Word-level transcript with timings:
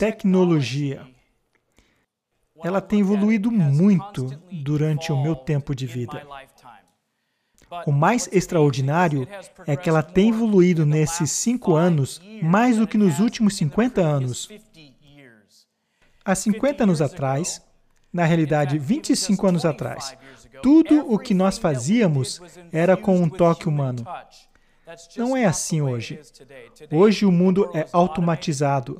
tecnologia. 0.00 1.06
Ela 2.64 2.80
tem 2.80 3.00
evoluído 3.00 3.50
muito 3.50 4.30
durante 4.50 5.12
o 5.12 5.22
meu 5.22 5.36
tempo 5.36 5.74
de 5.74 5.86
vida. 5.86 6.26
O 7.86 7.92
mais 7.92 8.26
extraordinário 8.32 9.28
é 9.66 9.76
que 9.76 9.90
ela 9.90 10.02
tem 10.02 10.30
evoluído 10.30 10.86
nesses 10.86 11.30
cinco 11.30 11.76
anos 11.76 12.18
mais 12.42 12.78
do 12.78 12.86
que 12.86 12.96
nos 12.96 13.20
últimos 13.20 13.54
50 13.56 14.00
anos. 14.00 14.48
Há 16.24 16.34
50 16.34 16.84
anos 16.84 17.02
atrás, 17.02 17.62
na 18.10 18.24
realidade 18.24 18.78
25 18.78 19.46
anos 19.46 19.66
atrás, 19.66 20.16
tudo 20.62 21.12
o 21.12 21.18
que 21.18 21.34
nós 21.34 21.58
fazíamos 21.58 22.40
era 22.72 22.96
com 22.96 23.20
um 23.20 23.28
toque 23.28 23.68
humano. 23.68 24.02
Não 25.16 25.36
é 25.36 25.44
assim 25.44 25.80
hoje. 25.80 26.18
Hoje 26.90 27.24
o 27.24 27.32
mundo 27.32 27.70
é 27.74 27.86
automatizado, 27.92 28.96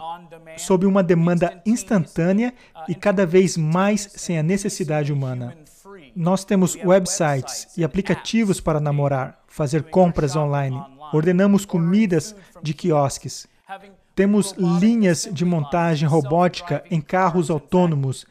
sob 0.56 0.86
uma 0.86 1.02
demanda 1.02 1.60
instantânea 1.64 2.54
e 2.88 2.94
cada 2.94 3.26
vez 3.26 3.56
mais 3.56 4.08
sem 4.14 4.38
a 4.38 4.42
necessidade 4.42 5.12
humana. 5.12 5.56
Nós 6.14 6.45
temos 6.45 6.76
websites 6.76 7.68
e 7.76 7.84
aplicativos 7.84 8.60
para 8.60 8.80
namorar, 8.80 9.40
fazer 9.46 9.84
compras 9.84 10.36
online, 10.36 10.80
ordenamos 11.12 11.64
comidas 11.64 12.34
de 12.62 12.74
quiosques. 12.74 13.48
Temos 14.14 14.52
linhas 14.59 15.28
de 15.32 15.45
montagem 15.45 16.06
robótica 16.06 16.84
em 16.90 17.00
carros 17.00 17.48
autônomos. 17.48 18.26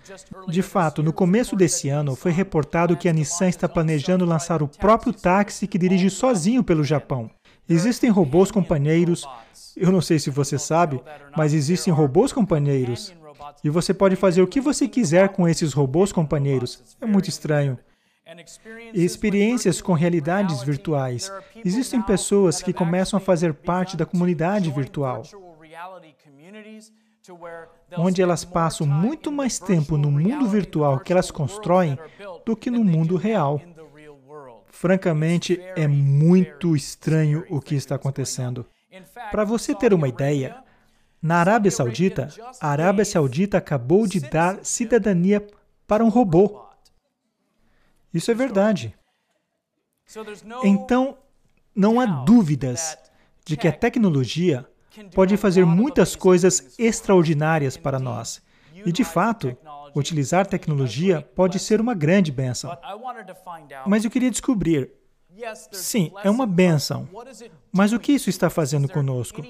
De 0.48 0.62
fato, 0.62 1.02
no 1.02 1.12
começo 1.12 1.55
desse 1.55 1.89
ano, 1.89 2.16
foi 2.16 2.31
reportado 2.31 2.95
que 2.95 3.09
a 3.09 3.14
Nissan 3.14 3.47
está 3.47 3.67
planejando 3.67 4.25
lançar 4.25 4.62
o 4.62 4.67
próprio 4.67 5.14
táxi 5.14 5.66
que 5.66 5.78
dirige 5.80 6.09
sozinho 6.09 6.64
pelo 6.64 6.84
Japão. 6.84 7.31
Existem 7.70 8.09
robôs 8.09 8.50
companheiros. 8.50 9.28
Eu 9.78 9.92
não 9.92 10.02
sei 10.02 10.17
se 10.17 10.30
você 10.30 10.58
sabe, 10.58 11.02
mas 11.38 11.53
existem 11.53 11.94
robôs 11.94 12.34
companheiros. 12.34 13.14
E 13.64 13.70
você 13.70 13.94
pode 13.94 14.16
fazer 14.16 14.42
o 14.42 14.48
que 14.48 14.59
você 14.59 14.88
quiser 14.88 15.30
com 15.30 15.48
esses 15.48 15.72
robôs 15.73 16.12
companheiros. 16.12 16.97
É 17.00 17.06
muito 17.06 17.30
estranho. 17.30 17.78
E 18.94 19.03
experiências 19.03 19.81
com 19.81 19.94
realidades 19.94 20.62
virtuais. 20.64 21.31
Existem 21.64 22.02
pessoas 22.02 22.62
que 22.62 22.73
começam 22.73 23.17
a 23.17 23.20
fazer 23.20 23.53
parte 23.53 23.97
da 23.97 24.06
comunidade 24.06 24.70
virtual, 24.72 25.23
onde 27.97 28.22
elas 28.22 28.44
passam 28.44 28.86
muito 28.86 29.31
mais 29.31 29.59
tempo 29.59 29.97
no 29.97 30.12
mundo 30.12 30.47
virtual 30.47 31.00
que 31.00 31.12
elas 31.12 31.31
constroem 31.31 31.97
do 32.45 32.56
que 32.56 32.70
no 32.70 32.84
mundo 32.84 33.16
real. 33.16 33.62
Francamente, 34.70 35.59
é 35.75 35.88
muito 35.88 36.75
estranho 36.75 37.45
o 37.50 37.59
que 37.59 37.75
está 37.75 37.95
acontecendo. 37.95 38.66
Para 39.31 39.44
você 39.44 39.75
ter 39.75 39.94
uma 39.94 40.08
ideia, 40.08 40.64
na 41.22 41.38
Arábia 41.38 41.70
Saudita, 41.70 42.30
a 42.62 42.70
Arábia 42.70 43.03
Saudita 43.03 43.58
acabou 43.58 44.08
de 44.08 44.20
dar 44.20 44.64
cidadania 44.64 45.45
para 45.86 46.03
um 46.03 46.09
robô. 46.09 46.66
Isso 48.14 48.31
é 48.31 48.34
verdade. 48.34 48.95
Então, 50.64 51.17
não 51.75 52.00
há 52.00 52.06
dúvidas 52.06 52.97
de 53.45 53.58
que 53.58 53.67
a 53.67 53.72
tecnologia 53.72 54.66
pode 55.14 55.36
fazer 55.38 55.66
muitas 55.66 56.16
coisas 56.16 56.73
extraordinárias 56.80 57.78
para 57.78 58.00
nós. 58.00 58.42
E, 58.85 58.91
de 58.91 59.03
fato, 59.03 59.58
utilizar 59.95 60.45
tecnologia 60.45 61.22
pode 61.22 61.59
ser 61.59 61.81
uma 61.81 61.94
grande 61.94 62.31
bênção. 62.31 62.75
Mas 63.85 64.05
eu 64.05 64.11
queria 64.11 64.31
descobrir. 64.31 64.91
Sim, 65.72 66.11
é 66.23 66.30
uma 66.30 66.45
bênção. 66.45 67.07
Mas 67.72 67.94
o 67.94 68.00
que 68.00 68.12
isso 68.12 68.29
está 68.29 68.50
fazendo 68.50 68.88
conosco? 68.89 69.41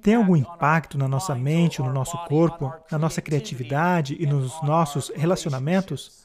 tem 0.00 0.14
algum 0.14 0.36
impacto 0.36 0.96
na 0.96 1.06
nossa 1.06 1.34
mente, 1.34 1.82
no 1.82 1.92
nosso 1.92 2.16
corpo, 2.26 2.72
na 2.90 2.98
nossa 2.98 3.20
criatividade 3.20 4.16
e 4.18 4.26
nos 4.26 4.60
nossos 4.62 5.12
relacionamentos? 5.14 6.24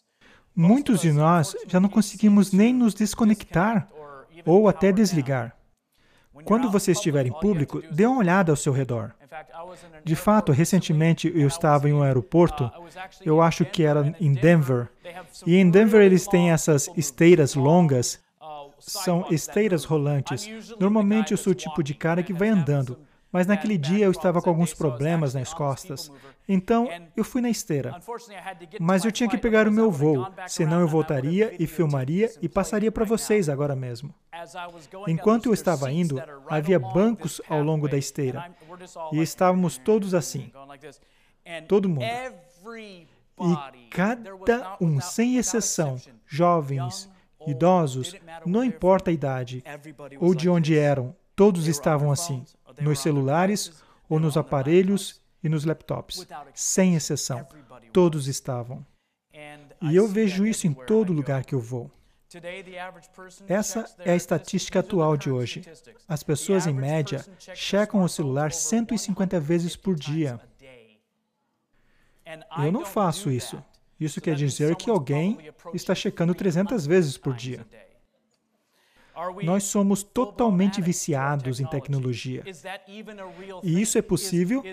Muitos 0.56 1.02
de 1.02 1.12
nós 1.12 1.56
já 1.68 1.80
não 1.80 1.90
conseguimos 1.90 2.52
nem 2.52 2.74
nos 2.74 2.94
desconectar 2.94 3.90
ou 4.46 4.68
até 4.68 4.92
desligar. 4.92 5.56
Quando 6.46 6.72
você 6.72 6.92
estiver 6.94 7.26
em 7.26 7.32
público, 7.32 7.82
dê 7.92 8.06
uma 8.06 8.20
olhada 8.20 8.52
ao 8.52 8.56
seu 8.56 8.74
redor. 8.74 9.14
De 10.04 10.16
fato, 10.16 10.52
recentemente 10.52 11.32
eu 11.34 11.48
estava 11.48 11.90
em 11.90 11.94
um 11.94 12.04
aeroporto, 12.04 12.70
eu 13.24 13.42
acho 13.42 13.64
que 13.64 13.84
era 13.84 14.14
em 14.20 14.34
Denver, 14.34 14.90
e 15.46 15.56
em 15.56 15.70
Denver 15.70 16.02
eles 16.02 16.28
têm 16.28 16.52
essas 16.52 16.90
esteiras 16.98 17.56
longas, 17.56 18.20
são 18.78 19.26
esteiras 19.32 19.86
rolantes. 19.86 20.50
Normalmente 20.80 21.32
eu 21.32 21.38
sou 21.38 21.52
o 21.52 21.56
tipo 21.56 21.82
de 21.82 21.94
cara 21.94 22.24
que 22.24 22.34
vai 22.34 22.50
andando. 22.50 23.00
Mas 23.32 23.48
naquele 23.48 23.78
dia 23.78 24.06
eu 24.06 24.12
estava 24.12 24.42
com 24.42 24.50
alguns 24.50 24.74
problemas 24.74 25.34
nas 25.34 25.54
costas. 25.54 26.12
Então 26.48 26.90
eu 27.16 27.24
fui 27.24 27.42
na 27.42 27.50
esteira. 27.50 28.00
Mas 28.80 29.06
eu 29.06 29.12
tinha 29.12 29.30
que 29.30 29.38
pegar 29.38 29.68
o 29.68 29.72
meu 29.72 29.90
voo, 29.90 30.28
senão 30.48 30.82
eu 30.82 30.88
voltaria 30.88 31.56
e 31.58 31.66
filmaria 31.66 32.32
e 32.42 32.50
passaria 32.50 32.92
para 32.92 33.06
vocês 33.06 33.48
agora 33.48 33.76
mesmo. 33.76 34.14
Enquanto 35.08 35.46
eu 35.46 35.54
estava 35.54 35.92
indo, 35.92 36.22
havia 36.50 36.78
bancos 36.80 37.42
ao 37.48 37.64
longo 37.64 37.88
da 37.88 37.98
esteira. 37.98 38.54
E 39.14 39.22
estávamos 39.22 39.78
todos 39.78 40.14
assim. 40.14 40.52
Todo 41.68 41.88
mundo. 41.88 42.04
E 42.04 43.90
cada 43.90 44.78
um, 44.80 45.00
sem 45.00 45.38
exceção, 45.38 45.96
jovens, 46.28 47.10
idosos, 47.48 48.16
não 48.46 48.64
importa 48.64 49.10
a 49.10 49.14
idade 49.14 49.64
ou 50.20 50.36
de 50.36 50.50
onde 50.50 50.78
eram, 50.78 51.16
todos 51.36 51.68
estavam 51.68 52.12
assim 52.12 52.46
nos 52.80 53.00
celulares 53.00 53.84
ou 54.08 54.20
nos 54.20 54.38
aparelhos 54.38 55.22
e 55.44 55.50
nos 55.50 55.66
laptops, 55.66 56.28
sem 56.54 56.96
exceção. 56.96 57.48
Todos 57.92 58.28
estavam. 58.28 58.86
E 59.82 59.96
eu 59.96 60.08
vejo 60.08 60.46
isso 60.46 60.68
em 60.68 60.74
todo 60.74 61.14
lugar 61.14 61.44
que 61.44 61.56
eu 61.56 61.60
vou. 61.60 61.90
Essa 63.48 63.86
é 64.00 64.14
a 64.14 64.16
estatística 64.16 64.80
atual 64.80 65.18
de 65.18 65.30
hoje. 65.30 65.62
As 66.08 66.24
pessoas, 66.24 66.66
em 66.66 66.74
média, 66.74 67.26
checam 67.54 68.04
o 68.04 68.08
celular 68.08 68.54
150 68.54 69.40
vezes 69.40 69.76
por 69.76 69.96
dia. 69.96 70.40
Eu 72.64 72.72
não 72.72 72.86
faço 72.86 73.30
isso. 73.30 73.62
Isso 74.00 74.22
quer 74.22 74.36
dizer 74.36 74.76
que 74.76 74.90
alguém 74.90 75.38
está 75.74 75.94
checando 75.94 76.34
300 76.34 76.86
vezes 76.88 77.18
por 77.18 77.36
dia. 77.36 77.66
Nós 79.44 79.64
somos 79.64 80.04
totalmente 80.04 80.82
viciados 80.82 81.60
em 81.60 81.66
tecnologia. 81.66 82.44
E 83.64 83.82
isso 83.82 83.98
é 83.98 84.02
possível? 84.02 84.64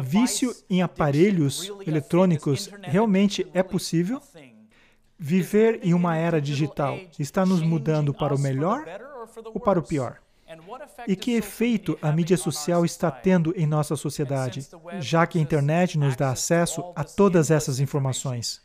Vício 0.00 0.54
em 0.68 0.82
aparelhos 0.82 1.72
eletrônicos 1.86 2.70
realmente 2.82 3.46
é 3.54 3.62
possível? 3.62 4.20
Viver 5.18 5.80
em 5.82 5.94
uma 5.94 6.16
era 6.16 6.40
digital 6.40 6.98
está 7.18 7.44
nos 7.44 7.62
mudando 7.62 8.14
para 8.14 8.34
o 8.34 8.38
melhor 8.38 8.86
ou 9.46 9.60
para 9.60 9.78
o 9.78 9.82
pior? 9.82 10.20
E 11.06 11.14
que 11.14 11.32
efeito 11.32 11.98
a 12.00 12.10
mídia 12.10 12.36
social 12.36 12.84
está 12.84 13.10
tendo 13.10 13.52
em 13.56 13.66
nossa 13.66 13.96
sociedade, 13.96 14.66
já 15.00 15.26
que 15.26 15.38
a 15.38 15.42
internet 15.42 15.98
nos 15.98 16.16
dá 16.16 16.30
acesso 16.30 16.92
a 16.94 17.04
todas 17.04 17.50
essas 17.50 17.80
informações? 17.80 18.62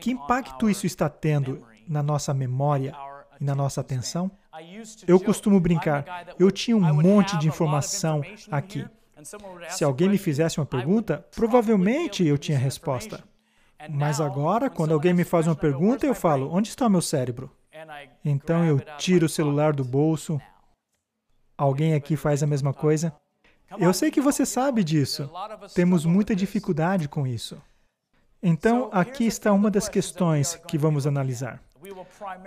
Que 0.00 0.12
impacto 0.12 0.68
isso 0.70 0.86
está 0.86 1.08
tendo 1.08 1.66
na 1.88 2.02
nossa 2.02 2.32
memória, 2.32 2.94
e 3.40 3.44
na 3.44 3.54
nossa 3.54 3.80
atenção? 3.80 4.30
Eu 5.06 5.20
costumo 5.20 5.60
brincar, 5.60 6.26
eu 6.38 6.50
tinha 6.50 6.76
um 6.76 6.94
monte 6.94 7.36
de 7.38 7.48
informação 7.48 8.22
aqui. 8.50 8.84
Se 9.68 9.84
alguém 9.84 10.08
me 10.08 10.18
fizesse 10.18 10.58
uma 10.58 10.66
pergunta, 10.66 11.24
provavelmente 11.34 12.24
eu 12.24 12.38
tinha 12.38 12.58
resposta. 12.58 13.22
Mas 13.90 14.20
agora, 14.20 14.68
quando 14.68 14.92
alguém 14.92 15.14
me 15.14 15.24
faz 15.24 15.46
uma 15.46 15.54
pergunta, 15.54 16.06
eu 16.06 16.14
falo: 16.14 16.52
onde 16.52 16.68
está 16.68 16.86
o 16.86 16.90
meu 16.90 17.02
cérebro? 17.02 17.50
Então 18.24 18.64
eu 18.64 18.80
tiro 18.96 19.26
o 19.26 19.28
celular 19.28 19.72
do 19.72 19.84
bolso. 19.84 20.40
Alguém 21.56 21.94
aqui 21.94 22.16
faz 22.16 22.42
a 22.42 22.46
mesma 22.46 22.72
coisa? 22.72 23.12
Eu 23.78 23.92
sei 23.92 24.10
que 24.10 24.20
você 24.20 24.46
sabe 24.46 24.82
disso. 24.82 25.30
Temos 25.74 26.04
muita 26.04 26.34
dificuldade 26.34 27.08
com 27.08 27.26
isso. 27.26 27.60
Então, 28.40 28.88
aqui 28.92 29.26
está 29.26 29.52
uma 29.52 29.68
das 29.68 29.88
questões 29.88 30.54
que 30.68 30.78
vamos 30.78 31.08
analisar 31.08 31.60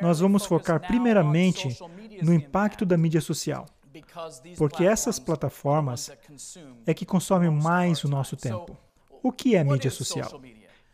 nós 0.02 0.20
vamos 0.20 0.46
focar 0.46 0.80
primeiramente 0.80 1.78
no 2.22 2.34
impacto 2.34 2.86
da 2.86 2.98
mídia 2.98 3.22
social, 3.22 3.66
porque 4.58 4.84
essas 4.84 5.20
plataformas 5.20 6.12
é 6.86 6.94
que 6.94 7.06
consomem 7.06 7.50
mais 7.50 8.04
o 8.04 8.10
nosso 8.10 8.36
tempo. 8.36 8.78
O 9.24 9.32
que 9.32 9.56
é 9.56 9.64
mídia 9.64 9.92
social? 9.92 10.42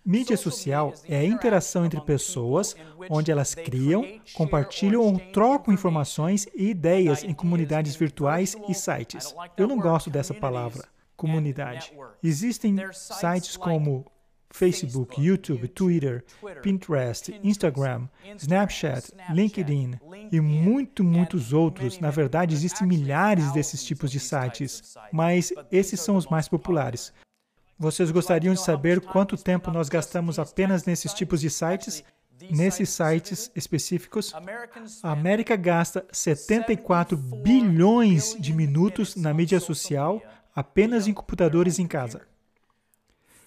Mídia 0.10 0.38
social 0.38 0.94
é 1.04 1.18
a 1.18 1.26
interação 1.26 1.86
entre 1.86 2.00
pessoas 2.00 2.78
onde 3.10 3.30
elas 3.30 3.54
criam, 3.54 4.06
compartilham 4.34 5.02
ou 5.02 5.20
trocam 5.34 5.74
informações 5.74 6.48
e 6.56 6.70
ideias 6.70 7.26
em 7.26 7.34
comunidades 7.34 7.94
virtuais 7.94 8.56
e 8.70 8.74
sites. 8.74 9.36
Eu 9.58 9.68
não 9.68 9.78
gosto 9.78 10.10
dessa 10.10 10.34
palavra, 10.34 10.88
comunidade. 11.18 11.92
Existem 12.24 12.74
sites 12.94 13.58
como 13.58 14.06
Facebook, 14.50 15.22
YouTube, 15.22 15.68
Twitter, 15.68 16.24
Pinterest, 16.62 17.40
Instagram, 17.44 18.08
Snapchat, 18.38 19.12
LinkedIn 19.32 19.96
e 20.32 20.40
muito, 20.40 21.04
muitos 21.04 21.54
outros. 21.54 22.00
Na 22.00 22.10
verdade, 22.10 22.54
existem 22.54 22.88
milhares 22.88 23.52
desses 23.52 23.84
tipos 23.84 24.12
de 24.12 24.20
sites, 24.20 24.96
mas 25.12 25.54
esses 25.72 26.00
são 26.00 26.16
os 26.16 26.28
mais 26.28 26.48
populares. 26.48 27.14
Vocês 27.80 28.10
gostariam 28.10 28.54
de 28.54 28.62
saber 28.62 29.02
quanto 29.02 29.38
tempo 29.38 29.70
nós 29.70 29.88
gastamos 29.88 30.40
apenas 30.40 30.86
nesses 30.86 31.14
tipos 31.14 31.42
de 31.42 31.50
sites? 31.50 32.04
Nesses 32.52 32.90
sites 32.90 33.52
específicos, 33.56 34.34
a 35.04 35.12
América 35.12 35.56
gasta 35.56 36.06
74 36.12 37.18
bilhões 37.18 38.36
de 38.40 38.54
minutos 38.54 39.16
na 39.16 39.34
mídia 39.34 39.60
social 39.60 40.22
apenas 40.56 41.08
em 41.08 41.14
computadores 41.14 41.80
em 41.80 41.88
casa. 41.88 42.22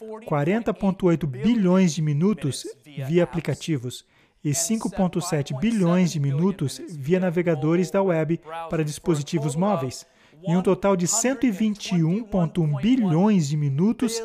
40,8 0.00 1.26
bilhões 1.26 1.94
de 1.94 2.02
minutos 2.02 2.66
via 3.06 3.24
aplicativos 3.24 4.04
e 4.42 4.50
5,7 4.50 5.58
bilhões 5.58 6.10
de 6.12 6.18
minutos 6.18 6.80
via 6.88 7.20
navegadores 7.20 7.90
da 7.90 8.02
web 8.02 8.40
para 8.70 8.84
dispositivos 8.84 9.54
móveis, 9.54 10.06
e 10.46 10.56
um 10.56 10.62
total 10.62 10.96
de 10.96 11.06
121,1 11.06 12.80
bilhões 12.80 13.48
de 13.48 13.56
minutos 13.56 14.22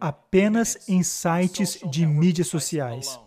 apenas 0.00 0.88
em 0.88 1.02
sites 1.02 1.80
de 1.90 2.06
mídias 2.06 2.46
sociais. 2.46 3.18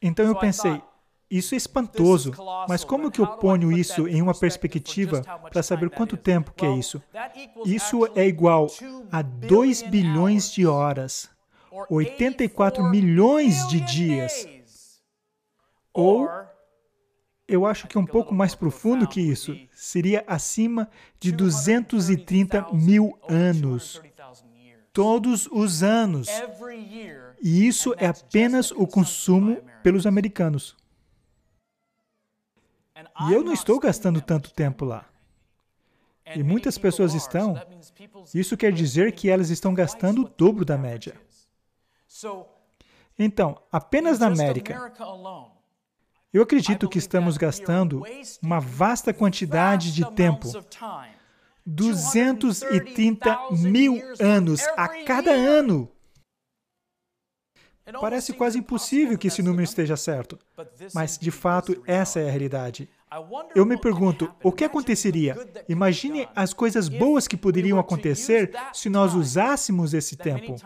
Então 0.00 0.24
eu 0.24 0.36
pensei, 0.36 0.80
isso 1.30 1.54
é 1.54 1.58
espantoso, 1.58 2.32
mas 2.68 2.84
como 2.84 3.10
que 3.10 3.20
eu 3.20 3.26
ponho 3.26 3.70
isso 3.70 4.08
em 4.08 4.22
uma 4.22 4.34
perspectiva 4.34 5.22
para 5.52 5.62
saber 5.62 5.90
quanto 5.90 6.16
tempo 6.16 6.52
que 6.56 6.64
é 6.64 6.74
isso? 6.74 7.02
Isso 7.66 8.08
é 8.14 8.26
igual 8.26 8.66
a 9.12 9.20
2 9.20 9.82
bilhões 9.82 10.50
de 10.50 10.66
horas, 10.66 11.28
84 11.90 12.82
milhões 12.84 13.68
de 13.68 13.80
dias. 13.80 14.48
Ou, 15.92 16.30
eu 17.46 17.66
acho 17.66 17.86
que 17.86 17.98
é 17.98 18.00
um 18.00 18.06
pouco 18.06 18.34
mais 18.34 18.54
profundo 18.54 19.06
que 19.06 19.20
isso, 19.20 19.54
seria 19.74 20.24
acima 20.26 20.88
de 21.20 21.30
230 21.30 22.68
mil 22.72 23.18
anos. 23.28 24.00
Todos 24.94 25.46
os 25.52 25.82
anos. 25.82 26.28
E 27.42 27.66
isso 27.66 27.94
é 27.98 28.06
apenas 28.06 28.70
o 28.70 28.86
consumo 28.86 29.58
pelos 29.82 30.06
americanos. 30.06 30.74
E 33.28 33.32
eu 33.32 33.42
não 33.42 33.52
estou 33.52 33.78
gastando 33.78 34.20
tanto 34.20 34.52
tempo 34.52 34.84
lá. 34.84 35.06
E 36.34 36.42
muitas 36.42 36.76
pessoas 36.76 37.14
estão. 37.14 37.54
Isso 38.34 38.56
quer 38.56 38.72
dizer 38.72 39.12
que 39.12 39.30
elas 39.30 39.50
estão 39.50 39.72
gastando 39.72 40.22
o 40.22 40.28
dobro 40.28 40.64
da 40.64 40.76
média. 40.76 41.14
Então, 43.18 43.60
apenas 43.72 44.18
na 44.18 44.26
América, 44.26 44.92
eu 46.32 46.42
acredito 46.42 46.88
que 46.88 46.98
estamos 46.98 47.36
gastando 47.36 48.02
uma 48.42 48.60
vasta 48.60 49.12
quantidade 49.14 49.92
de 49.92 50.08
tempo 50.12 50.48
230 51.64 53.38
mil 53.52 54.00
anos 54.20 54.62
a 54.76 54.88
cada 55.04 55.32
ano 55.32 55.90
Parece 58.00 58.32
quase 58.32 58.58
impossível 58.58 59.16
que 59.16 59.28
esse 59.28 59.42
número 59.42 59.62
esteja 59.62 59.96
certo, 59.96 60.38
mas 60.94 61.18
de 61.18 61.30
fato 61.30 61.82
essa 61.86 62.20
é 62.20 62.28
a 62.28 62.30
realidade. 62.30 62.88
Eu 63.54 63.64
me 63.64 63.78
pergunto, 63.78 64.30
o 64.42 64.52
que 64.52 64.64
aconteceria? 64.64 65.36
Imagine 65.68 66.28
as 66.34 66.52
coisas 66.52 66.88
boas 66.88 67.26
que 67.26 67.36
poderiam 67.36 67.78
acontecer 67.78 68.52
se 68.72 68.88
nós 68.88 69.14
usássemos 69.14 69.94
esse 69.94 70.16
tempo, 70.16 70.56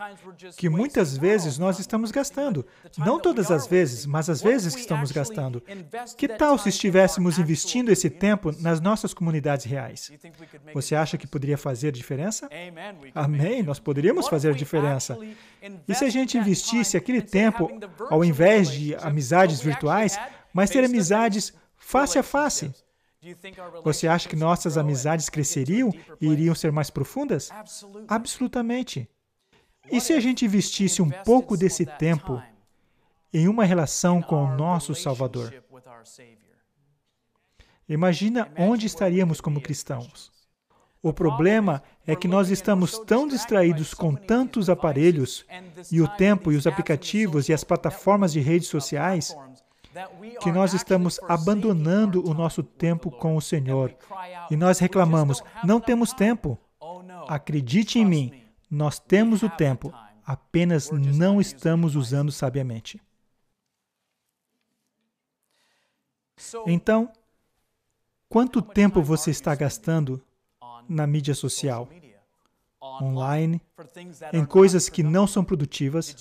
que 0.57 0.67
muitas 0.69 1.17
vezes 1.17 1.57
nós 1.57 1.79
estamos 1.79 2.11
gastando. 2.11 2.65
Não 2.97 3.19
todas 3.19 3.49
as 3.49 3.65
vezes, 3.65 4.05
mas 4.05 4.29
as 4.29 4.41
vezes 4.41 4.75
que 4.75 4.81
estamos 4.81 5.11
gastando. 5.11 5.63
Que 6.17 6.27
tal 6.27 6.57
se 6.57 6.69
estivéssemos 6.69 7.39
investindo 7.39 7.91
esse 7.91 8.09
tempo 8.09 8.51
nas 8.59 8.81
nossas 8.81 9.13
comunidades 9.13 9.65
reais? 9.65 10.11
Você 10.73 10.95
acha 10.95 11.17
que 11.17 11.27
poderia 11.27 11.57
fazer 11.57 11.91
diferença? 11.91 12.49
Amém, 13.15 13.63
nós 13.63 13.79
poderíamos 13.79 14.27
fazer 14.27 14.53
diferença. 14.53 15.17
E 15.87 15.95
se 15.95 16.03
a 16.03 16.09
gente 16.09 16.37
investisse 16.37 16.97
aquele 16.97 17.21
tempo, 17.21 17.69
ao 18.09 18.23
invés 18.23 18.69
de 18.69 18.95
amizades 18.95 19.61
virtuais, 19.61 20.19
mas 20.53 20.69
ter 20.69 20.83
amizades 20.83 21.53
face 21.93 22.17
a 22.17 22.23
face. 22.23 22.73
Você 23.83 24.07
acha 24.07 24.27
que 24.27 24.35
nossas 24.35 24.77
amizades 24.79 25.29
cresceriam 25.29 25.91
e 26.19 26.25
iriam 26.27 26.55
ser 26.55 26.71
mais 26.71 26.89
profundas? 26.89 27.51
Absolutamente. 28.07 29.07
E 29.91 30.01
se 30.01 30.11
a 30.13 30.19
gente 30.19 30.43
investisse 30.43 31.03
um 31.03 31.11
pouco 31.23 31.55
desse 31.55 31.85
tempo 31.85 32.41
em 33.31 33.47
uma 33.47 33.63
relação 33.63 34.23
com 34.23 34.43
o 34.43 34.57
nosso 34.57 34.95
Salvador? 34.95 35.53
Imagina 37.87 38.51
onde 38.57 38.87
estaríamos 38.87 39.39
como 39.39 39.61
cristãos. 39.61 40.31
O 41.01 41.13
problema 41.13 41.83
é 42.07 42.15
que 42.15 42.27
nós 42.27 42.49
estamos 42.49 42.97
tão 42.97 43.27
distraídos 43.27 43.93
com 43.93 44.15
tantos 44.15 44.67
aparelhos 44.67 45.45
e 45.91 46.01
o 46.01 46.07
tempo 46.07 46.51
e 46.51 46.55
os 46.55 46.65
aplicativos 46.65 47.49
e 47.49 47.53
as 47.53 47.63
plataformas 47.63 48.33
de 48.33 48.39
redes 48.39 48.69
sociais 48.69 49.35
que 50.41 50.51
nós 50.51 50.73
estamos 50.73 51.19
abandonando 51.27 52.27
o 52.27 52.33
nosso 52.33 52.63
tempo 52.63 53.11
com 53.11 53.35
o 53.35 53.41
Senhor. 53.41 53.95
E 54.49 54.55
nós 54.55 54.79
reclamamos: 54.79 55.41
não 55.63 55.79
temos 55.79 56.13
tempo. 56.13 56.57
Acredite 57.27 57.99
em 57.99 58.05
mim, 58.05 58.43
nós 58.69 58.99
temos 58.99 59.43
o 59.43 59.49
tempo, 59.49 59.93
apenas 60.25 60.91
não 60.91 61.39
estamos 61.39 61.95
usando 61.95 62.31
sabiamente. 62.31 63.01
Então, 66.67 67.11
quanto 68.27 68.61
tempo 68.61 69.01
você 69.01 69.31
está 69.31 69.55
gastando 69.55 70.21
na 70.89 71.07
mídia 71.07 71.33
social? 71.33 71.87
Online, 73.01 73.61
em 74.31 74.45
coisas 74.45 74.89
que 74.89 75.03
não 75.03 75.25
são 75.25 75.43
produtivas. 75.43 76.15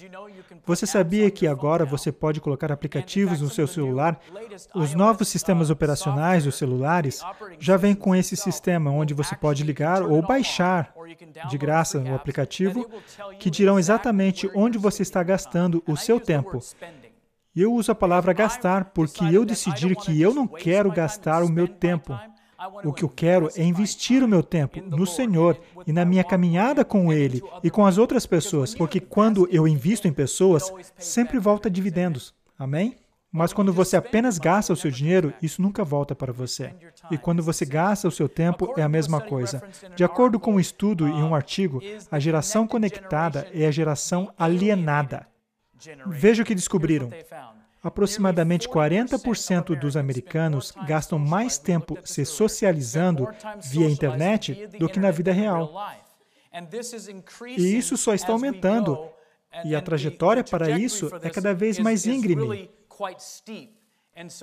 Você 0.64 0.86
sabia 0.86 1.30
que 1.30 1.46
agora 1.46 1.84
você 1.84 2.12
pode 2.12 2.40
colocar 2.40 2.70
aplicativos 2.70 3.40
no 3.40 3.50
seu 3.50 3.66
celular? 3.66 4.20
Os 4.74 4.94
novos 4.94 5.28
sistemas 5.28 5.70
operacionais 5.70 6.44
dos 6.44 6.56
celulares 6.56 7.22
já 7.58 7.76
vêm 7.76 7.94
com 7.94 8.14
esse 8.14 8.36
sistema, 8.36 8.90
onde 8.90 9.14
você 9.14 9.34
pode 9.36 9.62
ligar 9.62 10.02
ou 10.02 10.22
baixar 10.22 10.94
de 11.48 11.58
graça 11.58 11.98
o 11.98 12.14
aplicativo, 12.14 12.88
que 13.38 13.50
dirão 13.50 13.78
exatamente 13.78 14.50
onde 14.54 14.78
você 14.78 15.02
está 15.02 15.22
gastando 15.22 15.82
o 15.86 15.96
seu 15.96 16.20
tempo. 16.20 16.58
E 17.54 17.60
eu 17.60 17.72
uso 17.74 17.92
a 17.92 17.94
palavra 17.94 18.32
gastar 18.32 18.86
porque 18.86 19.24
eu 19.24 19.44
decidi 19.44 19.94
que 19.94 20.20
eu 20.20 20.34
não 20.34 20.46
quero 20.46 20.90
gastar 20.90 21.42
o 21.42 21.50
meu 21.50 21.68
tempo 21.68 22.18
o 22.84 22.92
que 22.92 23.04
eu 23.04 23.08
quero 23.08 23.50
é 23.56 23.62
investir 23.62 24.22
o 24.22 24.28
meu 24.28 24.42
tempo 24.42 24.80
no 24.80 25.06
Senhor 25.06 25.58
e 25.86 25.92
na 25.92 26.04
minha 26.04 26.24
caminhada 26.24 26.84
com 26.84 27.12
Ele 27.12 27.42
e 27.62 27.70
com 27.70 27.86
as 27.86 27.98
outras 27.98 28.26
pessoas, 28.26 28.74
porque 28.74 29.00
quando 29.00 29.48
eu 29.50 29.66
invisto 29.66 30.06
em 30.08 30.12
pessoas, 30.12 30.72
sempre 30.96 31.38
volta 31.38 31.70
dividendos. 31.70 32.34
Amém? 32.58 32.96
Mas 33.32 33.54
quando 33.54 33.72
você 33.72 33.96
apenas 33.96 34.38
gasta 34.38 34.74
o 34.74 34.76
seu 34.76 34.90
dinheiro, 34.90 35.32
isso 35.40 35.62
nunca 35.62 35.82
volta 35.82 36.14
para 36.14 36.34
você. 36.34 36.74
E 37.10 37.16
quando 37.16 37.42
você 37.42 37.64
gasta 37.64 38.06
o 38.06 38.12
seu 38.12 38.28
tempo, 38.28 38.74
é 38.76 38.82
a 38.82 38.88
mesma 38.88 39.22
coisa. 39.22 39.62
De 39.96 40.04
acordo 40.04 40.38
com 40.38 40.54
um 40.54 40.60
estudo 40.60 41.08
e 41.08 41.12
um 41.12 41.34
artigo, 41.34 41.80
a 42.10 42.18
geração 42.18 42.66
conectada 42.66 43.48
é 43.54 43.66
a 43.66 43.70
geração 43.70 44.30
alienada. 44.38 45.26
Veja 46.06 46.42
o 46.42 46.46
que 46.46 46.54
descobriram. 46.54 47.10
Aproximadamente 47.82 48.68
40% 48.68 49.78
dos 49.78 49.96
americanos 49.96 50.72
gastam 50.86 51.18
mais 51.18 51.58
tempo 51.58 51.98
se 52.04 52.24
socializando 52.24 53.28
via 53.64 53.90
internet 53.90 54.68
do 54.78 54.88
que 54.88 55.00
na 55.00 55.10
vida 55.10 55.32
real. 55.32 55.72
E 57.56 57.76
isso 57.76 57.96
só 57.96 58.14
está 58.14 58.32
aumentando, 58.32 59.08
e 59.64 59.74
a 59.74 59.80
trajetória 59.80 60.44
para 60.44 60.70
isso 60.78 61.10
é 61.22 61.30
cada 61.30 61.52
vez 61.52 61.78
mais 61.78 62.06
íngreme. 62.06 62.70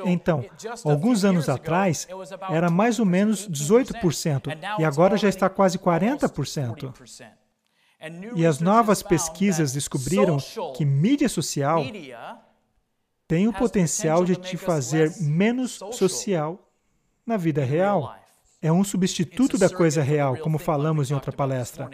Então, 0.05 0.43
alguns 0.83 1.23
anos 1.23 1.47
atrás, 1.47 2.07
era 2.49 2.69
mais 2.69 2.99
ou 2.99 3.05
menos 3.05 3.47
18%, 3.47 4.47
e 4.79 4.83
agora 4.83 5.15
já 5.15 5.29
está 5.29 5.47
quase 5.47 5.77
40%. 5.77 6.93
E 8.35 8.45
as 8.45 8.59
novas 8.59 9.03
pesquisas 9.03 9.71
descobriram 9.71 10.37
que 10.75 10.83
mídia 10.83 11.29
social 11.29 11.83
tem 13.29 13.47
o 13.47 13.53
potencial 13.53 14.25
de 14.25 14.35
te 14.35 14.57
fazer 14.57 15.13
menos 15.21 15.79
social 15.91 16.67
na 17.23 17.37
vida 17.37 17.63
real. 17.63 18.15
É 18.59 18.71
um 18.71 18.83
substituto 18.83 19.55
da 19.55 19.69
coisa 19.69 20.01
real, 20.01 20.35
como 20.37 20.57
falamos 20.57 21.11
em 21.11 21.13
outra 21.13 21.31
palestra. 21.31 21.91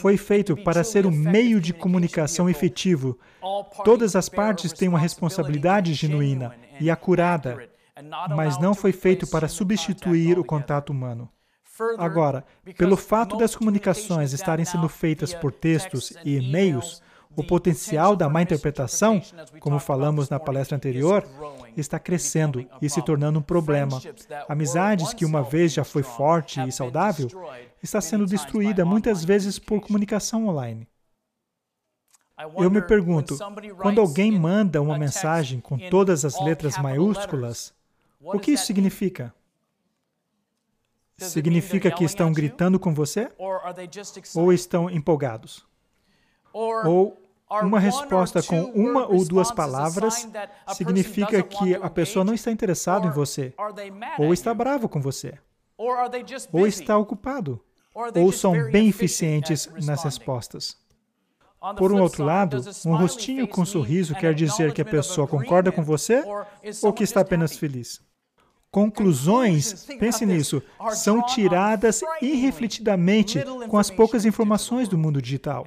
Foi 0.00 0.16
feito 0.16 0.56
para 0.56 0.84
ser 0.84 1.06
um 1.06 1.10
meio 1.10 1.60
de 1.60 1.74
comunicação 1.74 2.48
efetivo. 2.48 3.18
Todas 3.84 4.14
as 4.14 4.28
partes 4.28 4.72
têm 4.72 4.88
uma 4.88 4.98
responsabilidade 4.98 5.92
genuína 5.92 6.54
e 6.80 6.88
acurada, 6.88 7.68
mas 8.36 8.56
não 8.56 8.74
foi 8.74 8.92
feito 8.92 9.26
para 9.26 9.48
substituir 9.48 10.38
o 10.38 10.44
contato 10.44 10.90
humano. 10.90 11.28
Agora, 11.98 12.44
pelo 12.78 12.96
fato 12.96 13.36
das 13.36 13.56
comunicações 13.56 14.32
estarem 14.32 14.64
sendo 14.64 14.88
feitas 14.88 15.34
por 15.34 15.50
textos 15.50 16.12
e 16.24 16.36
e-mails, 16.36 17.02
O 17.36 17.44
potencial 17.44 18.14
da 18.14 18.28
má 18.28 18.42
interpretação, 18.42 19.20
como 19.60 19.78
falamos 19.78 20.28
na 20.28 20.38
palestra 20.38 20.76
anterior, 20.76 21.26
está 21.76 21.98
crescendo 21.98 22.66
e 22.80 22.88
se 22.88 23.02
tornando 23.02 23.38
um 23.38 23.42
problema. 23.42 24.00
Amizades 24.48 25.12
que 25.12 25.24
uma 25.24 25.42
vez 25.42 25.72
já 25.72 25.84
foi 25.84 26.02
forte 26.02 26.60
e 26.60 26.72
saudável 26.72 27.28
está 27.82 28.00
sendo 28.00 28.26
destruída 28.26 28.84
muitas 28.84 29.24
vezes 29.24 29.58
por 29.58 29.80
comunicação 29.80 30.46
online. 30.48 30.88
Eu 32.56 32.70
me 32.70 32.82
pergunto, 32.82 33.36
quando 33.80 34.00
alguém 34.00 34.32
manda 34.32 34.82
uma 34.82 34.98
mensagem 34.98 35.60
com 35.60 35.78
todas 35.78 36.24
as 36.24 36.40
letras 36.40 36.76
maiúsculas, 36.78 37.72
o 38.20 38.38
que 38.38 38.52
isso 38.52 38.66
significa? 38.66 39.32
Significa 41.16 41.90
que 41.92 42.04
estão 42.04 42.32
gritando 42.32 42.78
com 42.78 42.92
você? 42.92 43.30
Ou 44.34 44.52
estão 44.52 44.90
empolgados? 44.90 45.64
Ou 46.52 47.23
uma 47.50 47.78
resposta 47.78 48.42
com 48.42 48.62
uma 48.62 49.06
ou 49.06 49.24
duas 49.24 49.50
palavras 49.50 50.28
significa 50.74 51.42
que 51.42 51.74
a 51.74 51.90
pessoa 51.90 52.24
não 52.24 52.34
está 52.34 52.50
interessada 52.50 53.06
em 53.06 53.10
você, 53.10 53.54
ou 54.18 54.32
está 54.32 54.52
bravo 54.54 54.88
com 54.88 55.00
você, 55.00 55.38
ou 56.52 56.66
está 56.66 56.96
ocupado, 56.96 57.60
ou 58.16 58.32
são 58.32 58.70
bem 58.70 58.88
eficientes 58.88 59.68
nas 59.84 60.02
respostas. 60.02 60.76
Por 61.78 61.92
um 61.92 62.00
outro 62.02 62.22
lado, 62.22 62.60
um 62.84 62.96
rostinho 62.96 63.48
com 63.48 63.62
um 63.62 63.66
sorriso 63.66 64.14
quer 64.14 64.34
dizer 64.34 64.72
que 64.72 64.82
a 64.82 64.84
pessoa 64.84 65.26
concorda 65.26 65.72
com 65.72 65.82
você 65.82 66.22
ou 66.82 66.92
que 66.92 67.04
está 67.04 67.20
apenas 67.20 67.56
feliz. 67.56 68.02
Conclusões, 68.74 69.86
pense 70.00 70.26
nisso, 70.26 70.60
são 70.94 71.24
tiradas 71.24 72.00
irrefletidamente 72.20 73.40
com 73.68 73.78
as 73.78 73.88
poucas 73.88 74.24
informações 74.24 74.88
do 74.88 74.98
mundo 74.98 75.22
digital. 75.22 75.64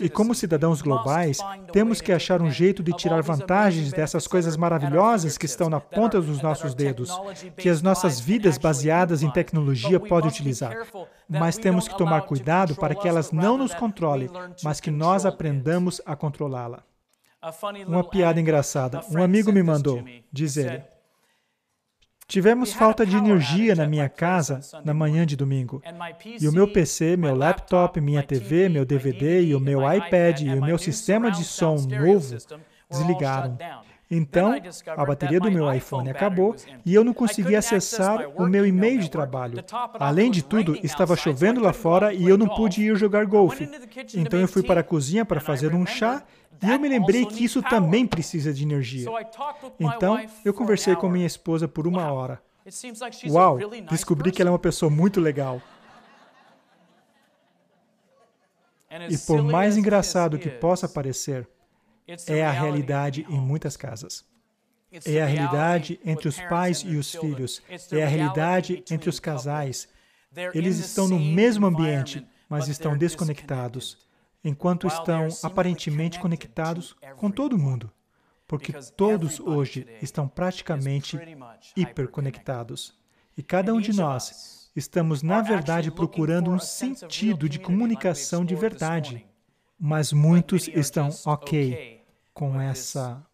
E 0.00 0.08
como 0.08 0.34
cidadãos 0.34 0.80
globais, 0.80 1.40
temos 1.74 2.00
que 2.00 2.10
achar 2.10 2.40
um 2.40 2.50
jeito 2.50 2.82
de 2.82 2.94
tirar 2.94 3.20
vantagens 3.20 3.92
dessas 3.92 4.26
coisas 4.26 4.56
maravilhosas 4.56 5.36
que 5.36 5.44
estão 5.44 5.68
na 5.68 5.78
ponta 5.78 6.22
dos 6.22 6.40
nossos 6.40 6.74
dedos, 6.74 7.10
que 7.58 7.68
as 7.68 7.82
nossas 7.82 8.18
vidas 8.18 8.56
baseadas 8.56 9.22
em 9.22 9.30
tecnologia 9.30 10.00
podem 10.00 10.30
utilizar. 10.30 10.74
Mas 11.28 11.58
temos 11.58 11.86
que 11.86 11.98
tomar 11.98 12.22
cuidado 12.22 12.74
para 12.76 12.94
que 12.94 13.06
elas 13.06 13.30
não 13.30 13.58
nos 13.58 13.74
controlem, 13.74 14.30
mas 14.64 14.80
que 14.80 14.90
nós 14.90 15.26
aprendamos 15.26 16.00
a 16.06 16.16
controlá-la. 16.16 16.82
Uma 17.86 18.02
piada 18.02 18.40
engraçada. 18.40 19.02
Um 19.10 19.22
amigo 19.22 19.52
me 19.52 19.62
mandou, 19.62 20.02
diz 20.32 20.56
ele. 20.56 20.91
Tivemos 22.26 22.72
falta 22.72 23.04
de 23.04 23.16
energia 23.16 23.74
na 23.74 23.86
minha 23.86 24.08
casa 24.08 24.60
na 24.84 24.94
manhã 24.94 25.26
de 25.26 25.36
domingo. 25.36 25.82
E 26.40 26.48
o 26.48 26.52
meu 26.52 26.66
PC, 26.66 27.16
meu 27.16 27.34
laptop, 27.34 28.00
minha 28.00 28.22
TV, 28.22 28.68
meu 28.68 28.84
DVD 28.84 29.42
e 29.42 29.54
o 29.54 29.60
meu 29.60 29.80
iPad 29.92 30.40
e 30.40 30.54
o 30.54 30.64
meu 30.64 30.78
sistema 30.78 31.30
de 31.30 31.44
som 31.44 31.76
novo 31.76 32.36
desligaram. 32.90 33.58
Então, 34.14 34.54
a 34.94 35.06
bateria 35.06 35.40
do 35.40 35.50
meu 35.50 35.72
iPhone 35.72 36.10
acabou 36.10 36.54
e 36.84 36.94
eu 36.94 37.02
não 37.02 37.14
consegui 37.14 37.56
acessar 37.56 38.28
o 38.36 38.46
meu 38.46 38.66
e-mail 38.66 39.00
de 39.00 39.10
trabalho. 39.10 39.64
Além 39.98 40.30
de 40.30 40.42
tudo, 40.42 40.78
estava 40.82 41.16
chovendo 41.16 41.62
lá 41.62 41.72
fora 41.72 42.12
e 42.12 42.28
eu 42.28 42.36
não 42.36 42.46
pude 42.46 42.82
ir 42.82 42.94
jogar 42.94 43.24
golfe. 43.24 43.66
Então, 44.14 44.38
eu 44.38 44.46
fui 44.46 44.62
para 44.62 44.80
a 44.80 44.84
cozinha 44.84 45.24
para 45.24 45.40
fazer 45.40 45.74
um 45.74 45.86
chá 45.86 46.22
e 46.62 46.70
eu 46.70 46.78
me 46.78 46.88
lembrei 46.88 47.26
que 47.26 47.44
isso 47.44 47.60
também 47.62 48.06
precisa 48.06 48.52
de 48.52 48.62
energia. 48.62 49.08
Então, 49.78 50.18
eu 50.44 50.54
conversei 50.54 50.94
com 50.94 51.08
minha 51.08 51.26
esposa 51.26 51.66
por 51.66 51.86
uma 51.86 52.12
hora. 52.12 52.40
Uau, 53.28 53.58
descobri 53.90 54.30
que 54.30 54.40
ela 54.40 54.50
é 54.50 54.52
uma 54.52 54.58
pessoa 54.58 54.88
muito 54.88 55.20
legal. 55.20 55.60
E 59.08 59.18
por 59.18 59.42
mais 59.42 59.76
engraçado 59.76 60.38
que 60.38 60.50
possa 60.50 60.88
parecer, 60.88 61.48
é 62.28 62.44
a 62.44 62.50
realidade 62.50 63.26
em 63.28 63.40
muitas 63.40 63.76
casas. 63.76 64.24
É 65.06 65.22
a 65.22 65.26
realidade 65.26 65.98
entre 66.04 66.28
os 66.28 66.38
pais 66.38 66.80
e 66.86 66.96
os 66.96 67.10
filhos. 67.12 67.62
É 67.90 68.04
a 68.04 68.08
realidade 68.08 68.84
entre 68.90 69.08
os 69.08 69.18
casais. 69.18 69.88
Eles 70.54 70.78
estão 70.78 71.08
no 71.08 71.18
mesmo 71.18 71.66
ambiente, 71.66 72.24
mas 72.48 72.68
estão 72.68 72.96
desconectados 72.96 74.11
enquanto 74.44 74.86
estão 74.86 75.28
aparentemente 75.42 76.18
conectados 76.18 76.96
com 77.16 77.30
todo 77.30 77.58
mundo, 77.58 77.90
porque 78.46 78.72
todos 78.96 79.38
hoje 79.40 79.86
estão 80.02 80.26
praticamente 80.26 81.18
hiperconectados. 81.76 82.98
E 83.36 83.42
cada 83.42 83.72
um 83.72 83.80
de 83.80 83.92
nós 83.92 84.70
estamos, 84.74 85.22
na 85.22 85.40
verdade, 85.40 85.90
procurando 85.90 86.50
um 86.50 86.58
sentido 86.58 87.48
de 87.48 87.58
comunicação 87.58 88.44
de 88.44 88.54
verdade, 88.54 89.26
mas 89.78 90.12
muitos 90.12 90.68
estão 90.68 91.08
ok 91.24 92.02
com 92.34 92.60
essa 92.60 93.24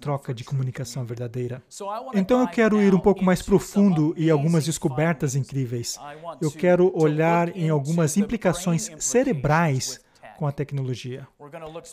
troca 0.00 0.32
de 0.32 0.42
comunicação 0.44 1.04
verdadeira. 1.04 1.62
Então 2.14 2.40
eu 2.40 2.48
quero 2.48 2.80
ir 2.80 2.94
um 2.94 3.00
pouco 3.00 3.22
mais 3.24 3.42
profundo 3.42 4.14
e 4.16 4.30
algumas 4.30 4.64
descobertas 4.64 5.34
incríveis. 5.34 5.98
Eu 6.40 6.50
quero 6.50 6.90
olhar 6.96 7.54
em 7.56 7.68
algumas 7.68 8.16
implicações 8.16 8.90
cerebrais 8.98 10.00
com 10.36 10.46
a 10.46 10.52
tecnologia. 10.52 11.26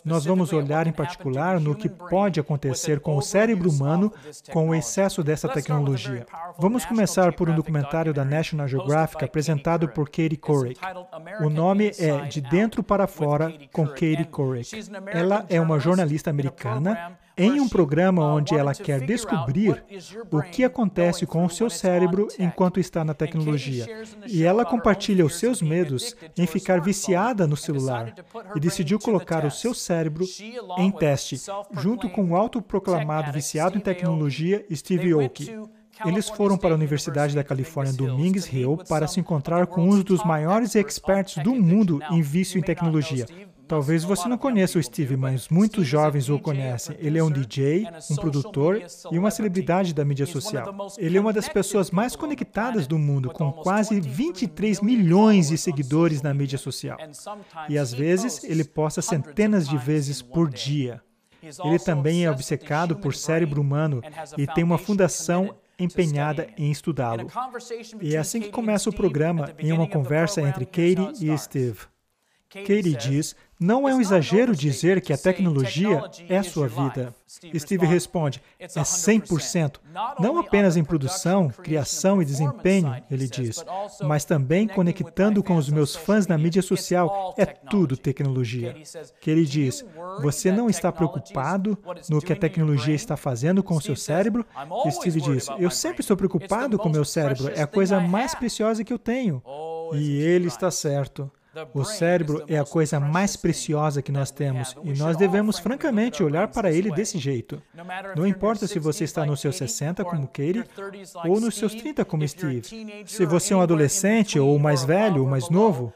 Nós 0.04 0.24
vamos 0.24 0.52
olhar 0.52 0.86
em 0.86 0.92
particular 0.92 1.60
no 1.60 1.74
que 1.74 1.88
pode 1.88 2.40
acontecer 2.40 3.00
com 3.00 3.16
o 3.16 3.22
cérebro 3.22 3.70
humano 3.70 4.12
com 4.50 4.68
o 4.68 4.74
excesso 4.74 5.22
dessa 5.22 5.48
tecnologia. 5.48 6.26
Vamos 6.58 6.84
começar 6.84 7.32
por 7.32 7.48
um 7.48 7.54
documentário 7.54 8.12
da 8.12 8.24
National 8.24 8.68
Geographic 8.68 9.24
apresentado 9.24 9.88
por 9.88 10.08
Katie 10.08 10.36
Couric. 10.36 10.80
O 11.40 11.48
nome 11.48 11.92
é 11.98 12.22
De 12.26 12.40
Dentro 12.40 12.82
para 12.82 13.06
Fora 13.06 13.52
com 13.72 13.86
Katie 13.86 14.26
Couric. 14.26 14.70
Ela 15.06 15.46
é 15.48 15.60
uma 15.60 15.78
jornalista 15.78 16.30
americana 16.30 17.18
em 17.36 17.60
um 17.60 17.68
programa 17.68 18.24
onde 18.24 18.54
ela 18.54 18.74
quer 18.74 19.00
descobrir 19.00 19.82
o 20.30 20.42
que 20.42 20.64
acontece 20.64 21.26
com 21.26 21.44
o 21.44 21.50
seu 21.50 21.70
cérebro 21.70 22.28
enquanto 22.38 22.80
está 22.80 23.04
na 23.04 23.14
tecnologia. 23.14 23.86
E 24.26 24.44
ela 24.44 24.64
compartilha 24.64 25.24
os 25.24 25.36
seus 25.36 25.62
medos 25.62 26.14
em 26.36 26.46
ficar 26.46 26.80
viciada 26.80 27.46
no 27.46 27.56
celular 27.56 28.14
e 28.54 28.60
decidiu 28.60 28.98
colocar 28.98 29.44
o 29.44 29.50
seu 29.50 29.74
cérebro 29.74 30.24
em 30.78 30.90
teste, 30.90 31.40
junto 31.72 32.08
com 32.08 32.30
o 32.30 32.36
autoproclamado 32.36 33.32
viciado 33.32 33.76
em 33.76 33.80
tecnologia 33.80 34.64
Steve 34.72 35.12
Aoki. 35.12 35.50
Eles 36.04 36.28
foram 36.28 36.56
para 36.56 36.72
a 36.72 36.74
Universidade 36.74 37.34
da 37.34 37.44
Califórnia 37.44 37.92
Domingues 37.92 38.50
Hill 38.52 38.78
para 38.88 39.06
se 39.06 39.20
encontrar 39.20 39.66
com 39.66 39.88
um 39.88 40.00
dos 40.00 40.24
maiores 40.24 40.74
expertos 40.74 41.36
do 41.42 41.54
mundo 41.54 42.00
em 42.10 42.22
vício 42.22 42.58
em 42.58 42.62
tecnologia, 42.62 43.26
Talvez 43.72 44.04
você 44.04 44.28
não 44.28 44.36
conheça 44.36 44.78
o 44.78 44.82
Steve, 44.82 45.16
mas 45.16 45.48
muitos 45.48 45.86
jovens 45.86 46.28
o 46.28 46.38
conhecem. 46.38 46.94
Ele 46.98 47.18
é 47.18 47.24
um 47.24 47.30
DJ, 47.30 47.86
um 48.10 48.16
produtor 48.16 48.82
e 49.10 49.18
uma 49.18 49.30
celebridade 49.30 49.94
da 49.94 50.04
mídia 50.04 50.26
social. 50.26 50.92
Ele 50.98 51.16
é 51.16 51.20
uma 51.20 51.32
das 51.32 51.48
pessoas 51.48 51.90
mais 51.90 52.14
conectadas 52.14 52.86
do 52.86 52.98
mundo, 52.98 53.30
com 53.30 53.50
quase 53.50 53.98
23 53.98 54.82
milhões 54.82 55.48
de 55.48 55.56
seguidores 55.56 56.20
na 56.20 56.34
mídia 56.34 56.58
social. 56.58 56.98
E 57.66 57.78
às 57.78 57.94
vezes 57.94 58.44
ele 58.44 58.62
posta 58.62 59.00
centenas 59.00 59.66
de 59.66 59.78
vezes 59.78 60.20
por 60.20 60.50
dia. 60.50 61.00
Ele 61.64 61.78
também 61.78 62.26
é 62.26 62.30
obcecado 62.30 62.96
por 62.96 63.14
cérebro 63.14 63.62
humano 63.62 64.02
e 64.36 64.46
tem 64.46 64.62
uma 64.62 64.76
fundação 64.76 65.56
empenhada 65.78 66.46
em 66.58 66.70
estudá-lo. 66.70 67.26
E 68.02 68.16
é 68.16 68.18
assim 68.18 68.38
que 68.38 68.50
começa 68.50 68.90
o 68.90 68.94
programa, 68.94 69.48
em 69.58 69.72
uma 69.72 69.88
conversa 69.88 70.42
entre 70.42 70.66
Katie 70.66 71.26
e 71.26 71.38
Steve. 71.38 71.90
Katie 72.52 72.96
diz 72.96 73.34
não 73.62 73.88
é 73.88 73.94
um 73.94 74.00
exagero 74.00 74.56
dizer 74.56 75.00
que 75.00 75.12
a 75.12 75.16
tecnologia 75.16 76.02
é 76.28 76.42
sua 76.42 76.66
vida. 76.66 77.14
Steve 77.56 77.86
responde: 77.86 78.42
é 78.58 78.66
100%. 78.66 79.76
Não 80.18 80.36
apenas 80.36 80.76
em 80.76 80.82
produção, 80.82 81.48
criação 81.48 82.20
e 82.20 82.24
desempenho, 82.24 83.00
ele 83.08 83.28
diz, 83.28 83.64
mas 84.02 84.24
também 84.24 84.66
conectando 84.66 85.44
com 85.44 85.54
os 85.54 85.68
meus 85.68 85.94
fãs 85.94 86.26
na 86.26 86.36
mídia 86.36 86.60
social. 86.60 87.34
É 87.38 87.46
tudo 87.46 87.96
tecnologia. 87.96 88.74
Ele 89.24 89.44
diz: 89.44 89.84
Você 90.20 90.50
não 90.50 90.68
está 90.68 90.90
preocupado 90.90 91.78
no 92.10 92.20
que 92.20 92.32
a 92.32 92.36
tecnologia 92.36 92.94
está 92.94 93.16
fazendo 93.16 93.62
com 93.62 93.76
o 93.76 93.80
seu 93.80 93.94
cérebro? 93.94 94.44
Steve 94.90 95.20
diz: 95.20 95.46
Eu 95.58 95.70
sempre 95.70 96.00
estou 96.00 96.16
preocupado 96.16 96.76
com 96.78 96.88
o 96.88 96.92
meu 96.92 97.04
cérebro. 97.04 97.52
É 97.54 97.62
a 97.62 97.66
coisa 97.66 98.00
mais 98.00 98.34
preciosa 98.34 98.82
que 98.82 98.92
eu 98.92 98.98
tenho. 98.98 99.40
E 99.94 100.20
ele 100.20 100.48
está 100.48 100.68
certo. 100.68 101.30
O 101.74 101.84
cérebro 101.84 102.44
é 102.48 102.58
a 102.58 102.64
coisa 102.64 102.98
mais 102.98 103.36
preciosa 103.36 104.00
que 104.00 104.10
nós 104.10 104.30
temos 104.30 104.74
e 104.82 104.92
nós 104.94 105.16
devemos, 105.16 105.58
francamente, 105.58 106.22
olhar 106.22 106.48
para 106.48 106.72
ele 106.72 106.90
desse 106.90 107.18
jeito. 107.18 107.62
Não 108.16 108.26
importa 108.26 108.66
se 108.66 108.78
você 108.78 109.04
está 109.04 109.26
nos 109.26 109.40
seus 109.40 109.56
60, 109.56 110.02
como 110.04 110.26
Katie, 110.26 110.64
ou 111.26 111.40
nos 111.40 111.54
seus 111.56 111.74
30, 111.74 112.04
como 112.04 112.26
Steve. 112.26 112.62
Se 113.06 113.26
você 113.26 113.52
é 113.52 113.56
um 113.56 113.60
adolescente, 113.60 114.38
ou 114.38 114.58
mais 114.58 114.82
velho, 114.84 115.22
ou 115.22 115.28
mais 115.28 115.50
novo, 115.50 115.92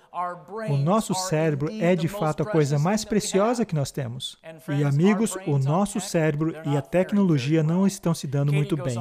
O 0.71 0.77
nosso 0.77 1.15
cérebro 1.15 1.69
é 1.81 1.95
de 1.95 2.09
fato 2.09 2.43
a 2.43 2.47
coisa 2.47 2.79
mais 2.79 3.05
preciosa 3.05 3.67
que 3.67 3.75
nós 3.75 3.91
temos. 3.91 4.39
E 4.69 4.83
amigos, 4.83 5.37
o 5.47 5.59
nosso 5.59 6.01
cérebro 6.01 6.55
e 6.65 6.77
a 6.77 6.81
tecnologia 6.81 7.63
não 7.63 7.87
estão 7.87 8.15
se 8.15 8.27
dando 8.27 8.53
muito 8.53 8.77
bem. 8.77 8.97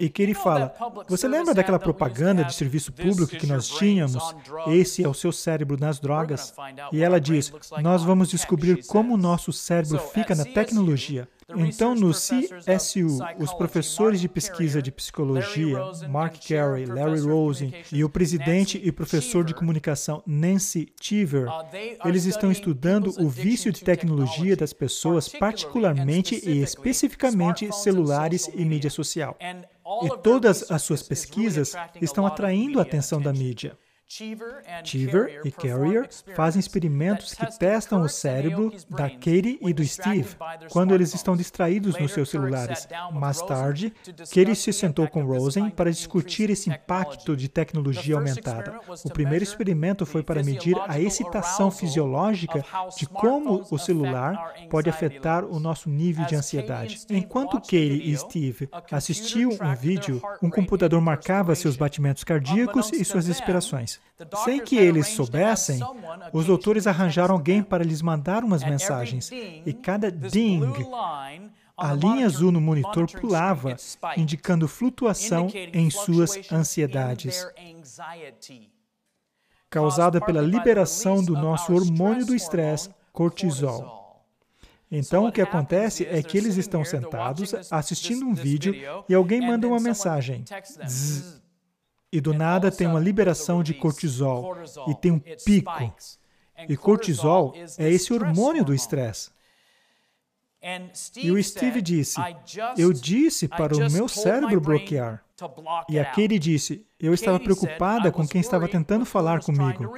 E 0.00 0.08
que 0.08 0.22
ele 0.22 0.34
fala: 0.34 0.74
Você 1.08 1.28
lembra 1.28 1.54
daquela 1.54 1.78
propaganda 1.78 2.44
de 2.44 2.54
serviço 2.54 2.92
público 2.92 3.36
que 3.36 3.46
nós 3.46 3.68
tínhamos? 3.68 4.34
Esse 4.66 5.04
é 5.04 5.08
o 5.08 5.14
seu 5.14 5.30
cérebro 5.30 5.76
nas 5.78 6.00
drogas. 6.00 6.52
E 6.92 7.02
ela 7.02 7.20
diz: 7.20 7.52
Nós 7.80 8.02
vamos 8.02 8.28
descobrir 8.28 8.84
como 8.86 9.14
o 9.14 9.18
nosso 9.18 9.52
cérebro 9.52 9.98
fica 9.98 10.34
na 10.34 10.44
tecnologia. 10.44 11.28
Então, 11.56 11.94
no 11.94 12.10
CSU, 12.10 13.18
os 13.38 13.54
professores 13.54 14.20
de 14.20 14.28
pesquisa 14.28 14.82
de 14.82 14.92
psicologia, 14.92 15.78
Mark 16.08 16.36
Carey, 16.46 16.84
Larry 16.84 17.20
Rosen, 17.20 17.72
e 17.90 18.04
o 18.04 18.08
presidente 18.08 18.78
e 18.82 18.92
professor 18.92 19.44
de 19.44 19.54
comunicação, 19.54 20.22
Nancy 20.26 20.92
Cheever, 21.00 21.46
eles 22.04 22.26
estão 22.26 22.52
estudando 22.52 23.14
o 23.18 23.28
vício 23.28 23.72
de 23.72 23.82
tecnologia 23.82 24.54
das 24.54 24.74
pessoas, 24.74 25.28
particularmente 25.28 26.38
e 26.44 26.62
especificamente 26.62 27.72
celulares 27.74 28.50
e 28.54 28.64
mídia 28.64 28.90
social. 28.90 29.34
E 29.40 30.22
todas 30.22 30.70
as 30.70 30.82
suas 30.82 31.02
pesquisas 31.02 31.74
estão 32.00 32.26
atraindo 32.26 32.78
a 32.78 32.82
atenção 32.82 33.22
da 33.22 33.32
mídia. 33.32 33.76
Cheever 34.10 35.42
e 35.44 35.50
Carrier 35.50 36.08
fazem 36.34 36.58
experimentos 36.58 37.34
que 37.34 37.58
testam 37.58 38.00
o 38.00 38.08
cérebro 38.08 38.72
da 38.88 39.10
Katie 39.10 39.58
e 39.60 39.72
do 39.74 39.84
Steve 39.84 40.34
quando 40.70 40.94
eles 40.94 41.12
estão 41.12 41.36
distraídos 41.36 41.98
nos 41.98 42.12
seus 42.12 42.30
celulares. 42.30 42.88
Mais 43.12 43.42
tarde, 43.42 43.92
Katie 44.34 44.56
se 44.56 44.72
sentou 44.72 45.06
com 45.08 45.24
Rosen 45.24 45.68
para 45.68 45.90
discutir 45.90 46.48
esse 46.48 46.70
impacto 46.70 47.36
de 47.36 47.50
tecnologia 47.50 48.16
aumentada. 48.16 48.80
O 49.04 49.10
primeiro 49.10 49.44
experimento 49.44 50.06
foi 50.06 50.22
para 50.22 50.42
medir 50.42 50.76
a 50.88 50.98
excitação 50.98 51.70
fisiológica 51.70 52.64
de 52.96 53.06
como 53.06 53.66
o 53.70 53.78
celular 53.78 54.54
pode 54.70 54.88
afetar 54.88 55.44
o 55.44 55.60
nosso 55.60 55.90
nível 55.90 56.24
de 56.24 56.34
ansiedade. 56.34 56.98
Enquanto 57.10 57.60
Katie 57.60 58.10
e 58.10 58.16
Steve 58.16 58.70
assistiam 58.90 59.50
um 59.50 59.74
vídeo, 59.74 60.22
um 60.42 60.48
computador 60.48 61.00
marcava 61.02 61.54
seus 61.54 61.76
batimentos 61.76 62.24
cardíacos 62.24 62.90
e 62.90 63.04
suas 63.04 63.28
respirações. 63.28 63.97
Sem 64.44 64.64
que 64.64 64.76
eles 64.76 65.08
soubessem, 65.08 65.80
os 66.32 66.46
doutores 66.46 66.86
arranjaram 66.86 67.34
alguém 67.34 67.62
para 67.62 67.84
lhes 67.84 68.02
mandar 68.02 68.42
umas 68.42 68.64
mensagens. 68.64 69.30
E 69.30 69.72
cada 69.72 70.10
ding, 70.10 70.62
a 71.76 71.92
linha 71.94 72.26
azul 72.26 72.50
no 72.50 72.60
monitor 72.60 73.06
pulava, 73.20 73.76
indicando 74.16 74.66
flutuação 74.66 75.48
em 75.72 75.88
suas 75.88 76.50
ansiedades, 76.50 77.46
causada 79.70 80.20
pela 80.20 80.40
liberação 80.40 81.22
do 81.22 81.34
nosso 81.34 81.72
hormônio 81.72 82.26
do 82.26 82.34
estresse, 82.34 82.90
cortisol. 83.12 84.24
Então, 84.90 85.26
o 85.26 85.32
que 85.32 85.40
acontece 85.40 86.06
é 86.06 86.22
que 86.22 86.38
eles 86.38 86.56
estão 86.56 86.84
sentados 86.84 87.54
assistindo 87.70 88.26
um 88.26 88.34
vídeo 88.34 88.74
e 89.08 89.14
alguém 89.14 89.40
manda 89.40 89.68
uma 89.68 89.78
mensagem. 89.78 90.44
Zzz, 90.86 91.42
e 92.12 92.20
do 92.20 92.32
nada 92.32 92.70
tem 92.70 92.86
uma 92.86 93.00
liberação 93.00 93.62
de 93.62 93.74
cortisol 93.74 94.56
e 94.88 94.94
tem 94.94 95.12
um 95.12 95.18
pico. 95.18 95.94
E 96.68 96.76
cortisol 96.76 97.54
é 97.76 97.88
esse 97.88 98.12
hormônio 98.12 98.64
do 98.64 98.74
estresse. 98.74 99.30
E 101.16 101.30
o 101.30 101.42
Steve 101.42 101.80
disse: 101.80 102.20
Eu 102.76 102.92
disse 102.92 103.46
para 103.46 103.76
o 103.76 103.90
meu 103.90 104.08
cérebro 104.08 104.60
bloquear. 104.60 105.22
E 105.88 105.98
a 105.98 106.04
Katie 106.04 106.38
disse: 106.38 106.84
Eu 106.98 107.14
estava 107.14 107.38
preocupada 107.38 108.10
com 108.10 108.26
quem 108.26 108.40
estava 108.40 108.66
tentando 108.68 109.04
falar 109.04 109.40
comigo. 109.40 109.94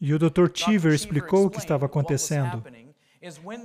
E 0.00 0.12
o 0.12 0.18
Dr. 0.18 0.48
Cheever 0.52 0.92
explicou 0.92 1.46
o 1.46 1.50
que 1.50 1.58
estava 1.58 1.86
acontecendo 1.86 2.64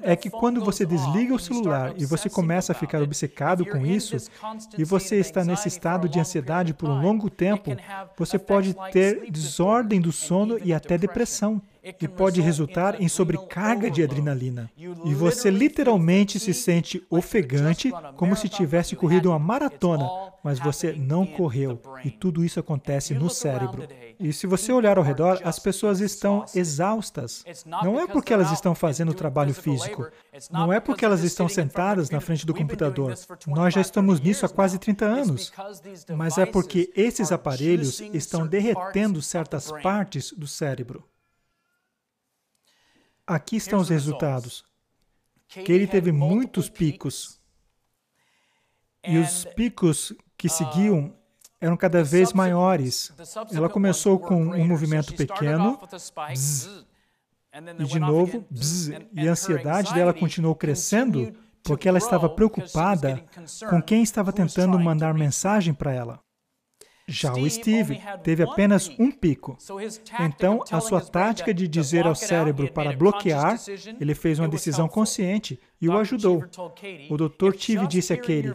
é 0.03 0.15
que 0.15 0.29
quando 0.29 0.63
você 0.63 0.85
desliga 0.85 1.33
o 1.33 1.39
celular 1.39 1.93
e 1.97 2.05
você 2.05 2.29
começa 2.29 2.73
a 2.73 2.75
ficar 2.75 3.01
obcecado 3.01 3.65
com 3.65 3.83
isso, 3.83 4.15
e 4.77 4.83
você 4.83 5.15
está 5.17 5.43
nesse 5.43 5.67
estado 5.67 6.07
de 6.07 6.19
ansiedade 6.19 6.75
por 6.75 6.87
um 6.87 7.01
longo 7.01 7.27
tempo, 7.27 7.75
você 8.15 8.37
pode 8.37 8.75
ter 8.91 9.31
desordem 9.31 9.99
do 9.99 10.11
sono 10.11 10.59
e 10.63 10.73
até 10.73 10.95
depressão 10.95 11.59
e 12.01 12.07
pode 12.07 12.41
resultar 12.41 13.01
em 13.01 13.07
sobrecarga 13.07 13.89
de 13.89 14.03
adrenalina. 14.03 14.69
E 14.77 15.13
você 15.13 15.49
literalmente 15.49 16.39
se 16.39 16.53
sente 16.53 17.05
ofegante, 17.09 17.91
como 18.15 18.35
se 18.35 18.49
tivesse 18.49 18.95
corrido 18.95 19.29
uma 19.29 19.39
maratona, 19.39 20.09
mas 20.43 20.59
você 20.59 20.93
não 20.93 21.25
correu. 21.25 21.79
E 22.03 22.09
tudo 22.09 22.43
isso 22.43 22.59
acontece 22.59 23.13
no 23.13 23.29
cérebro. 23.29 23.83
E 24.19 24.33
se 24.33 24.47
você 24.47 24.71
olhar 24.71 24.97
ao 24.97 25.03
redor, 25.03 25.39
as 25.43 25.59
pessoas 25.59 25.99
estão 25.99 26.45
exaustas. 26.55 27.43
Não 27.65 27.99
é 27.99 28.07
porque 28.07 28.33
elas 28.33 28.51
estão 28.51 28.73
fazendo 28.73 29.13
trabalho 29.13 29.53
físico. 29.53 30.07
Não 30.51 30.71
é 30.71 30.79
porque 30.79 31.05
elas 31.05 31.23
estão 31.23 31.47
sentadas 31.47 32.09
na 32.09 32.19
frente 32.19 32.45
do 32.45 32.53
computador. 32.53 33.13
Nós 33.45 33.73
já 33.73 33.81
estamos 33.81 34.19
nisso 34.19 34.45
há 34.45 34.49
quase 34.49 34.79
30 34.79 35.05
anos. 35.05 35.51
Mas 36.15 36.37
é 36.37 36.45
porque 36.45 36.91
esses 36.95 37.31
aparelhos 37.31 37.99
estão 37.99 38.47
derretendo 38.47 39.21
certas 39.21 39.71
partes 39.83 40.31
do 40.31 40.47
cérebro. 40.47 41.03
Aqui 43.27 43.57
estão 43.57 43.79
os 43.79 43.89
resultados. 43.89 44.63
Ele 45.55 45.85
teve 45.85 46.13
muitos 46.13 46.69
picos. 46.69 47.41
E 49.05 49.17
os 49.17 49.43
picos 49.43 50.13
que 50.37 50.47
seguiam 50.47 51.13
eram 51.59 51.75
cada 51.75 52.03
vez 52.03 52.31
maiores. 52.31 53.11
Ela 53.53 53.67
começou 53.69 54.17
com 54.17 54.35
um 54.35 54.65
movimento 54.65 55.13
pequeno, 55.13 55.79
bzz, 56.29 56.85
e 57.79 57.83
de 57.83 57.99
novo, 57.99 58.45
bzz, 58.49 58.91
e 59.13 59.27
a 59.27 59.31
ansiedade 59.31 59.93
dela 59.93 60.13
continuou 60.13 60.55
crescendo 60.55 61.35
porque 61.63 61.89
ela 61.89 61.97
estava 61.97 62.29
preocupada 62.29 63.23
com 63.69 63.81
quem 63.81 64.01
estava 64.03 64.31
tentando 64.31 64.79
mandar 64.79 65.13
mensagem 65.13 65.73
para 65.73 65.91
ela. 65.91 66.26
Já 67.07 67.33
o 67.33 67.49
Steve 67.49 68.01
teve 68.21 68.43
apenas 68.43 68.89
um 68.99 69.09
pico. 69.09 69.57
Então, 70.19 70.63
a 70.69 70.81
sua 70.81 70.99
tática 70.99 71.53
de 71.53 71.67
dizer 71.67 72.05
ao 72.05 72.15
cérebro 72.15 72.71
para 72.71 72.95
bloquear, 72.95 73.57
ele 73.99 74.13
fez 74.13 74.39
uma 74.39 74.47
decisão 74.47 74.87
consciente 74.89 75.57
e 75.79 75.87
o 75.87 75.97
ajudou. 75.97 76.43
O 77.09 77.17
Dr. 77.17 77.53
Tive 77.55 77.87
disse 77.87 78.11
a 78.11 78.17
Katie: 78.17 78.53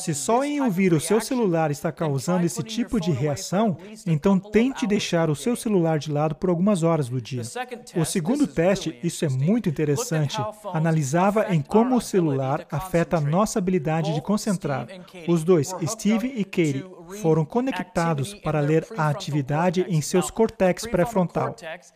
se 0.00 0.14
só 0.14 0.44
em 0.44 0.60
ouvir 0.60 0.92
o 0.92 1.00
seu 1.00 1.20
celular 1.20 1.70
está 1.70 1.90
causando 1.90 2.44
esse 2.44 2.62
tipo 2.62 3.00
de 3.00 3.10
reação, 3.10 3.76
então 4.06 4.38
tente 4.38 4.86
deixar 4.86 5.30
o 5.30 5.36
seu 5.36 5.56
celular 5.56 5.98
de 5.98 6.12
lado 6.12 6.34
por 6.34 6.50
algumas 6.50 6.82
horas 6.82 7.08
do 7.08 7.20
dia. 7.20 7.42
O 7.96 8.04
segundo 8.04 8.46
teste, 8.46 8.98
isso 9.02 9.24
é 9.24 9.28
muito 9.28 9.68
interessante, 9.68 10.36
analisava 10.72 11.52
em 11.52 11.60
como 11.60 11.96
o 11.96 12.00
celular 12.00 12.66
afeta 12.70 13.16
a 13.16 13.20
nossa 13.20 13.58
habilidade 13.58 14.14
de 14.14 14.20
concentrar. 14.20 14.86
Os 15.26 15.42
dois, 15.42 15.74
Steve 15.86 16.32
e 16.36 16.44
Katie, 16.44 16.84
foram 17.20 17.44
conectados 17.44 18.34
para 18.34 18.60
ler 18.60 18.86
a 18.96 19.08
atividade 19.08 19.84
em 19.88 20.00
seus 20.00 20.30
cortex 20.30 20.86
pré-frontal. 20.86 21.54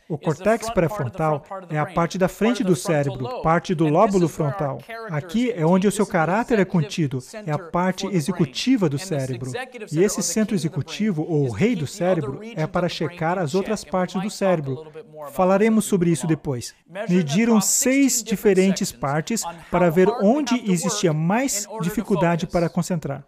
O 0.09 0.19
cortex 0.19 0.71
pré-frontal 0.71 1.45
é 1.71 1.79
a 1.79 1.87
parte 1.87 2.19
da 2.19 2.29
frente 2.29 2.63
do 2.63 2.77
cérebro, 2.77 3.43
parte 3.43 3.75
do 3.75 3.87
lóbulo 3.87 4.29
frontal. 4.29 4.79
Aqui 5.11 5.51
é 5.53 5.65
onde 5.65 5.87
o 5.87 5.93
seu 5.93 6.07
caráter 6.07 6.59
é 6.59 6.65
contido, 6.65 7.19
é 7.47 7.53
a 7.53 7.59
parte 7.59 8.07
executiva 8.07 8.89
do 8.89 8.99
cérebro. 8.99 9.51
E 9.93 10.03
esse 10.03 10.23
centro 10.23 10.55
executivo, 10.55 11.25
ou 11.29 11.51
rei 11.51 11.75
do 11.75 11.87
cérebro, 11.87 12.41
é 12.55 12.67
para 12.67 12.89
checar 12.89 13.39
as 13.39 13.55
outras 13.55 13.85
partes 13.85 14.21
do 14.21 14.31
cérebro. 14.31 14.87
Falaremos 15.33 15.85
sobre 15.85 16.11
isso 16.11 16.27
depois. 16.27 16.75
Mediram 17.09 17.61
seis 17.61 18.23
diferentes 18.23 18.93
partes 18.93 19.43
para 19.71 19.91
ver 19.91 20.09
onde 20.23 20.71
existia 20.71 21.13
mais 21.13 21.67
dificuldade 21.81 22.47
para 22.47 22.69
concentrar. 22.69 23.25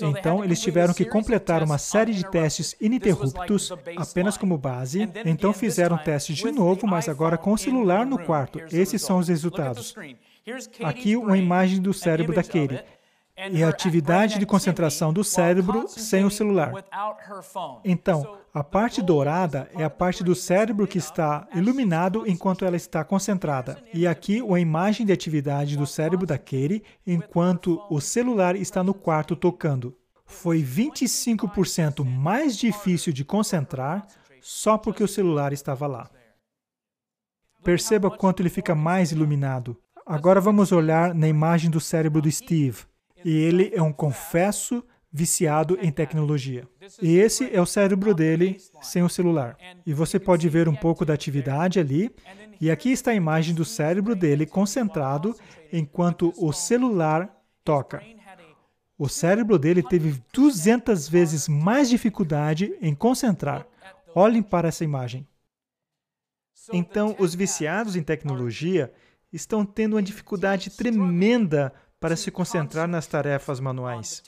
Então, 0.00 0.44
eles 0.44 0.60
tiveram 0.60 0.94
que 0.94 1.04
completar 1.04 1.62
uma 1.62 1.78
série 1.78 2.14
de 2.14 2.28
testes 2.30 2.76
ininterruptos, 2.80 3.72
apenas 3.96 4.36
como 4.36 4.56
base. 4.56 5.08
Então, 5.24 5.52
fizeram 5.52 5.98
testes 5.98 6.36
de 6.36 6.52
novo, 6.52 6.86
mas 6.86 7.08
agora 7.08 7.36
com 7.36 7.52
o 7.52 7.58
celular 7.58 8.06
no 8.06 8.18
quarto. 8.18 8.60
Esses 8.70 9.02
são 9.02 9.18
os 9.18 9.28
resultados. 9.28 9.94
Aqui, 10.82 11.16
uma 11.16 11.36
imagem 11.36 11.80
do 11.80 11.92
cérebro 11.92 12.34
da 12.34 12.42
Katie 12.42 12.80
e 13.52 13.62
a 13.62 13.68
atividade 13.68 14.38
de 14.38 14.46
concentração 14.46 15.12
do 15.12 15.24
cérebro 15.24 15.86
sem 15.88 16.24
o 16.24 16.30
celular. 16.30 16.72
Então, 17.84 18.38
a 18.52 18.62
parte 18.62 19.00
dourada 19.00 19.70
é 19.74 19.84
a 19.84 19.90
parte 19.90 20.22
do 20.22 20.34
cérebro 20.34 20.86
que 20.86 20.98
está 20.98 21.46
iluminado 21.54 22.24
enquanto 22.26 22.64
ela 22.64 22.76
está 22.76 23.04
concentrada. 23.04 23.82
E 23.94 24.06
aqui 24.06 24.42
uma 24.42 24.60
imagem 24.60 25.06
de 25.06 25.12
atividade 25.12 25.76
do 25.76 25.86
cérebro 25.86 26.26
da 26.26 26.36
Katie 26.36 26.82
enquanto 27.06 27.80
o 27.88 28.00
celular 28.00 28.56
está 28.56 28.82
no 28.82 28.92
quarto 28.92 29.34
tocando. 29.34 29.96
Foi 30.26 30.62
25% 30.62 32.04
mais 32.04 32.56
difícil 32.56 33.12
de 33.12 33.24
concentrar 33.24 34.06
só 34.40 34.76
porque 34.78 35.02
o 35.02 35.08
celular 35.08 35.52
estava 35.52 35.86
lá. 35.86 36.10
Perceba 37.62 38.10
quanto 38.10 38.40
ele 38.40 38.48
fica 38.48 38.74
mais 38.74 39.12
iluminado. 39.12 39.76
Agora 40.06 40.40
vamos 40.40 40.72
olhar 40.72 41.14
na 41.14 41.28
imagem 41.28 41.70
do 41.70 41.80
cérebro 41.80 42.22
do 42.22 42.30
Steve. 42.30 42.89
E 43.24 43.36
ele 43.36 43.70
é 43.74 43.82
um 43.82 43.92
confesso 43.92 44.84
viciado 45.12 45.76
em 45.82 45.90
tecnologia. 45.90 46.68
E 47.02 47.16
esse 47.16 47.54
é 47.54 47.60
o 47.60 47.66
cérebro 47.66 48.14
dele 48.14 48.58
sem 48.80 49.02
o 49.02 49.08
celular. 49.08 49.56
E 49.84 49.92
você 49.92 50.18
pode 50.18 50.48
ver 50.48 50.68
um 50.68 50.74
pouco 50.74 51.04
da 51.04 51.14
atividade 51.14 51.80
ali. 51.80 52.10
E 52.60 52.70
aqui 52.70 52.90
está 52.90 53.10
a 53.10 53.14
imagem 53.14 53.54
do 53.54 53.64
cérebro 53.64 54.14
dele 54.14 54.46
concentrado 54.46 55.34
enquanto 55.72 56.32
o 56.36 56.52
celular 56.52 57.28
toca. 57.64 58.02
O 58.96 59.08
cérebro 59.08 59.58
dele 59.58 59.82
teve 59.82 60.22
200 60.32 61.08
vezes 61.08 61.48
mais 61.48 61.88
dificuldade 61.88 62.76
em 62.82 62.94
concentrar. 62.94 63.66
Olhem 64.14 64.42
para 64.42 64.68
essa 64.68 64.84
imagem. 64.84 65.26
Então, 66.72 67.16
os 67.18 67.34
viciados 67.34 67.96
em 67.96 68.02
tecnologia 68.02 68.92
estão 69.32 69.64
tendo 69.64 69.94
uma 69.94 70.02
dificuldade 70.02 70.70
tremenda 70.70 71.72
para 72.00 72.16
se 72.16 72.30
concentrar 72.30 72.88
nas 72.88 73.06
tarefas 73.06 73.60
manuais. 73.60 74.22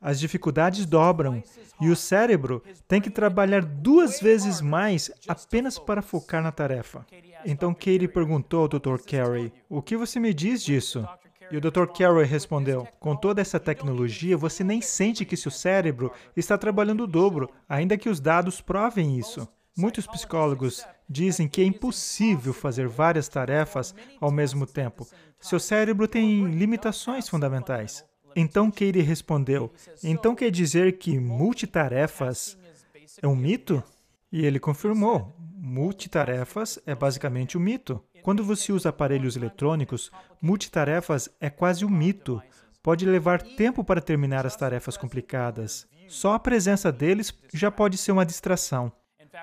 As 0.00 0.20
dificuldades 0.20 0.84
dobram 0.84 1.42
e 1.80 1.88
o 1.88 1.96
cérebro 1.96 2.62
tem 2.86 3.00
que 3.00 3.08
trabalhar 3.08 3.64
duas 3.64 4.20
vezes 4.20 4.60
mais 4.60 5.10
apenas 5.26 5.78
para 5.78 6.02
focar 6.02 6.42
na 6.42 6.52
tarefa. 6.52 7.06
Então 7.44 7.72
Katie 7.72 8.08
perguntou 8.08 8.62
ao 8.62 8.68
Dr. 8.68 8.98
Carey: 9.06 9.52
O 9.68 9.80
que 9.80 9.96
você 9.96 10.20
me 10.20 10.34
diz 10.34 10.62
disso? 10.62 11.08
E 11.50 11.56
o 11.56 11.60
Dr. 11.60 11.86
Carey 11.86 12.26
respondeu: 12.26 12.86
Com 13.00 13.16
toda 13.16 13.40
essa 13.40 13.58
tecnologia, 13.58 14.36
você 14.36 14.62
nem 14.62 14.82
sente 14.82 15.24
que 15.24 15.36
seu 15.36 15.50
cérebro 15.50 16.12
está 16.36 16.58
trabalhando 16.58 17.04
o 17.04 17.06
dobro, 17.06 17.48
ainda 17.68 17.96
que 17.96 18.08
os 18.08 18.20
dados 18.20 18.60
provem 18.60 19.16
isso. 19.18 19.48
Muitos 19.78 20.06
psicólogos 20.06 20.84
dizem 21.08 21.46
que 21.46 21.60
é 21.60 21.64
impossível 21.64 22.52
fazer 22.52 22.88
várias 22.88 23.28
tarefas 23.28 23.94
ao 24.20 24.30
mesmo 24.30 24.66
tempo. 24.66 25.06
Seu 25.46 25.60
cérebro 25.60 26.08
tem 26.08 26.44
limitações 26.46 27.28
fundamentais. 27.28 28.04
Então 28.34 28.68
Katie 28.68 29.00
respondeu: 29.00 29.72
Então 30.02 30.34
quer 30.34 30.50
dizer 30.50 30.98
que 30.98 31.20
multitarefas 31.20 32.58
é 33.22 33.28
um 33.28 33.36
mito? 33.36 33.80
E 34.32 34.44
ele 34.44 34.58
confirmou: 34.58 35.32
multitarefas 35.38 36.80
é 36.84 36.96
basicamente 36.96 37.56
um 37.56 37.60
mito. 37.60 38.02
Quando 38.24 38.42
você 38.42 38.72
usa 38.72 38.88
aparelhos 38.88 39.36
eletrônicos, 39.36 40.10
multitarefas 40.42 41.28
é 41.40 41.48
quase 41.48 41.84
um 41.84 41.90
mito. 41.90 42.42
Pode 42.82 43.06
levar 43.06 43.40
tempo 43.40 43.84
para 43.84 44.00
terminar 44.00 44.44
as 44.46 44.56
tarefas 44.56 44.96
complicadas. 44.96 45.86
Só 46.08 46.34
a 46.34 46.40
presença 46.40 46.90
deles 46.90 47.32
já 47.54 47.70
pode 47.70 47.96
ser 47.98 48.10
uma 48.10 48.26
distração. 48.26 48.90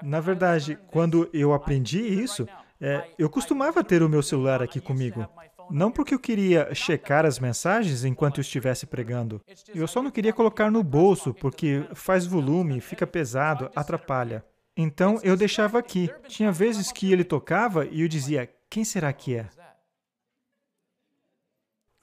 Na 0.01 0.19
verdade, 0.19 0.77
quando 0.91 1.29
eu 1.31 1.53
aprendi 1.53 1.99
isso, 1.99 2.45
é, 2.81 3.07
eu 3.17 3.29
costumava 3.29 3.81
ter 3.81 4.03
o 4.03 4.09
meu 4.09 4.21
celular 4.21 4.61
aqui 4.61 4.81
comigo. 4.81 5.25
Não 5.73 5.91
porque 5.91 6.13
eu 6.13 6.19
queria 6.19 6.71
checar 6.75 7.25
as 7.25 7.39
mensagens 7.39 8.05
enquanto 8.05 8.37
eu 8.37 8.43
estivesse 8.43 8.85
pregando. 8.85 9.41
Eu 9.73 9.87
só 9.87 10.03
não 10.03 10.11
queria 10.11 10.31
colocar 10.31 10.69
no 10.69 10.83
bolso, 10.83 11.33
porque 11.33 11.83
faz 11.95 12.27
volume, 12.27 12.79
fica 12.79 13.07
pesado, 13.07 13.71
atrapalha. 13.75 14.45
Então 14.77 15.19
eu 15.23 15.35
deixava 15.35 15.79
aqui. 15.79 16.11
Tinha 16.27 16.51
vezes 16.51 16.91
que 16.91 17.11
ele 17.11 17.23
tocava 17.23 17.87
e 17.87 18.01
eu 18.01 18.07
dizia: 18.07 18.47
Quem 18.69 18.85
será 18.85 19.11
que 19.11 19.35
é? 19.35 19.49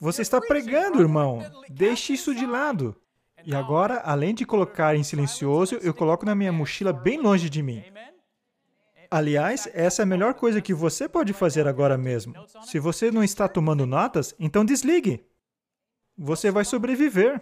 Você 0.00 0.22
está 0.22 0.40
pregando, 0.40 1.00
irmão. 1.00 1.40
Deixe 1.68 2.14
isso 2.14 2.34
de 2.34 2.46
lado. 2.46 2.96
E 3.44 3.54
agora, 3.54 4.00
além 4.04 4.34
de 4.34 4.44
colocar 4.44 4.96
em 4.96 5.04
silencioso, 5.04 5.76
eu 5.76 5.94
coloco 5.94 6.26
na 6.26 6.34
minha 6.34 6.52
mochila 6.52 6.92
bem 6.92 7.20
longe 7.20 7.48
de 7.48 7.62
mim. 7.62 7.84
Aliás, 9.10 9.68
essa 9.72 10.02
é 10.02 10.04
a 10.04 10.06
melhor 10.06 10.34
coisa 10.34 10.62
que 10.62 10.72
você 10.72 11.08
pode 11.08 11.32
fazer 11.32 11.66
agora 11.66 11.98
mesmo. 11.98 12.32
Se 12.62 12.78
você 12.78 13.10
não 13.10 13.24
está 13.24 13.48
tomando 13.48 13.84
notas, 13.84 14.34
então 14.38 14.64
desligue. 14.64 15.26
Você 16.16 16.50
vai 16.50 16.64
sobreviver. 16.64 17.40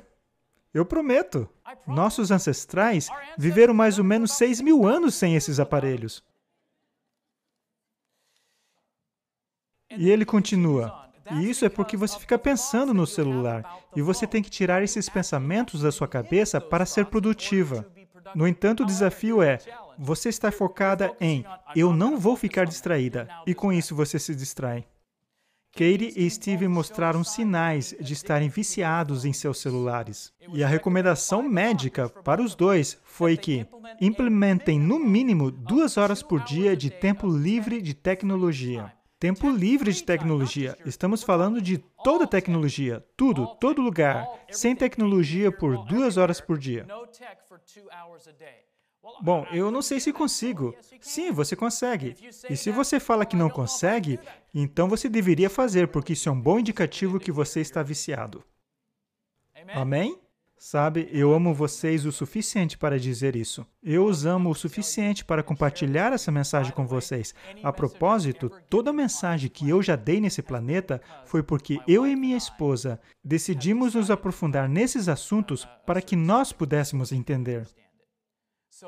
Eu 0.73 0.87
prometo. 0.87 1.49
Nossos 1.87 2.31
ancestrais 2.31 3.09
viveram 3.37 3.75
mais 3.75 3.99
ou 3.99 4.05
menos 4.05 4.33
6 4.33 4.63
mil 4.63 4.87
anos 4.87 5.15
sem 5.15 5.37
esses 5.37 5.61
aparelhos. 5.61 6.25
E 9.91 10.11
ele 10.11 10.25
continua. 10.25 11.09
E 11.33 11.51
isso 11.51 11.65
é 11.65 11.69
porque 11.69 11.97
você 11.97 12.19
fica 12.19 12.39
pensando 12.39 12.95
no 12.95 13.07
celular 13.07 13.83
e 13.95 14.01
você 14.01 14.27
tem 14.27 14.43
que 14.43 14.51
tirar 14.51 14.83
esses 14.83 15.09
pensamentos 15.09 15.83
da 15.83 15.93
sua 15.93 16.09
cabeça 16.09 16.61
para 16.61 16.87
ser 16.87 17.07
produtiva. 17.07 17.87
No 18.35 18.47
entanto, 18.47 18.83
o 18.83 18.87
desafio 18.87 19.43
é: 19.43 19.59
você 19.99 20.29
está 20.29 20.53
focada 20.53 21.13
em 21.21 21.45
eu 21.75 21.93
não 21.93 22.19
vou 22.19 22.37
ficar 22.37 22.65
distraída, 22.65 23.29
e 23.47 23.55
com 23.55 23.73
isso 23.73 23.95
você 23.95 24.19
se 24.19 24.35
distrai. 24.35 24.87
Katie 25.73 26.13
e 26.17 26.31
Steve 26.31 26.67
mostraram 26.67 27.23
sinais 27.23 27.95
de 28.01 28.13
estarem 28.13 28.49
viciados 28.49 29.25
em 29.25 29.33
seus 29.33 29.61
celulares. 29.61 30.33
E 30.53 30.65
a 30.65 30.69
recomendação 30.69 31.43
médica 31.43 32.09
para 32.09 32.43
os 32.43 32.55
dois 32.55 32.99
foi 33.05 33.37
que 33.37 33.67
implementem 34.01 34.79
no 34.79 34.99
mínimo 34.99 35.51
duas 35.51 35.97
horas 35.97 36.23
por 36.23 36.43
dia 36.43 36.77
de 36.77 36.91
tempo 36.91 37.29
livre 37.29 37.83
de 37.83 37.95
tecnologia. 37.95 38.93
Tempo 39.21 39.51
livre 39.51 39.93
de 39.93 40.03
tecnologia. 40.03 40.77
Estamos 40.87 41.23
falando 41.23 41.61
de 41.61 41.79
toda 42.05 42.27
tecnologia, 42.27 43.05
tudo, 43.17 43.47
todo 43.61 43.83
lugar, 43.83 44.27
sem 44.51 44.75
tecnologia 44.75 45.51
por 45.51 45.85
duas 45.87 46.17
horas 46.17 46.41
por 46.41 46.57
dia. 46.57 46.87
Bom, 49.23 49.47
eu 49.53 49.71
não 49.71 49.83
sei 49.83 50.01
se 50.01 50.13
consigo. 50.13 50.75
Sim, 51.01 51.33
você 51.33 51.57
consegue. 51.57 52.15
E 52.49 52.57
se 52.57 52.71
você 52.71 53.01
fala 53.01 53.27
que 53.27 53.37
não 53.37 53.51
consegue, 53.51 54.19
então 54.55 54.89
você 54.89 55.09
deveria 55.09 55.51
fazer, 55.51 55.89
porque 55.89 56.13
isso 56.13 56.29
é 56.29 56.33
um 56.33 56.41
bom 56.41 56.59
indicativo 56.59 57.19
que 57.19 57.33
você 57.33 57.61
está 57.61 57.83
viciado. 57.83 58.45
Amém? 59.75 60.19
Sabe, 60.61 61.09
eu 61.13 61.33
amo 61.33 61.55
vocês 61.55 62.05
o 62.05 62.11
suficiente 62.11 62.77
para 62.77 62.99
dizer 62.99 63.37
isso. 63.37 63.65
Eu 63.81 64.05
os 64.05 64.27
amo 64.27 64.51
o 64.51 64.55
suficiente 64.55 65.25
para 65.25 65.43
compartilhar 65.43 66.13
essa 66.13 66.33
mensagem 66.33 66.73
com 66.73 66.85
vocês. 66.85 67.33
A 67.63 67.73
propósito, 67.73 68.51
toda 68.69 68.93
mensagem 68.93 69.49
que 69.49 69.69
eu 69.69 69.81
já 69.81 69.95
dei 69.95 70.21
nesse 70.21 70.43
planeta 70.43 71.01
foi 71.25 71.45
porque 71.45 71.79
eu 71.87 72.05
e 72.05 72.17
minha 72.17 72.37
esposa 72.37 72.99
decidimos 73.25 73.95
nos 73.95 74.11
aprofundar 74.11 74.69
nesses 74.69 75.09
assuntos 75.09 75.65
para 75.87 76.03
que 76.03 76.17
nós 76.17 76.53
pudéssemos 76.53 77.13
entender. 77.13 77.65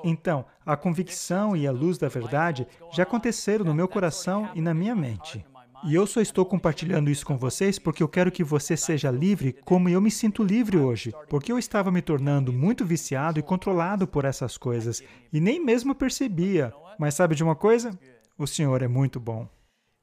Então, 0.04 0.44
a 0.64 0.76
convicção 0.76 1.56
e 1.56 1.66
a 1.66 1.72
luz 1.72 1.98
da 1.98 2.08
verdade 2.08 2.66
já 2.92 3.02
aconteceram 3.02 3.64
no 3.64 3.74
meu 3.74 3.88
coração 3.88 4.50
e 4.54 4.60
na 4.60 4.74
minha 4.74 4.94
mente. 4.94 5.44
E 5.82 5.94
eu 5.94 6.06
só 6.06 6.20
estou 6.20 6.44
compartilhando 6.44 7.10
isso 7.10 7.24
com 7.24 7.38
vocês 7.38 7.78
porque 7.78 8.02
eu 8.02 8.08
quero 8.08 8.30
que 8.30 8.44
você 8.44 8.76
seja 8.76 9.10
livre 9.10 9.56
como 9.64 9.88
eu 9.88 10.00
me 10.00 10.10
sinto 10.10 10.42
livre 10.42 10.76
hoje. 10.76 11.14
Porque 11.28 11.50
eu 11.50 11.58
estava 11.58 11.90
me 11.90 12.02
tornando 12.02 12.52
muito 12.52 12.84
viciado 12.84 13.38
e 13.38 13.42
controlado 13.42 14.06
por 14.06 14.26
essas 14.26 14.58
coisas 14.58 15.02
e 15.32 15.40
nem 15.40 15.64
mesmo 15.64 15.94
percebia. 15.94 16.72
Mas 16.98 17.14
sabe 17.14 17.34
de 17.34 17.42
uma 17.42 17.56
coisa? 17.56 17.98
O 18.36 18.46
Senhor 18.46 18.82
é 18.82 18.88
muito 18.88 19.18
bom. 19.18 19.48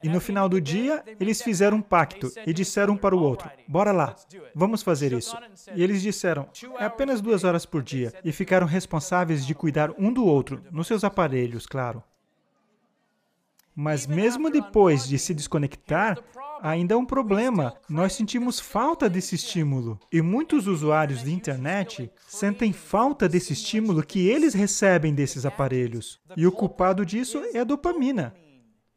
E 0.03 0.09
no 0.09 0.19
final 0.19 0.47
do 0.47 0.61
dia, 0.61 1.03
eles 1.19 1.41
fizeram 1.41 1.77
um 1.77 1.81
pacto 1.81 2.31
e 2.45 2.53
disseram 2.53 2.93
um 2.93 2.97
para 2.97 3.15
o 3.15 3.21
outro: 3.21 3.49
Bora 3.67 3.91
lá, 3.91 4.15
vamos 4.53 4.83
fazer 4.83 5.11
isso. 5.11 5.35
E 5.75 5.83
eles 5.83 6.01
disseram: 6.01 6.47
É 6.79 6.85
apenas 6.85 7.19
duas 7.19 7.43
horas 7.43 7.65
por 7.65 7.81
dia. 7.81 8.13
E 8.23 8.31
ficaram 8.31 8.67
responsáveis 8.67 9.45
de 9.45 9.55
cuidar 9.55 9.91
um 9.97 10.13
do 10.13 10.23
outro, 10.23 10.63
nos 10.71 10.87
seus 10.87 11.03
aparelhos, 11.03 11.65
claro. 11.65 12.03
Mas 13.75 14.07
mesmo 14.07 14.49
depois 14.49 15.07
de 15.07 15.19
se 15.19 15.35
desconectar, 15.35 16.17
ainda 16.61 16.95
é 16.95 16.97
um 16.97 17.05
problema. 17.05 17.75
Nós 17.87 18.13
sentimos 18.13 18.59
falta 18.59 19.07
desse 19.07 19.35
estímulo. 19.35 19.99
E 20.11 20.19
muitos 20.19 20.65
usuários 20.65 21.23
de 21.23 21.31
internet 21.31 22.11
sentem 22.27 22.73
falta 22.73 23.29
desse 23.29 23.53
estímulo 23.53 24.03
que 24.03 24.27
eles 24.27 24.55
recebem 24.55 25.13
desses 25.13 25.45
aparelhos. 25.45 26.19
E 26.35 26.47
o 26.47 26.51
culpado 26.51 27.05
disso 27.05 27.43
é 27.53 27.59
a 27.59 27.63
dopamina. 27.63 28.33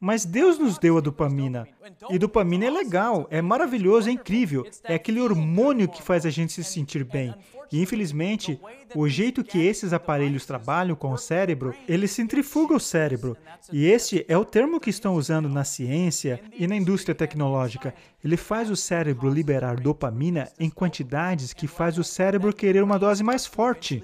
Mas 0.00 0.24
Deus 0.24 0.58
nos 0.58 0.78
deu 0.78 0.96
a 0.96 1.00
dopamina. 1.00 1.68
E 2.08 2.18
dopamina 2.18 2.64
é 2.64 2.70
legal, 2.70 3.26
é 3.30 3.42
maravilhoso, 3.42 4.08
é 4.08 4.12
incrível. 4.12 4.66
É 4.84 4.94
aquele 4.94 5.20
hormônio 5.20 5.86
que 5.86 6.02
faz 6.02 6.24
a 6.24 6.30
gente 6.30 6.54
se 6.54 6.64
sentir 6.64 7.04
bem. 7.04 7.34
E 7.70 7.82
infelizmente, 7.82 8.58
o 8.96 9.06
jeito 9.06 9.44
que 9.44 9.58
esses 9.58 9.92
aparelhos 9.92 10.46
trabalham 10.46 10.96
com 10.96 11.12
o 11.12 11.18
cérebro, 11.18 11.74
eles 11.86 12.10
centrifugam 12.12 12.78
o 12.78 12.80
cérebro. 12.80 13.36
E 13.70 13.84
este 13.86 14.24
é 14.26 14.38
o 14.38 14.44
termo 14.44 14.80
que 14.80 14.88
estão 14.88 15.14
usando 15.14 15.50
na 15.50 15.64
ciência 15.64 16.40
e 16.58 16.66
na 16.66 16.74
indústria 16.74 17.14
tecnológica. 17.14 17.94
Ele 18.24 18.38
faz 18.38 18.70
o 18.70 18.76
cérebro 18.76 19.28
liberar 19.28 19.78
dopamina 19.78 20.48
em 20.58 20.70
quantidades 20.70 21.52
que 21.52 21.68
faz 21.68 21.98
o 21.98 22.04
cérebro 22.04 22.54
querer 22.54 22.82
uma 22.82 22.98
dose 22.98 23.22
mais 23.22 23.44
forte. 23.44 24.02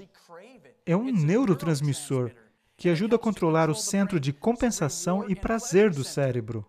É 0.85 0.95
um 0.95 1.11
neurotransmissor 1.11 2.31
que 2.77 2.89
ajuda 2.89 3.15
a 3.15 3.19
controlar 3.19 3.71
o 3.71 3.75
centro 3.75 4.19
de 4.19 4.31
compensação 4.31 5.27
e 5.27 5.35
prazer 5.35 5.89
do 5.89 6.03
cérebro. 6.03 6.63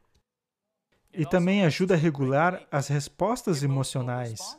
E 1.12 1.26
também 1.26 1.64
ajuda 1.64 1.94
a 1.94 1.98
regular 1.98 2.66
as 2.72 2.88
respostas 2.88 3.62
emocionais. 3.62 4.58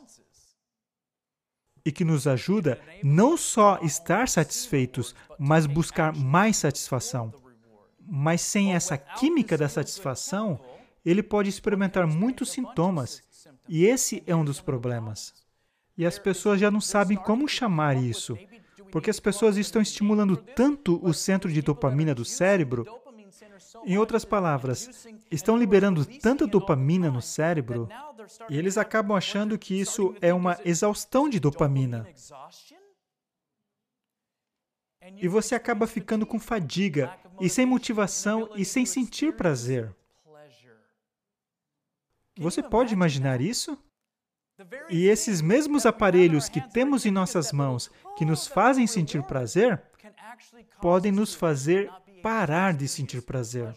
E 1.84 1.90
que 1.90 2.04
nos 2.04 2.28
ajuda 2.28 2.80
não 3.02 3.36
só 3.36 3.78
estar 3.82 4.28
satisfeitos, 4.28 5.14
mas 5.38 5.66
buscar 5.66 6.14
mais 6.14 6.56
satisfação. 6.56 7.34
Mas 7.98 8.40
sem 8.42 8.74
essa 8.74 8.96
química 8.96 9.58
da 9.58 9.68
satisfação, 9.68 10.60
ele 11.04 11.22
pode 11.22 11.48
experimentar 11.48 12.06
muitos 12.06 12.50
sintomas. 12.50 13.22
E 13.68 13.86
esse 13.86 14.22
é 14.26 14.36
um 14.36 14.44
dos 14.44 14.60
problemas. 14.60 15.34
E 15.96 16.06
as 16.06 16.18
pessoas 16.18 16.60
já 16.60 16.70
não 16.70 16.80
sabem 16.80 17.16
como 17.16 17.48
chamar 17.48 17.96
isso, 17.96 18.38
porque 18.90 19.10
as 19.10 19.20
pessoas 19.20 19.56
estão 19.56 19.80
estimulando 19.80 20.36
tanto 20.36 21.00
o 21.02 21.12
centro 21.12 21.52
de 21.52 21.62
dopamina 21.62 22.14
do 22.14 22.24
cérebro. 22.24 22.86
Em 23.84 23.96
outras 23.96 24.24
palavras, 24.24 25.06
estão 25.30 25.56
liberando 25.56 26.04
tanta 26.04 26.46
dopamina 26.46 27.10
no 27.10 27.22
cérebro 27.22 27.88
e 28.48 28.58
eles 28.58 28.76
acabam 28.76 29.16
achando 29.16 29.58
que 29.58 29.78
isso 29.78 30.14
é 30.20 30.32
uma 30.34 30.58
exaustão 30.64 31.28
de 31.28 31.40
dopamina. 31.40 32.06
E 35.16 35.28
você 35.28 35.54
acaba 35.54 35.86
ficando 35.86 36.26
com 36.26 36.38
fadiga 36.38 37.16
e 37.40 37.48
sem 37.48 37.64
motivação 37.64 38.50
e 38.54 38.64
sem 38.64 38.84
sentir 38.84 39.34
prazer. 39.34 39.94
Você 42.38 42.62
pode 42.62 42.92
imaginar 42.94 43.40
isso? 43.40 43.78
E 44.88 45.06
esses 45.06 45.40
mesmos 45.40 45.86
aparelhos 45.86 46.48
que 46.48 46.60
temos 46.60 47.06
em 47.06 47.10
nossas 47.10 47.52
mãos, 47.52 47.90
que 48.16 48.24
nos 48.24 48.46
fazem 48.46 48.86
sentir 48.86 49.22
prazer, 49.22 49.80
podem 50.80 51.12
nos 51.12 51.34
fazer 51.34 51.90
parar 52.22 52.74
de 52.74 52.86
sentir 52.88 53.22
prazer. 53.22 53.74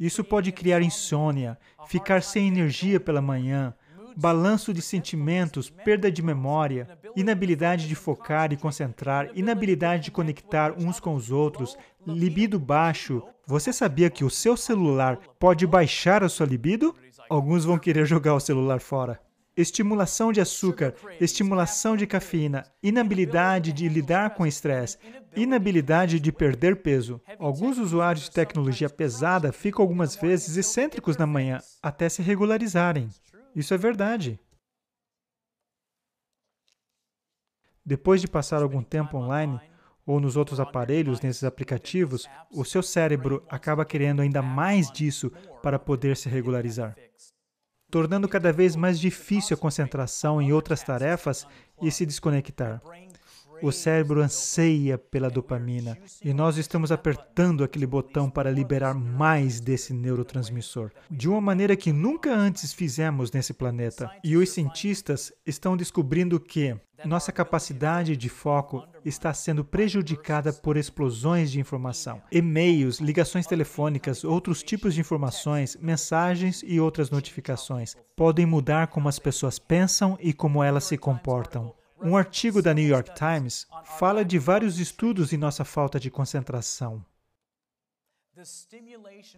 Isso 0.00 0.24
pode 0.24 0.52
criar 0.52 0.80
insônia, 0.80 1.58
ficar 1.86 2.22
sem 2.22 2.48
energia 2.48 2.98
pela 2.98 3.20
manhã, 3.20 3.74
balanço 4.16 4.72
de 4.72 4.82
sentimentos, 4.82 5.70
perda 5.70 6.10
de 6.10 6.22
memória, 6.22 6.88
inabilidade 7.16 7.88
de 7.88 7.94
focar 7.94 8.52
e 8.52 8.56
concentrar, 8.56 9.30
inabilidade 9.34 10.04
de 10.04 10.10
conectar 10.10 10.72
uns 10.72 10.98
com 11.00 11.14
os 11.14 11.30
outros, 11.30 11.76
libido 12.06 12.58
baixo. 12.58 13.22
Você 13.46 13.72
sabia 13.72 14.10
que 14.10 14.24
o 14.24 14.30
seu 14.30 14.56
celular 14.56 15.18
pode 15.38 15.66
baixar 15.66 16.22
a 16.22 16.28
sua 16.28 16.46
libido? 16.46 16.94
Alguns 17.28 17.64
vão 17.64 17.78
querer 17.78 18.06
jogar 18.06 18.34
o 18.34 18.40
celular 18.40 18.80
fora. 18.80 19.20
Estimulação 19.54 20.32
de 20.32 20.40
açúcar, 20.40 20.94
estimulação 21.20 21.94
de 21.94 22.06
cafeína, 22.06 22.64
inabilidade 22.82 23.70
de 23.70 23.86
lidar 23.86 24.34
com 24.34 24.46
estresse, 24.46 24.96
inabilidade 25.36 26.18
de 26.18 26.32
perder 26.32 26.76
peso. 26.82 27.20
Alguns 27.38 27.76
usuários 27.76 28.24
de 28.24 28.30
tecnologia 28.30 28.88
pesada 28.88 29.52
ficam 29.52 29.82
algumas 29.82 30.16
vezes 30.16 30.56
excêntricos 30.56 31.18
na 31.18 31.26
manhã, 31.26 31.60
até 31.82 32.08
se 32.08 32.22
regularizarem. 32.22 33.10
Isso 33.54 33.74
é 33.74 33.76
verdade. 33.76 34.40
Depois 37.84 38.22
de 38.22 38.28
passar 38.28 38.62
algum 38.62 38.82
tempo 38.82 39.18
online 39.18 39.60
ou 40.06 40.18
nos 40.18 40.36
outros 40.36 40.60
aparelhos, 40.60 41.20
nesses 41.20 41.44
aplicativos, 41.44 42.26
o 42.50 42.64
seu 42.64 42.82
cérebro 42.82 43.44
acaba 43.50 43.84
querendo 43.84 44.22
ainda 44.22 44.40
mais 44.40 44.90
disso 44.90 45.30
para 45.62 45.78
poder 45.78 46.16
se 46.16 46.28
regularizar, 46.28 46.96
tornando 47.92 48.26
cada 48.26 48.50
vez 48.50 48.74
mais 48.74 48.98
difícil 48.98 49.54
a 49.54 49.60
concentração 49.60 50.40
em 50.40 50.50
outras 50.50 50.82
tarefas 50.82 51.46
e 51.82 51.90
se 51.90 52.06
desconectar. 52.06 52.80
O 53.62 53.70
cérebro 53.70 54.20
anseia 54.20 54.98
pela 54.98 55.30
dopamina 55.30 55.96
e 56.24 56.34
nós 56.34 56.56
estamos 56.56 56.90
apertando 56.90 57.62
aquele 57.62 57.86
botão 57.86 58.28
para 58.28 58.50
liberar 58.50 58.92
mais 58.92 59.60
desse 59.60 59.94
neurotransmissor, 59.94 60.90
de 61.08 61.28
uma 61.28 61.40
maneira 61.40 61.76
que 61.76 61.92
nunca 61.92 62.34
antes 62.34 62.72
fizemos 62.72 63.30
nesse 63.30 63.54
planeta. 63.54 64.10
E 64.24 64.36
os 64.36 64.50
cientistas 64.50 65.32
estão 65.46 65.76
descobrindo 65.76 66.40
que 66.40 66.76
nossa 67.04 67.32
capacidade 67.32 68.16
de 68.16 68.28
foco 68.28 68.84
está 69.04 69.32
sendo 69.32 69.64
prejudicada 69.64 70.52
por 70.52 70.76
explosões 70.76 71.50
de 71.50 71.60
informação. 71.60 72.22
E-mails, 72.30 73.00
ligações 73.00 73.46
telefônicas, 73.46 74.24
outros 74.24 74.62
tipos 74.62 74.94
de 74.94 75.00
informações, 75.00 75.76
mensagens 75.80 76.62
e 76.66 76.80
outras 76.80 77.10
notificações 77.10 77.96
podem 78.16 78.46
mudar 78.46 78.88
como 78.88 79.08
as 79.08 79.18
pessoas 79.18 79.58
pensam 79.58 80.16
e 80.20 80.32
como 80.32 80.62
elas 80.62 80.84
se 80.84 80.96
comportam. 80.96 81.74
Um 82.04 82.16
artigo 82.16 82.60
da 82.60 82.74
New 82.74 82.86
York 82.86 83.12
Times 83.14 83.66
fala 83.84 84.24
de 84.24 84.38
vários 84.38 84.78
estudos 84.78 85.32
em 85.32 85.36
nossa 85.36 85.64
falta 85.64 86.00
de 86.00 86.10
concentração. 86.10 87.04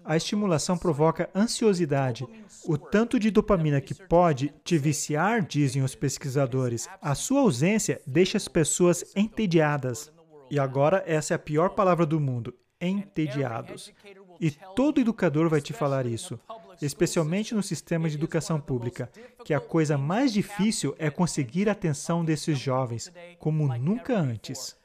A 0.04 0.16
estimulação 0.16 0.78
provoca 0.78 1.28
ansiosidade. 1.34 2.26
O 2.64 2.78
tanto 2.78 3.18
de 3.18 3.30
dopamina 3.30 3.80
que 3.80 3.94
pode 3.94 4.54
te 4.64 4.78
viciar, 4.78 5.44
dizem 5.44 5.82
os 5.82 5.94
pesquisadores, 5.94 6.88
a 7.02 7.14
sua 7.14 7.40
ausência 7.40 8.00
deixa 8.06 8.38
as 8.38 8.48
pessoas 8.48 9.04
entediadas. 9.16 10.12
E 10.50 10.58
agora, 10.58 11.02
essa 11.06 11.34
é 11.34 11.36
a 11.36 11.38
pior 11.38 11.70
palavra 11.70 12.06
do 12.06 12.20
mundo: 12.20 12.54
entediados. 12.80 13.92
E 14.40 14.50
todo 14.74 15.00
educador 15.00 15.48
vai 15.48 15.60
te 15.60 15.72
falar 15.72 16.06
isso 16.06 16.38
especialmente 16.80 17.54
no 17.54 17.62
sistema 17.62 18.08
de 18.08 18.16
educação 18.16 18.60
pública, 18.60 19.10
que 19.44 19.54
a 19.54 19.60
coisa 19.60 19.98
mais 19.98 20.32
difícil 20.32 20.94
é 20.98 21.10
conseguir 21.10 21.68
a 21.68 21.72
atenção 21.72 22.24
desses 22.24 22.58
jovens, 22.58 23.12
como 23.38 23.66
nunca 23.78 24.16
antes. 24.18 24.76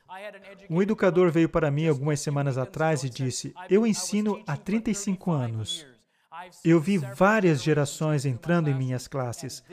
Um 0.70 0.82
educador 0.82 1.32
veio 1.32 1.50
para 1.50 1.72
mim 1.72 1.88
algumas 1.88 2.20
semanas 2.20 2.58
atrás 2.58 3.04
e 3.04 3.10
disse: 3.10 3.54
Eu 3.70 3.86
ensino 3.86 4.42
há 4.48 4.58
35 4.58 5.32
anos. 5.32 5.86
Eu 6.64 6.80
vi 6.80 6.98
várias 6.98 7.62
gerações 7.62 8.26
entrando 8.26 8.70
em 8.70 8.74
minhas 8.74 9.08
classes, 9.08 9.64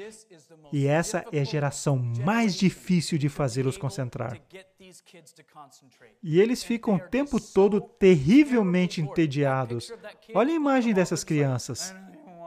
e 0.73 0.87
essa 0.87 1.25
é 1.33 1.41
a 1.41 1.45
geração 1.45 1.97
mais 1.97 2.57
difícil 2.57 3.19
de 3.19 3.29
fazê-los 3.29 3.79
concentrar. 3.79 4.41
E 6.23 6.41
eles 6.41 6.63
ficam 6.63 6.95
o 6.95 7.01
tempo 7.01 7.41
todo 7.41 7.81
terrivelmente 7.81 9.01
entediados. 9.01 9.93
Olha 10.35 10.53
a 10.53 10.57
imagem 10.57 10.93
dessas 10.95 11.25
crianças. 11.25 11.95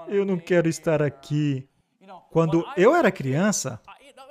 Eu 0.08 0.26
não 0.26 0.38
quero 0.38 0.68
estar 0.68 1.02
aqui. 1.02 1.68
Quando 2.32 2.66
eu 2.78 2.96
era 2.96 3.12
criança, 3.12 3.80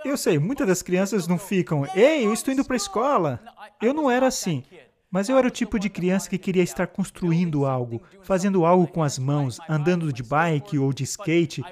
eu 0.04 0.16
sei, 0.16 0.38
muitas 0.38 0.66
das 0.66 0.82
crianças 0.82 1.26
não 1.26 1.38
ficam, 1.38 1.86
ei, 1.94 2.24
eu 2.24 2.32
estou 2.32 2.52
indo 2.52 2.64
para 2.64 2.74
a 2.74 2.76
escola. 2.76 3.40
Eu 3.80 3.92
não 3.92 4.10
era 4.10 4.26
assim. 4.26 4.64
Mas 5.10 5.28
eu 5.28 5.38
era 5.38 5.48
o 5.48 5.50
tipo 5.50 5.78
de 5.78 5.88
criança 5.88 6.28
que 6.28 6.36
queria 6.36 6.62
estar 6.62 6.86
construindo 6.86 7.64
algo, 7.64 8.02
fazendo 8.22 8.66
algo 8.66 8.86
com 8.86 9.02
as 9.02 9.18
mãos, 9.18 9.58
andando 9.68 10.12
de 10.12 10.22
bike 10.22 10.78
ou 10.78 10.92
de 10.92 11.04
skate. 11.04 11.64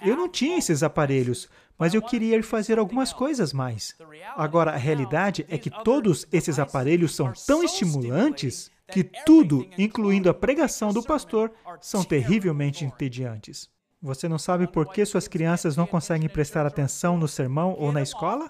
Eu 0.00 0.16
não 0.16 0.28
tinha 0.28 0.58
esses 0.58 0.82
aparelhos, 0.82 1.48
mas 1.82 1.94
eu 1.94 2.00
queria 2.00 2.36
ir 2.36 2.44
fazer 2.44 2.78
algumas 2.78 3.12
coisas 3.12 3.52
mais. 3.52 3.96
Agora, 4.36 4.70
a 4.70 4.76
realidade 4.76 5.44
é 5.48 5.58
que 5.58 5.68
todos 5.68 6.28
esses 6.30 6.60
aparelhos 6.60 7.12
são 7.12 7.32
tão 7.44 7.64
estimulantes 7.64 8.70
que 8.86 9.02
tudo, 9.02 9.68
incluindo 9.76 10.30
a 10.30 10.34
pregação 10.34 10.92
do 10.92 11.02
pastor, 11.02 11.50
são 11.80 12.04
terrivelmente 12.04 12.84
entediantes. 12.84 13.68
Você 14.00 14.28
não 14.28 14.38
sabe 14.38 14.68
por 14.68 14.92
que 14.92 15.04
suas 15.04 15.26
crianças 15.26 15.76
não 15.76 15.84
conseguem 15.84 16.28
prestar 16.28 16.64
atenção 16.64 17.16
no 17.16 17.26
sermão 17.26 17.74
ou 17.76 17.90
na 17.90 18.00
escola? 18.00 18.48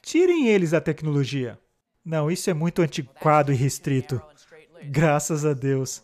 Tirem 0.00 0.46
eles 0.46 0.70
da 0.70 0.80
tecnologia. 0.80 1.58
Não, 2.04 2.30
isso 2.30 2.48
é 2.48 2.54
muito 2.54 2.80
antiquado 2.80 3.52
e 3.52 3.56
restrito. 3.56 4.22
Graças 4.84 5.44
a 5.44 5.52
Deus. 5.52 6.00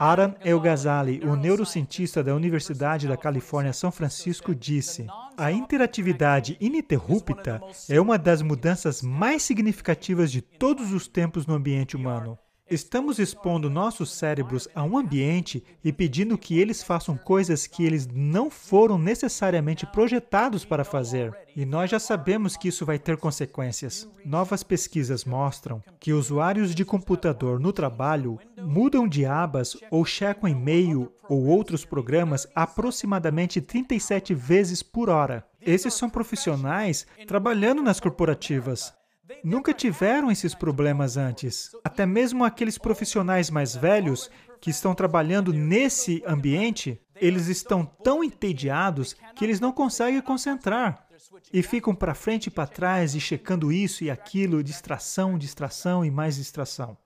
Aram 0.00 0.36
El-Ghazali, 0.44 1.20
o 1.24 1.34
neurocientista 1.34 2.22
da 2.22 2.32
Universidade 2.32 3.08
da 3.08 3.16
Califórnia 3.16 3.72
São 3.72 3.90
Francisco, 3.90 4.54
disse: 4.54 5.08
A 5.36 5.50
interatividade 5.50 6.56
ininterrupta 6.60 7.60
é 7.88 8.00
uma 8.00 8.16
das 8.16 8.40
mudanças 8.40 9.02
mais 9.02 9.42
significativas 9.42 10.30
de 10.30 10.40
todos 10.40 10.92
os 10.92 11.08
tempos 11.08 11.48
no 11.48 11.54
ambiente 11.54 11.96
humano. 11.96 12.38
Estamos 12.70 13.18
expondo 13.18 13.70
nossos 13.70 14.12
cérebros 14.12 14.68
a 14.74 14.82
um 14.82 14.98
ambiente 14.98 15.64
e 15.82 15.90
pedindo 15.90 16.36
que 16.36 16.58
eles 16.58 16.82
façam 16.82 17.16
coisas 17.16 17.66
que 17.66 17.82
eles 17.82 18.06
não 18.06 18.50
foram 18.50 18.98
necessariamente 18.98 19.86
projetados 19.86 20.66
para 20.66 20.84
fazer. 20.84 21.34
E 21.56 21.64
nós 21.64 21.90
já 21.90 21.98
sabemos 21.98 22.58
que 22.58 22.68
isso 22.68 22.84
vai 22.84 22.98
ter 22.98 23.16
consequências. 23.16 24.06
Novas 24.22 24.62
pesquisas 24.62 25.24
mostram 25.24 25.82
que 25.98 26.12
usuários 26.12 26.74
de 26.74 26.84
computador 26.84 27.58
no 27.58 27.72
trabalho 27.72 28.38
mudam 28.62 29.08
de 29.08 29.24
abas 29.24 29.74
ou 29.90 30.04
checam 30.04 30.46
e-mail 30.46 31.10
ou 31.26 31.46
outros 31.46 31.86
programas 31.86 32.46
aproximadamente 32.54 33.62
37 33.62 34.34
vezes 34.34 34.82
por 34.82 35.08
hora. 35.08 35.42
Esses 35.58 35.94
são 35.94 36.10
profissionais 36.10 37.06
trabalhando 37.26 37.82
nas 37.82 37.98
corporativas 37.98 38.97
nunca 39.44 39.72
tiveram 39.72 40.30
esses 40.30 40.54
problemas 40.54 41.16
antes. 41.16 41.70
Até 41.84 42.06
mesmo 42.06 42.44
aqueles 42.44 42.78
profissionais 42.78 43.50
mais 43.50 43.74
velhos 43.74 44.30
que 44.60 44.70
estão 44.70 44.94
trabalhando 44.94 45.52
nesse 45.52 46.22
ambiente, 46.26 47.00
eles 47.16 47.46
estão 47.48 47.84
tão 47.84 48.22
entediados 48.24 49.14
que 49.34 49.44
eles 49.44 49.60
não 49.60 49.72
conseguem 49.72 50.20
concentrar. 50.20 51.06
E 51.52 51.62
ficam 51.62 51.94
para 51.94 52.14
frente 52.14 52.46
e 52.46 52.50
para 52.50 52.66
trás 52.66 53.14
e 53.14 53.20
checando 53.20 53.72
isso 53.72 54.04
e 54.04 54.10
aquilo, 54.10 54.62
distração, 54.62 55.38
distração 55.38 56.04
e 56.04 56.10
mais 56.10 56.36
distração. 56.36 56.96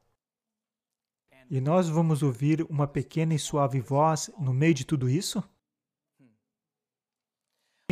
E 1.50 1.60
nós 1.60 1.88
vamos 1.88 2.22
ouvir 2.22 2.64
uma 2.70 2.86
pequena 2.86 3.34
e 3.34 3.38
suave 3.38 3.80
voz 3.80 4.30
no 4.38 4.54
meio 4.54 4.72
de 4.72 4.86
tudo 4.86 5.08
isso? 5.08 5.42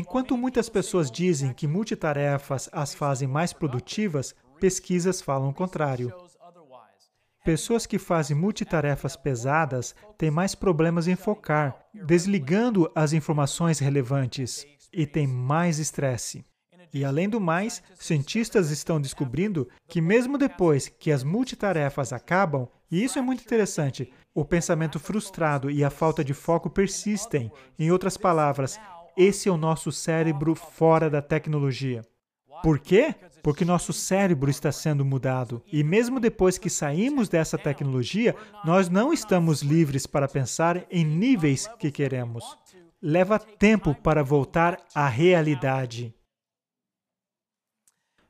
Enquanto 0.01 0.35
muitas 0.35 0.71
pessoas 0.71 1.11
dizem 1.11 1.53
que 1.53 1.67
multitarefas 1.67 2.71
as 2.73 2.95
fazem 2.95 3.29
mais 3.29 3.53
produtivas, 3.53 4.35
pesquisas 4.59 5.21
falam 5.21 5.51
o 5.51 5.55
contrário. 5.55 6.11
Pessoas 7.45 7.85
que 7.85 7.99
fazem 7.99 8.35
multitarefas 8.35 9.15
pesadas 9.15 9.95
têm 10.17 10.31
mais 10.31 10.55
problemas 10.55 11.07
em 11.07 11.17
focar, 11.17 11.79
desligando 11.93 12.91
as 12.95 13.13
informações 13.13 13.79
relevantes, 13.79 14.67
e 14.91 15.07
têm 15.07 15.27
mais 15.27 15.79
estresse. 15.79 16.47
E 16.95 17.05
além 17.05 17.29
do 17.29 17.39
mais, 17.39 17.83
cientistas 17.99 18.71
estão 18.71 18.99
descobrindo 18.99 19.69
que 19.87 20.01
mesmo 20.01 20.39
depois 20.39 20.89
que 20.89 21.13
as 21.13 21.23
multitarefas 21.23 22.11
acabam, 22.11 22.67
e 22.91 23.05
isso 23.05 23.19
é 23.19 23.23
muito 23.23 23.45
interessante, 23.45 24.11
o 24.35 24.47
pensamento 24.47 24.99
frustrado 24.99 25.71
e 25.71 25.85
a 25.85 25.91
falta 25.91 26.25
de 26.25 26.33
foco 26.33 26.71
persistem. 26.71 27.53
Em 27.79 27.93
outras 27.93 28.17
palavras, 28.17 28.81
esse 29.17 29.49
é 29.49 29.53
o 29.53 29.57
nosso 29.57 29.91
cérebro 29.91 30.55
fora 30.55 31.09
da 31.11 31.23
tecnologia. 31.23 32.03
Por 32.63 32.79
quê? 32.79 33.15
Porque 33.43 33.65
nosso 33.65 33.93
cérebro 33.93 34.51
está 34.51 34.71
sendo 34.71 35.05
mudado. 35.05 35.63
E 35.73 35.83
mesmo 35.83 36.21
depois 36.21 36.59
que 36.59 36.69
saímos 36.69 37.29
dessa 37.29 37.57
tecnologia, 37.57 38.37
nós 38.65 38.89
não 38.89 39.13
estamos 39.13 39.63
livres 39.63 40.07
para 40.07 40.29
pensar 40.29 40.85
em 40.91 41.05
níveis 41.05 41.67
que 41.79 41.91
queremos. 41.91 42.45
Leva 43.01 43.39
tempo 43.39 43.95
para 43.95 44.23
voltar 44.23 44.79
à 44.95 45.09
realidade. 45.09 46.15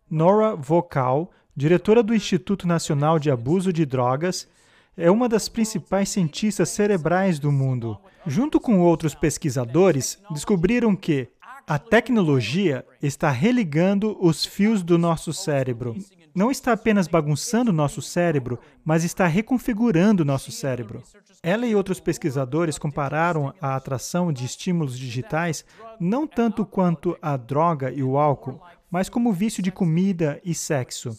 Nora 0.09 0.55
Vocal, 0.55 1.31
diretora 1.57 2.03
do 2.03 2.15
Instituto 2.15 2.67
Nacional 2.67 3.19
de 3.19 3.31
Abuso 3.31 3.73
de 3.73 3.85
Drogas, 3.85 4.49
é 4.97 5.11
uma 5.11 5.29
das 5.29 5.49
principais 5.49 6.09
cientistas 6.09 6.69
cerebrais 6.71 7.39
do 7.39 7.51
mundo. 7.51 7.99
Junto 8.27 8.61
com 8.61 8.81
outros 8.81 9.15
pesquisadores, 9.15 10.19
descobriram 10.31 10.95
que 10.95 11.29
a 11.67 11.79
tecnologia 11.79 12.85
está 13.03 13.31
religando 13.31 14.17
os 14.21 14.45
fios 14.45 14.83
do 14.83 14.99
nosso 14.99 15.33
cérebro. 15.33 15.97
Não 16.35 16.51
está 16.51 16.73
apenas 16.73 17.09
bagunçando 17.09 17.73
nosso 17.73 18.03
cérebro, 18.03 18.59
mas 18.85 19.05
está 19.05 19.27
reconfigurando 19.27 20.25
nosso 20.25 20.53
cérebro. 20.53 21.03
Ela 21.43 21.67
e 21.67 21.75
outros 21.75 22.01
pesquisadores 22.01 22.79
compararam 22.79 23.55
a 23.61 23.75
atração 23.75 24.33
de 24.33 24.45
estímulos 24.45 24.99
digitais 24.99 25.65
não 25.99 26.27
tanto 26.27 26.65
quanto 26.67 27.17
a 27.21 27.37
droga 27.37 27.91
e 27.91 28.03
o 28.03 28.19
álcool, 28.19 28.61
mas 28.91 29.09
como 29.09 29.33
vício 29.33 29.63
de 29.63 29.73
comida 29.73 30.41
e 30.45 30.55
sexo. 30.55 31.17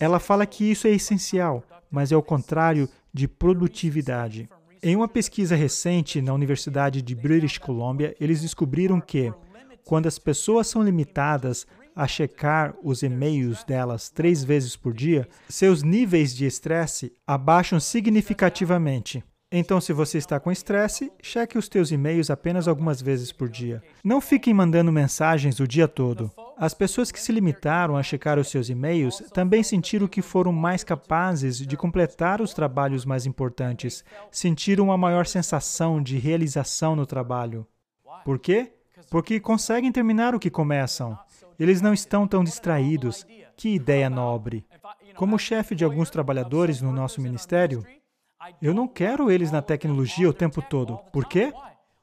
Ela 0.00 0.18
fala 0.18 0.46
que 0.46 0.70
isso 0.70 0.86
é 0.86 0.90
essencial, 0.90 1.62
mas 1.90 2.12
é 2.12 2.16
o 2.16 2.22
contrário 2.22 2.88
de 3.18 3.26
produtividade. 3.26 4.48
Em 4.80 4.94
uma 4.94 5.08
pesquisa 5.08 5.56
recente 5.56 6.22
na 6.22 6.32
Universidade 6.32 7.02
de 7.02 7.14
British 7.16 7.58
Columbia, 7.58 8.14
eles 8.20 8.40
descobriram 8.40 9.00
que 9.00 9.32
quando 9.84 10.06
as 10.06 10.20
pessoas 10.20 10.68
são 10.68 10.84
limitadas 10.84 11.66
a 11.96 12.06
checar 12.06 12.76
os 12.80 13.02
e-mails 13.02 13.64
delas 13.64 14.08
três 14.08 14.44
vezes 14.44 14.76
por 14.76 14.94
dia, 14.94 15.28
seus 15.48 15.82
níveis 15.82 16.32
de 16.32 16.46
estresse 16.46 17.12
abaixam 17.26 17.80
significativamente. 17.80 19.24
Então, 19.50 19.80
se 19.80 19.94
você 19.94 20.18
está 20.18 20.38
com 20.38 20.52
estresse, 20.52 21.10
cheque 21.22 21.56
os 21.56 21.68
teus 21.68 21.90
e-mails 21.90 22.28
apenas 22.28 22.68
algumas 22.68 23.00
vezes 23.00 23.32
por 23.32 23.48
dia. 23.48 23.82
Não 24.04 24.20
fiquem 24.20 24.52
mandando 24.52 24.92
mensagens 24.92 25.58
o 25.58 25.66
dia 25.66 25.88
todo. 25.88 26.30
As 26.56 26.74
pessoas 26.74 27.10
que 27.10 27.20
se 27.20 27.32
limitaram 27.32 27.96
a 27.96 28.02
checar 28.02 28.38
os 28.38 28.48
seus 28.48 28.68
e-mails 28.68 29.22
também 29.32 29.62
sentiram 29.62 30.06
que 30.06 30.20
foram 30.20 30.52
mais 30.52 30.84
capazes 30.84 31.58
de 31.58 31.76
completar 31.76 32.42
os 32.42 32.52
trabalhos 32.52 33.06
mais 33.06 33.24
importantes, 33.24 34.04
sentiram 34.30 34.84
uma 34.84 34.98
maior 34.98 35.26
sensação 35.26 36.02
de 36.02 36.18
realização 36.18 36.94
no 36.94 37.06
trabalho. 37.06 37.66
Por 38.24 38.38
quê? 38.38 38.72
porque 39.10 39.40
conseguem 39.40 39.92
terminar 39.92 40.34
o 40.34 40.40
que 40.40 40.50
começam. 40.50 41.18
Eles 41.58 41.80
não 41.80 41.92
estão 41.92 42.26
tão 42.26 42.44
distraídos. 42.44 43.26
Que 43.56 43.74
ideia 43.74 44.08
nobre! 44.08 44.64
Como 45.16 45.38
chefe 45.38 45.74
de 45.74 45.84
alguns 45.84 46.10
trabalhadores 46.10 46.80
no 46.80 46.92
nosso 46.92 47.20
ministério, 47.20 47.84
eu 48.62 48.72
não 48.72 48.86
quero 48.86 49.30
eles 49.30 49.50
na 49.50 49.62
tecnologia 49.62 50.28
o 50.28 50.32
tempo 50.32 50.62
todo. 50.62 50.98
Por 51.12 51.24
quê? 51.24 51.52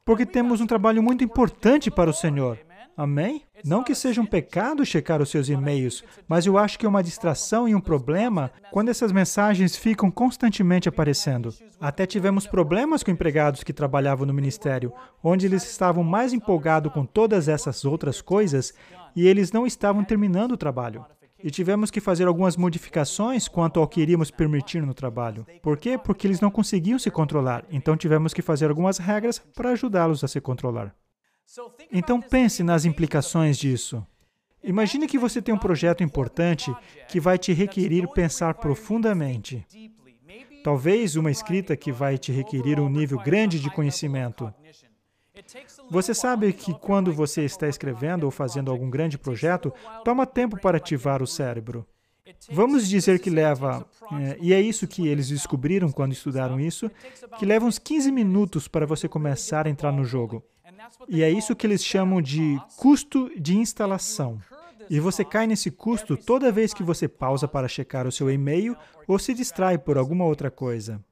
Porque 0.04 0.26
temos 0.26 0.62
um 0.62 0.68
trabalho 0.68 1.02
muito 1.02 1.24
importante 1.24 1.90
para 1.90 2.10
o 2.10 2.14
Senhor. 2.14 2.60
Amém? 2.98 3.42
Não 3.66 3.84
que 3.84 3.94
seja 3.94 4.22
um 4.22 4.26
pecado 4.26 4.86
checar 4.86 5.22
os 5.22 5.30
seus 5.30 5.50
e-mails, 5.50 6.02
mas 6.30 6.46
eu 6.46 6.58
acho 6.58 6.80
que 6.80 6.86
é 6.86 6.90
uma 6.90 7.04
distração 7.04 7.68
e 7.68 7.76
um 7.76 7.82
problema 7.82 8.52
quando 8.72 8.88
essas 8.88 9.12
mensagens 9.12 9.76
ficam 9.76 10.10
constantemente 10.10 10.88
aparecendo. 10.88 11.54
Até 11.80 12.06
tivemos 12.06 12.48
problemas 12.48 13.04
com 13.04 13.12
empregados 13.12 13.64
que 13.64 13.74
trabalhavam 13.74 14.26
no 14.26 14.34
ministério, 14.34 14.94
onde 15.22 15.46
eles 15.46 15.64
estavam 15.70 16.04
mais 16.04 16.32
empolgados 16.32 16.94
com 16.94 17.06
todas 17.06 17.50
essas 17.50 17.84
outras 17.84 18.22
coisas 18.22 18.74
e 19.14 19.28
eles 19.28 19.52
não 19.52 19.66
estavam 19.68 20.04
terminando 20.04 20.54
o 20.54 20.58
trabalho. 20.58 21.06
E 21.46 21.52
tivemos 21.52 21.92
que 21.92 22.02
fazer 22.02 22.26
algumas 22.26 22.58
modificações 22.58 23.48
quanto 23.48 23.80
ao 23.80 23.88
que 23.88 24.02
iríamos 24.02 24.32
permitir 24.32 24.82
no 24.82 24.96
trabalho. 24.96 25.46
Por 25.62 25.78
quê? 25.78 25.96
Porque 25.96 26.26
eles 26.26 26.42
não 26.42 26.50
conseguiam 26.50 26.98
se 26.98 27.12
controlar. 27.12 27.64
Então 27.70 27.96
tivemos 27.96 28.34
que 28.34 28.42
fazer 28.42 28.68
algumas 28.68 28.98
regras 28.98 29.38
para 29.38 29.70
ajudá-los 29.70 30.24
a 30.24 30.28
se 30.28 30.42
controlar. 30.42 30.96
Então 31.92 32.20
pense 32.20 32.64
nas 32.64 32.84
implicações 32.84 33.60
disso. 33.60 34.04
Imagine 34.64 35.06
que 35.06 35.20
você 35.20 35.40
tem 35.40 35.54
um 35.54 35.60
projeto 35.60 36.04
importante 36.04 36.76
que 37.08 37.20
vai 37.20 37.38
te 37.38 37.54
requerir 37.54 38.08
pensar 38.08 38.56
profundamente. 38.56 39.64
Talvez 40.64 41.16
uma 41.16 41.30
escrita 41.30 41.78
que 41.78 41.92
vai 41.92 42.18
te 42.18 42.32
requerir 42.32 42.80
um 42.80 42.90
nível 42.90 43.20
grande 43.20 43.60
de 43.60 43.70
conhecimento. 43.70 44.52
Você 45.90 46.14
sabe 46.14 46.52
que 46.54 46.74
quando 46.74 47.14
você 47.14 47.44
está 47.44 47.68
escrevendo 47.68 48.24
ou 48.24 48.32
fazendo 48.32 48.72
algum 48.72 48.90
grande 48.90 49.18
projeto, 49.18 49.74
toma 50.04 50.26
tempo 50.26 50.60
para 50.60 50.78
ativar 50.78 51.22
o 51.22 51.28
cérebro. 51.28 51.86
Vamos 52.50 52.88
dizer 52.88 53.20
que 53.20 53.30
leva, 53.30 53.86
é, 54.14 54.38
e 54.42 54.54
é 54.54 54.60
isso 54.60 54.88
que 54.88 55.08
eles 55.08 55.30
descobriram 55.30 55.92
quando 55.92 56.14
estudaram 56.14 56.60
isso, 56.60 56.90
que 57.38 57.46
leva 57.46 57.66
uns 57.66 57.78
15 57.78 58.12
minutos 58.12 58.68
para 58.68 58.86
você 58.86 59.08
começar 59.08 59.68
a 59.68 59.70
entrar 59.70 59.92
no 59.92 60.04
jogo. 60.04 60.44
E 61.08 61.22
é 61.22 61.30
isso 61.30 61.56
que 61.56 61.68
eles 61.68 61.84
chamam 61.84 62.22
de 62.22 62.60
custo 62.78 63.32
de 63.40 63.56
instalação. 63.56 64.40
E 64.90 65.00
você 65.00 65.24
cai 65.24 65.48
nesse 65.48 65.72
custo 65.72 66.18
toda 66.18 66.52
vez 66.52 66.74
que 66.74 66.84
você 66.84 67.08
pausa 67.08 67.48
para 67.48 67.68
checar 67.68 68.08
o 68.08 68.12
seu 68.12 68.30
e-mail 68.30 68.76
ou 69.08 69.18
se 69.18 69.34
distrai 69.34 69.78
por 69.78 69.98
alguma 69.98 70.26
outra 70.26 70.52
coisa. 70.52 71.04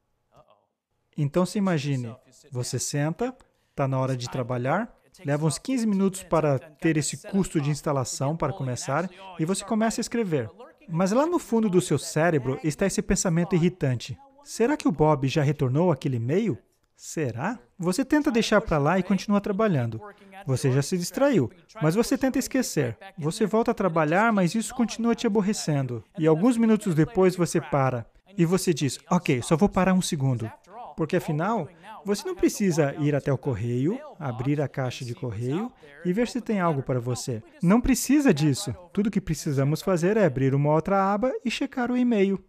Então 1.17 1.45
se 1.45 1.58
imagine, 1.58 2.15
você 2.51 2.79
senta, 2.79 3.36
está 3.73 3.88
na 3.88 3.99
hora 3.99 4.15
de 4.15 4.29
trabalhar, 4.29 4.93
leva 5.25 5.47
uns 5.47 5.57
15 5.57 5.88
minutos 5.88 6.23
para 6.23 6.59
ter 6.59 6.95
esse 6.95 7.17
custo 7.17 7.59
de 7.59 7.71
instalação 7.71 8.38
para 8.38 8.53
começar 8.53 9.09
e 9.39 9.45
você 9.45 9.65
começa 9.65 9.99
a 9.99 10.03
escrever. 10.03 10.49
Mas 10.88 11.12
lá 11.12 11.25
no 11.25 11.39
fundo 11.39 11.69
do 11.69 11.81
seu 11.81 11.97
cérebro 11.97 12.59
está 12.63 12.86
esse 12.86 13.01
pensamento 13.01 13.55
irritante. 13.55 14.17
Será 14.43 14.77
que 14.77 14.88
o 14.88 14.91
Bob 14.91 15.27
já 15.27 15.41
retornou 15.41 15.91
aquele 15.91 16.17
e-mail? 16.17 16.57
Será? 16.95 17.57
Você 17.79 18.05
tenta 18.05 18.29
deixar 18.29 18.62
para 18.62 18.77
lá 18.77 18.99
e 18.99 19.03
continua 19.03 19.41
trabalhando. 19.41 19.99
Você 20.45 20.71
já 20.71 20.81
se 20.81 20.97
distraiu, 20.97 21.49
mas 21.81 21.95
você 21.95 22.17
tenta 22.17 22.38
esquecer. 22.38 22.97
Você 23.17 23.45
volta 23.45 23.71
a 23.71 23.73
trabalhar, 23.73 24.31
mas 24.31 24.53
isso 24.53 24.75
continua 24.75 25.15
te 25.15 25.25
aborrecendo. 25.25 26.03
E 26.17 26.27
alguns 26.27 26.57
minutos 26.57 26.93
depois 26.93 27.36
você 27.36 27.59
para. 27.59 28.05
E 28.38 28.45
você 28.45 28.73
diz: 28.73 28.99
Ok, 29.09 29.41
só 29.41 29.55
vou 29.55 29.69
parar 29.69 29.93
um 29.93 30.01
segundo. 30.01 30.51
Porque 30.95 31.15
afinal, 31.15 31.67
você 32.06 32.28
não 32.28 32.36
precisa 32.36 32.94
ir 33.00 33.16
até 33.16 33.32
o 33.32 33.38
correio, 33.38 34.00
abrir 34.20 34.62
a 34.62 34.68
caixa 34.68 35.06
de 35.06 35.16
correio 35.16 35.72
e 36.06 36.12
ver 36.12 36.28
se 36.28 36.42
tem 36.42 36.60
algo 36.60 36.84
para 36.84 37.00
você. 37.00 37.42
Não 37.62 37.80
precisa 37.80 38.34
disso. 38.34 38.76
Tudo 38.92 39.12
que 39.12 39.22
precisamos 39.22 39.82
fazer 39.82 40.18
é 40.18 40.26
abrir 40.26 40.54
uma 40.54 40.74
outra 40.74 41.13
aba 41.13 41.32
e 41.44 41.50
checar 41.50 41.92
o 41.92 41.98
e-mail. 41.98 42.44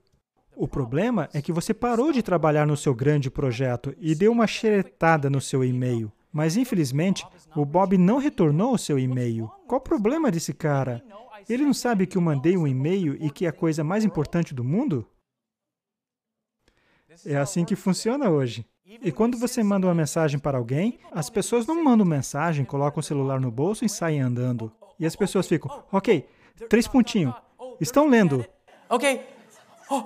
O 0.57 0.69
problema 0.69 1.29
é 1.33 1.43
que 1.43 1.53
você 1.53 1.75
parou 1.75 2.12
de 2.12 2.23
trabalhar 2.23 2.67
no 2.67 2.77
seu 2.77 2.95
grande 2.95 3.31
projeto 3.31 3.95
e 3.99 4.14
deu 4.14 4.31
uma 4.31 4.47
xeretada 4.47 5.29
no 5.29 5.40
seu 5.40 5.64
e-mail. 5.64 6.12
Mas 6.33 6.57
infelizmente, 6.57 7.27
o 7.55 7.64
Bob 7.64 7.97
não 7.97 8.19
retornou 8.19 8.75
o 8.75 8.79
seu 8.79 8.99
e-mail. 8.99 9.51
Qual 9.67 9.81
o 9.81 9.85
problema 9.85 10.31
desse 10.31 10.53
cara? 10.53 11.03
Ele 11.49 11.64
não 11.64 11.75
sabe 11.75 12.07
que 12.07 12.17
eu 12.17 12.23
mandei 12.23 12.57
um 12.57 12.67
e-mail 12.67 13.17
e 13.23 13.31
que 13.31 13.47
é 13.47 13.49
a 13.49 13.53
coisa 13.53 13.85
mais 13.85 14.05
importante 14.05 14.55
do 14.55 14.64
mundo? 14.64 15.07
É 17.25 17.37
assim 17.37 17.64
que 17.64 17.77
funciona 17.77 18.31
hoje. 18.31 18.67
E 18.87 19.11
quando 19.11 19.38
você 19.38 19.62
manda 19.62 19.87
uma 19.87 19.94
mensagem 19.94 20.38
para 20.38 20.59
alguém, 20.59 20.99
as 21.11 21.31
pessoas 21.31 21.66
não 21.66 21.83
mandam 21.83 22.05
mensagem, 22.05 22.64
colocam 22.64 23.01
o 23.01 23.03
celular 23.03 23.40
no 23.40 23.51
bolso 23.51 23.85
e 23.85 23.88
saem 23.88 24.20
andando. 24.20 24.70
E 24.99 25.07
as 25.07 25.16
pessoas 25.16 25.49
ficam, 25.49 25.85
ok, 25.90 26.29
três 26.68 26.87
pontinhos, 26.87 27.35
estão 27.81 28.07
lendo. 28.07 28.44
Ok. 28.88 29.27
Oh. 29.90 30.05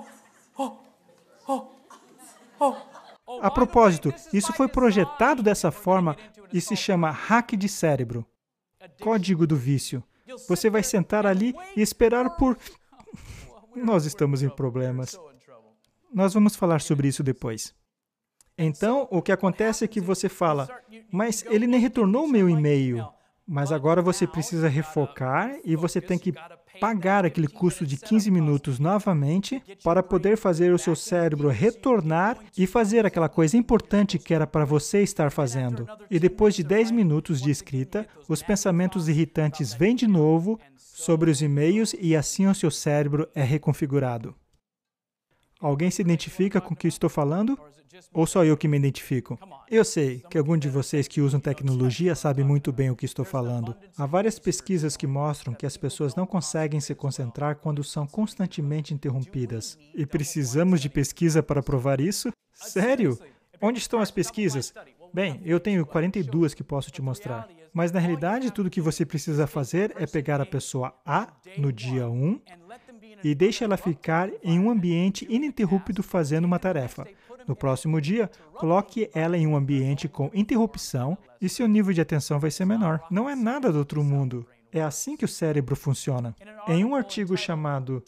A 3.41 3.51
propósito, 3.51 4.13
isso 4.33 4.53
foi 4.53 4.67
projetado 4.67 5.43
dessa 5.43 5.71
forma 5.71 6.15
e 6.53 6.61
se 6.61 6.75
chama 6.75 7.11
hack 7.11 7.51
de 7.57 7.67
cérebro. 7.67 8.25
Código 9.01 9.45
do 9.45 9.55
vício. 9.55 10.01
Você 10.47 10.69
vai 10.69 10.83
sentar 10.83 11.25
ali 11.25 11.53
e 11.75 11.81
esperar 11.81 12.29
por. 12.37 12.57
Nós 13.75 14.05
estamos 14.05 14.41
em 14.41 14.49
problemas. 14.49 15.17
Nós 16.13 16.33
vamos 16.33 16.55
falar 16.55 16.81
sobre 16.81 17.07
isso 17.07 17.23
depois. 17.23 17.75
Então, 18.61 19.07
o 19.09 19.21
que 19.21 19.31
acontece 19.31 19.85
é 19.85 19.87
que 19.87 20.01
você 20.01 20.27
fala, 20.27 20.67
mas 21.09 21.45
ele 21.49 21.65
nem 21.65 21.79
retornou 21.79 22.25
o 22.25 22.29
meu 22.29 22.49
e-mail. 22.49 23.07
Mas 23.47 23.71
agora 23.71 24.01
você 24.01 24.27
precisa 24.27 24.67
refocar 24.67 25.57
e 25.63 25.75
você 25.75 25.99
tem 26.01 26.19
que 26.19 26.33
pagar 26.79 27.25
aquele 27.25 27.47
custo 27.47 27.85
de 27.85 27.97
15 27.97 28.29
minutos 28.29 28.77
novamente 28.77 29.63
para 29.83 30.03
poder 30.03 30.37
fazer 30.37 30.73
o 30.73 30.77
seu 30.77 30.95
cérebro 30.95 31.47
retornar 31.49 32.37
e 32.57 32.67
fazer 32.67 33.05
aquela 33.05 33.29
coisa 33.29 33.57
importante 33.57 34.19
que 34.19 34.33
era 34.33 34.45
para 34.45 34.65
você 34.65 35.01
estar 35.01 35.31
fazendo. 35.31 35.87
E 36.11 36.19
depois 36.19 36.53
de 36.53 36.63
10 36.63 36.91
minutos 36.91 37.41
de 37.41 37.49
escrita, 37.49 38.05
os 38.27 38.43
pensamentos 38.43 39.07
irritantes 39.07 39.73
vêm 39.73 39.95
de 39.95 40.05
novo 40.05 40.59
sobre 40.75 41.31
os 41.31 41.41
e-mails 41.41 41.95
e 41.99 42.15
assim 42.15 42.45
o 42.45 42.53
seu 42.53 42.69
cérebro 42.69 43.27
é 43.33 43.41
reconfigurado. 43.41 44.35
Alguém 45.59 45.91
se 45.91 46.01
identifica 46.01 46.61
com 46.61 46.73
o 46.73 46.77
que 46.77 46.87
estou 46.87 47.09
falando? 47.09 47.59
Ou 48.13 48.25
só 48.25 48.45
eu 48.45 48.55
que 48.55 48.67
me 48.67 48.77
identifico? 48.77 49.37
Eu 49.69 49.83
sei 49.83 50.23
que 50.29 50.37
algum 50.37 50.57
de 50.57 50.69
vocês 50.69 51.07
que 51.07 51.19
usam 51.19 51.39
tecnologia 51.39 52.15
sabe 52.15 52.43
muito 52.43 52.71
bem 52.71 52.89
o 52.89 52.95
que 52.95 53.05
estou 53.05 53.25
falando. 53.25 53.75
Há 53.97 54.05
várias 54.05 54.39
pesquisas 54.39 54.95
que 54.95 55.05
mostram 55.05 55.53
que 55.53 55.65
as 55.65 55.75
pessoas 55.75 56.15
não 56.15 56.25
conseguem 56.25 56.79
se 56.79 56.95
concentrar 56.95 57.57
quando 57.57 57.83
são 57.83 58.07
constantemente 58.07 58.93
interrompidas. 58.93 59.77
E 59.93 60.05
precisamos 60.05 60.79
de 60.79 60.89
pesquisa 60.89 61.43
para 61.43 61.61
provar 61.61 61.99
isso? 61.99 62.31
Sério? 62.53 63.19
Onde 63.61 63.79
estão 63.79 63.99
as 63.99 64.11
pesquisas? 64.11 64.73
Bem, 65.13 65.41
eu 65.43 65.59
tenho 65.59 65.85
42 65.85 66.53
que 66.53 66.63
posso 66.63 66.89
te 66.91 67.01
mostrar. 67.01 67.49
Mas 67.73 67.91
na 67.91 67.99
realidade, 67.99 68.51
tudo 68.51 68.69
que 68.69 68.81
você 68.81 69.05
precisa 69.05 69.45
fazer 69.45 69.93
é 69.97 70.05
pegar 70.07 70.39
a 70.39 70.45
pessoa 70.45 70.93
A 71.05 71.27
no 71.57 71.71
dia 71.71 72.07
1 72.07 72.39
e 73.23 73.35
deixe 73.35 73.63
ela 73.63 73.77
ficar 73.77 74.29
em 74.43 74.59
um 74.59 74.69
ambiente 74.69 75.25
ininterrupto 75.29 76.01
fazendo 76.03 76.45
uma 76.45 76.59
tarefa. 76.59 77.07
No 77.47 77.55
próximo 77.55 77.99
dia, 77.99 78.29
coloque 78.53 79.09
ela 79.13 79.37
em 79.37 79.47
um 79.47 79.55
ambiente 79.55 80.07
com 80.07 80.29
interrupção 80.33 81.17
e 81.41 81.49
seu 81.49 81.67
nível 81.67 81.93
de 81.93 82.01
atenção 82.01 82.39
vai 82.39 82.51
ser 82.51 82.65
menor. 82.65 83.01
Não 83.09 83.29
é 83.29 83.35
nada 83.35 83.71
do 83.71 83.79
outro 83.79 84.03
mundo. 84.03 84.45
É 84.71 84.81
assim 84.81 85.17
que 85.17 85.25
o 85.25 85.27
cérebro 85.27 85.75
funciona. 85.75 86.35
Em 86.67 86.85
um 86.85 86.93
artigo 86.93 87.35
chamado 87.35 88.03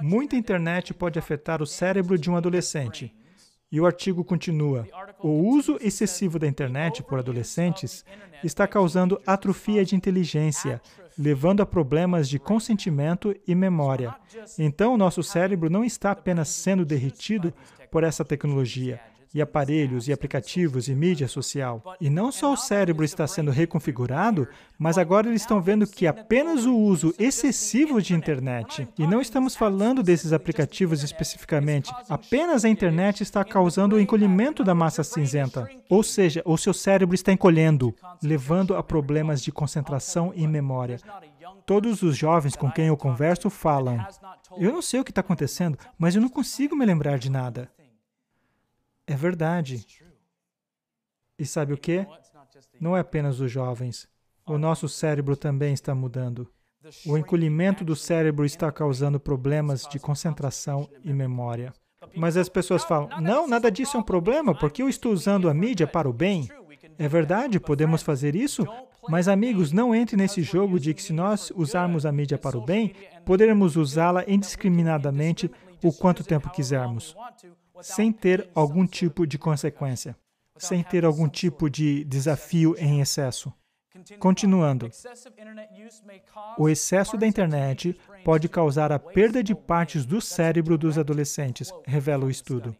Muita 0.00 0.34
internet 0.34 0.94
pode 0.94 1.18
afetar 1.18 1.60
o 1.60 1.66
cérebro 1.66 2.16
de 2.16 2.30
um 2.30 2.36
adolescente. 2.36 3.14
E 3.72 3.80
o 3.80 3.86
artigo 3.86 4.24
continua: 4.24 4.86
O 5.20 5.28
uso 5.28 5.78
excessivo 5.80 6.38
da 6.38 6.46
internet 6.46 7.02
por 7.02 7.18
adolescentes 7.18 8.04
está 8.42 8.66
causando 8.66 9.20
atrofia 9.26 9.84
de 9.84 9.94
inteligência, 9.94 10.80
levando 11.16 11.60
a 11.62 11.66
problemas 11.66 12.28
de 12.28 12.38
consentimento 12.38 13.34
e 13.46 13.54
memória. 13.54 14.14
Então, 14.58 14.96
nosso 14.96 15.22
cérebro 15.22 15.70
não 15.70 15.84
está 15.84 16.10
apenas 16.10 16.48
sendo 16.48 16.84
derretido 16.84 17.52
por 17.90 18.02
essa 18.04 18.24
tecnologia, 18.24 19.00
e 19.34 19.40
aparelhos 19.40 20.08
e 20.08 20.12
aplicativos 20.12 20.88
e 20.88 20.94
mídia 20.94 21.28
social. 21.28 21.96
E 22.00 22.10
não 22.10 22.32
só 22.32 22.52
o 22.52 22.56
cérebro 22.56 23.04
está 23.04 23.26
sendo 23.26 23.50
reconfigurado, 23.50 24.48
mas 24.78 24.98
agora 24.98 25.28
eles 25.28 25.42
estão 25.42 25.60
vendo 25.60 25.86
que 25.86 26.06
apenas 26.06 26.66
o 26.66 26.76
uso 26.76 27.14
excessivo 27.18 28.02
de 28.02 28.14
internet, 28.14 28.88
e 28.98 29.06
não 29.06 29.20
estamos 29.20 29.54
falando 29.54 30.02
desses 30.02 30.32
aplicativos 30.32 31.02
especificamente, 31.02 31.92
apenas 32.08 32.64
a 32.64 32.68
internet 32.68 33.22
está 33.22 33.44
causando 33.44 33.96
o 33.96 34.00
encolhimento 34.00 34.64
da 34.64 34.74
massa 34.74 35.04
cinzenta. 35.04 35.68
Ou 35.88 36.02
seja, 36.02 36.42
o 36.44 36.56
seu 36.56 36.72
cérebro 36.72 37.14
está 37.14 37.32
encolhendo, 37.32 37.94
levando 38.22 38.74
a 38.74 38.82
problemas 38.82 39.42
de 39.42 39.52
concentração 39.52 40.32
e 40.34 40.46
memória. 40.46 40.98
Todos 41.66 42.02
os 42.02 42.16
jovens 42.16 42.56
com 42.56 42.70
quem 42.70 42.86
eu 42.86 42.96
converso 42.96 43.48
falam: 43.48 44.04
Eu 44.56 44.72
não 44.72 44.82
sei 44.82 45.00
o 45.00 45.04
que 45.04 45.10
está 45.10 45.20
acontecendo, 45.20 45.78
mas 45.98 46.16
eu 46.16 46.22
não 46.22 46.28
consigo 46.28 46.74
me 46.74 46.84
lembrar 46.84 47.18
de 47.18 47.30
nada. 47.30 47.70
É 49.10 49.16
verdade. 49.16 49.84
E 51.36 51.44
sabe 51.44 51.72
o 51.72 51.76
que? 51.76 52.06
Não 52.80 52.96
é 52.96 53.00
apenas 53.00 53.40
os 53.40 53.50
jovens. 53.50 54.08
O 54.46 54.56
nosso 54.56 54.88
cérebro 54.88 55.36
também 55.36 55.74
está 55.74 55.92
mudando. 55.96 56.46
O 57.04 57.18
encolhimento 57.18 57.84
do 57.84 57.96
cérebro 57.96 58.44
está 58.44 58.70
causando 58.70 59.18
problemas 59.18 59.82
de 59.82 59.98
concentração 59.98 60.88
e 61.02 61.12
memória. 61.12 61.72
Mas 62.14 62.36
as 62.36 62.48
pessoas 62.48 62.84
falam: 62.84 63.08
não, 63.20 63.48
nada 63.48 63.68
disso 63.68 63.96
é 63.96 64.00
um 64.00 64.04
problema, 64.04 64.56
porque 64.56 64.80
eu 64.80 64.88
estou 64.88 65.12
usando 65.12 65.50
a 65.50 65.54
mídia 65.54 65.88
para 65.88 66.08
o 66.08 66.12
bem. 66.12 66.48
É 66.96 67.08
verdade, 67.08 67.58
podemos 67.58 68.02
fazer 68.02 68.36
isso, 68.36 68.64
mas 69.08 69.26
amigos, 69.26 69.72
não 69.72 69.92
entre 69.92 70.16
nesse 70.16 70.40
jogo 70.40 70.78
de 70.78 70.94
que 70.94 71.02
se 71.02 71.12
nós 71.12 71.50
usarmos 71.56 72.06
a 72.06 72.12
mídia 72.12 72.38
para 72.38 72.56
o 72.56 72.64
bem, 72.64 72.94
poderemos 73.24 73.74
usá-la 73.74 74.24
indiscriminadamente 74.28 75.50
o 75.82 75.92
quanto 75.92 76.22
tempo 76.22 76.48
quisermos 76.50 77.16
sem 77.82 78.12
ter 78.12 78.48
algum 78.54 78.86
tipo 78.86 79.26
de 79.26 79.38
consequência, 79.38 80.16
sem 80.56 80.82
ter 80.82 81.04
algum 81.04 81.28
tipo 81.28 81.68
de 81.68 82.04
desafio 82.04 82.74
em 82.78 83.00
excesso. 83.00 83.52
Continuando, 84.18 84.88
o 86.56 86.68
excesso 86.68 87.16
da 87.16 87.26
internet 87.26 87.98
pode 88.24 88.48
causar 88.48 88.92
a 88.92 88.98
perda 88.98 89.42
de 89.42 89.54
partes 89.54 90.06
do 90.06 90.20
cérebro 90.20 90.78
dos 90.78 90.96
adolescentes, 90.96 91.72
revela 91.84 92.24
o 92.24 92.30
estudo. 92.30 92.74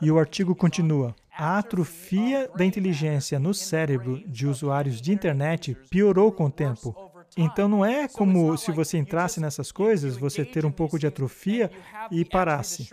E 0.00 0.10
o 0.10 0.18
artigo 0.18 0.54
continua: 0.54 1.14
a 1.32 1.58
atrofia 1.58 2.48
da 2.54 2.64
inteligência 2.64 3.38
no 3.38 3.54
cérebro 3.54 4.22
de 4.28 4.46
usuários 4.46 5.00
de 5.00 5.12
internet 5.12 5.74
piorou 5.88 6.30
com 6.30 6.46
o 6.46 6.50
tempo, 6.50 7.11
então 7.36 7.68
não 7.68 7.84
é 7.84 8.08
como 8.08 8.56
se 8.56 8.70
você 8.72 8.98
entrasse 8.98 9.40
nessas 9.40 9.72
coisas, 9.72 10.16
você 10.16 10.44
ter 10.44 10.66
um 10.66 10.72
pouco 10.72 10.98
de 10.98 11.06
atrofia 11.06 11.70
e 12.10 12.24
parasse. 12.24 12.88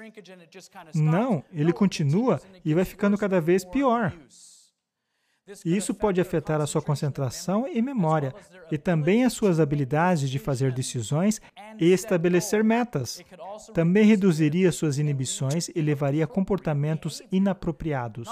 Não, 0.94 1.44
ele 1.52 1.74
continua 1.74 2.42
e 2.64 2.74
vai 2.74 2.86
ficando 2.86 3.18
cada 3.18 3.42
vez 3.42 3.64
pior. 3.66 4.14
Isso 5.66 5.94
pode 5.94 6.22
afetar 6.22 6.62
a 6.62 6.68
sua 6.68 6.82
concentração 6.82 7.68
e 7.68 7.82
memória, 7.82 8.34
e 8.72 8.78
também 8.78 9.24
as 9.24 9.34
suas 9.34 9.60
habilidades 9.60 10.30
de 10.30 10.40
fazer 10.40 10.72
decisões 10.72 11.42
e 11.80 11.92
estabelecer 11.92 12.64
metas. 12.64 13.22
Também 13.74 14.06
reduziria 14.06 14.72
suas 14.72 14.98
inibições 14.98 15.70
e 15.70 15.82
levaria 15.82 16.26
a 16.26 16.28
comportamentos 16.28 17.22
inapropriados. 17.32 18.28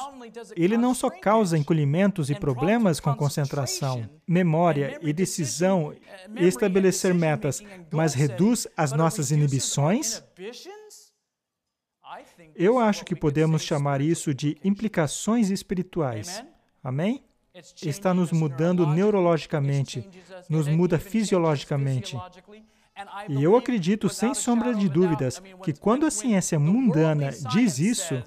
Ele 0.56 0.78
não 0.78 0.94
só 0.94 1.10
causa 1.10 1.58
encolhimentos 1.58 2.30
e 2.30 2.36
problemas 2.36 3.00
com 3.00 3.14
concentração, 3.16 4.10
memória 4.28 5.00
e 5.02 5.12
decisão 5.14 5.94
e 6.36 6.46
estabelecer 6.46 7.14
metas, 7.14 7.64
mas 7.92 8.14
reduz 8.14 8.68
as 8.76 8.92
nossas 8.92 9.32
inibições? 9.32 10.24
Eu 12.56 12.80
acho 12.80 13.04
que 13.04 13.16
podemos 13.16 13.62
chamar 13.62 14.02
isso 14.02 14.34
de 14.34 14.58
implicações 14.64 15.50
espirituais. 15.50 16.44
Amém? 16.84 17.24
Está 17.82 18.14
nos 18.14 18.32
mudando 18.32 18.86
neurologicamente, 18.86 20.08
nos 20.50 20.68
muda 20.68 21.00
fisiologicamente. 21.00 22.16
E 23.30 23.44
eu 23.44 23.56
acredito, 23.56 24.10
sem 24.10 24.34
sombra 24.34 24.74
de 24.74 24.90
dúvidas, 24.90 25.42
que 25.64 25.74
quando 25.74 26.06
a 26.06 26.12
ciência 26.12 26.60
mundana 26.60 27.32
diz 27.52 27.80
isso, 27.80 28.22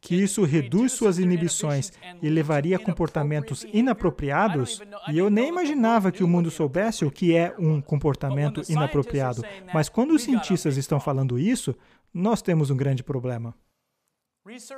que 0.00 0.14
isso 0.14 0.44
reduz 0.44 0.92
suas 0.92 1.18
inibições 1.18 1.90
e 2.20 2.28
levaria 2.28 2.76
a 2.76 2.78
comportamentos 2.78 3.66
inapropriados, 3.72 4.82
e 5.10 5.16
eu 5.16 5.30
nem 5.30 5.48
imaginava 5.48 6.12
que 6.12 6.22
o 6.22 6.28
mundo 6.28 6.50
soubesse 6.50 7.06
o 7.06 7.10
que 7.10 7.34
é 7.34 7.54
um 7.58 7.80
comportamento 7.80 8.62
inapropriado. 8.68 9.42
Mas 9.72 9.88
quando 9.88 10.12
os 10.12 10.22
cientistas 10.22 10.76
estão 10.76 11.00
falando 11.00 11.38
isso, 11.38 11.74
nós 12.12 12.42
temos 12.42 12.70
um 12.70 12.76
grande 12.76 13.02
problema. 13.02 13.54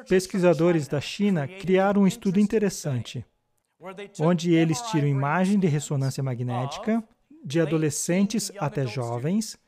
Pesquisadores 0.09 0.87
da 0.87 1.01
China 1.01 1.49
criaram 1.49 2.03
um 2.03 2.07
estudo 2.07 2.39
interessante, 2.39 3.27
onde 4.21 4.55
eles 4.55 4.81
tiram 4.83 5.09
imagem 5.09 5.59
de 5.59 5.67
ressonância 5.67 6.23
magnética 6.23 7.03
de 7.45 7.61
adolescentes 7.61 8.53
até 8.59 8.87
jovens, 8.87 9.59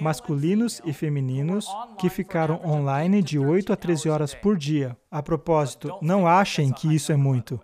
masculinos 0.00 0.80
e 0.84 0.92
femininos, 0.92 1.66
que 1.98 2.08
ficaram 2.08 2.60
online 2.64 3.20
de 3.20 3.36
8 3.36 3.72
a 3.72 3.76
13 3.76 4.08
horas 4.08 4.32
por 4.32 4.56
dia. 4.56 4.96
A 5.10 5.20
propósito, 5.20 5.98
não 6.00 6.24
achem 6.24 6.72
que 6.72 6.94
isso 6.94 7.10
é 7.10 7.16
muito. 7.16 7.60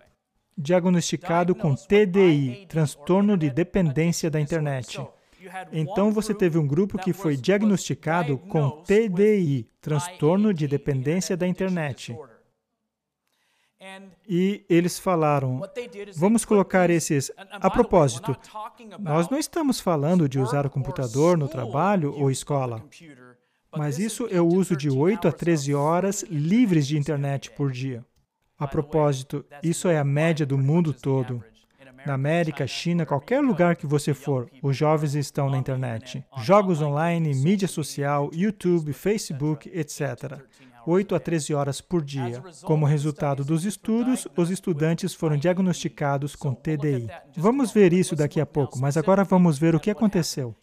Diagnosticado 0.57 1.55
com 1.55 1.75
TDI, 1.75 2.65
transtorno 2.67 3.37
de 3.37 3.49
dependência 3.49 4.29
da 4.29 4.39
internet. 4.39 4.99
Então 5.71 6.11
você 6.11 6.33
teve 6.33 6.57
um 6.57 6.67
grupo 6.67 6.97
que 6.97 7.13
foi 7.13 7.35
diagnosticado 7.35 8.37
com 8.37 8.83
TDI, 8.83 9.67
transtorno 9.81 10.53
de 10.53 10.67
dependência 10.67 11.35
da 11.35 11.47
internet. 11.47 12.15
E 14.27 14.65
eles 14.69 14.97
falaram: 14.97 15.61
vamos 16.15 16.43
colocar 16.43 16.89
esses. 16.89 17.31
A 17.51 17.69
propósito, 17.69 18.35
nós 18.99 19.29
não 19.29 19.37
estamos 19.37 19.79
falando 19.79 20.27
de 20.27 20.39
usar 20.39 20.65
o 20.65 20.69
computador 20.69 21.37
no 21.37 21.47
trabalho 21.47 22.13
ou 22.17 22.31
escola, 22.31 22.83
mas 23.75 23.99
isso 23.99 24.27
é 24.31 24.41
o 24.41 24.47
uso 24.47 24.75
de 24.75 24.89
8 24.89 25.27
a 25.27 25.31
13 25.31 25.73
horas 25.75 26.23
livres 26.29 26.87
de 26.87 26.97
internet 26.97 27.51
por 27.51 27.71
dia. 27.71 28.03
A 28.57 28.65
propósito, 28.65 29.45
isso 29.61 29.87
é 29.89 29.99
a 29.99 30.03
média 30.03 30.45
do 30.45 30.57
mundo 30.57 30.93
todo. 30.93 31.43
Na 32.05 32.13
América, 32.13 32.67
China, 32.67 33.05
qualquer 33.05 33.41
lugar 33.41 33.75
que 33.75 33.87
você 33.87 34.13
for, 34.13 34.47
os 34.61 34.77
jovens 34.77 35.15
estão 35.15 35.49
na 35.49 35.57
internet. 35.57 36.23
Jogos 36.37 36.81
online, 36.81 37.33
mídia 37.33 37.67
social, 37.67 38.29
YouTube, 38.31 38.93
Facebook, 38.93 39.69
etc. 39.73 40.39
8 40.85 41.15
a 41.15 41.19
13 41.19 41.53
horas 41.53 41.81
por 41.81 42.03
dia. 42.03 42.43
Como 42.63 42.85
resultado 42.85 43.43
dos 43.43 43.65
estudos, 43.65 44.27
os 44.35 44.49
estudantes 44.49 45.13
foram 45.13 45.37
diagnosticados 45.37 46.35
com 46.35 46.53
TDI. 46.53 47.09
Vamos 47.35 47.71
ver 47.71 47.93
isso 47.93 48.15
daqui 48.15 48.39
a 48.39 48.45
pouco, 48.45 48.79
mas 48.79 48.97
agora 48.97 49.23
vamos 49.23 49.57
ver 49.57 49.75
o 49.75 49.79
que 49.79 49.89
aconteceu. 49.89 50.55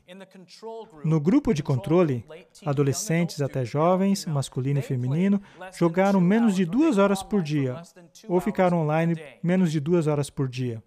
No 1.05 1.21
grupo 1.21 1.55
de 1.55 1.63
controle, 1.63 2.25
adolescentes 2.65 3.41
até 3.41 3.65
jovens, 3.65 4.27
masculino 4.27 4.79
e 4.79 4.83
feminino, 4.83 5.41
jogaram 5.75 6.21
menos 6.21 6.55
de 6.55 6.65
duas 6.65 6.99
horas 6.99 7.23
por 7.23 7.43
dia, 7.43 7.81
ou 8.29 8.41
ficaram 8.41 8.83
online 8.83 9.17
menos 9.43 9.73
de 9.73 9.81
duas 9.81 10.07
horas 10.07 10.29
por 10.29 10.49
dia. 10.49 10.83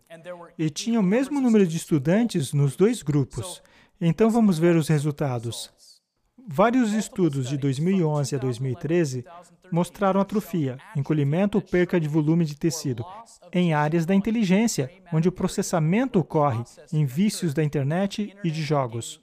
E 0.58 0.70
tinha 0.70 1.00
o 1.00 1.04
mesmo 1.04 1.42
número 1.42 1.66
de 1.66 1.76
estudantes 1.76 2.54
nos 2.54 2.76
dois 2.76 3.02
grupos. 3.02 3.62
Então 4.00 4.30
vamos 4.30 4.60
ver 4.60 4.76
os 4.76 4.88
resultados. 4.88 5.74
Vários 6.48 6.94
estudos 6.94 7.50
de 7.50 7.58
2011 7.58 8.36
a 8.36 8.38
2013 8.38 9.26
mostraram 9.72 10.22
atrofia, 10.22 10.78
encolhimento 10.96 11.58
ou 11.58 11.62
perca 11.62 12.00
de 12.00 12.08
volume 12.08 12.46
de 12.46 12.56
tecido 12.56 13.04
em 13.52 13.74
áreas 13.74 14.06
da 14.06 14.14
inteligência, 14.14 14.92
onde 15.12 15.28
o 15.28 15.32
processamento 15.32 16.20
ocorre 16.20 16.64
em 16.94 17.06
vícios 17.06 17.54
da 17.54 17.64
internet 17.64 18.36
e 18.44 18.52
de 18.52 18.62
jogos. 18.62 19.20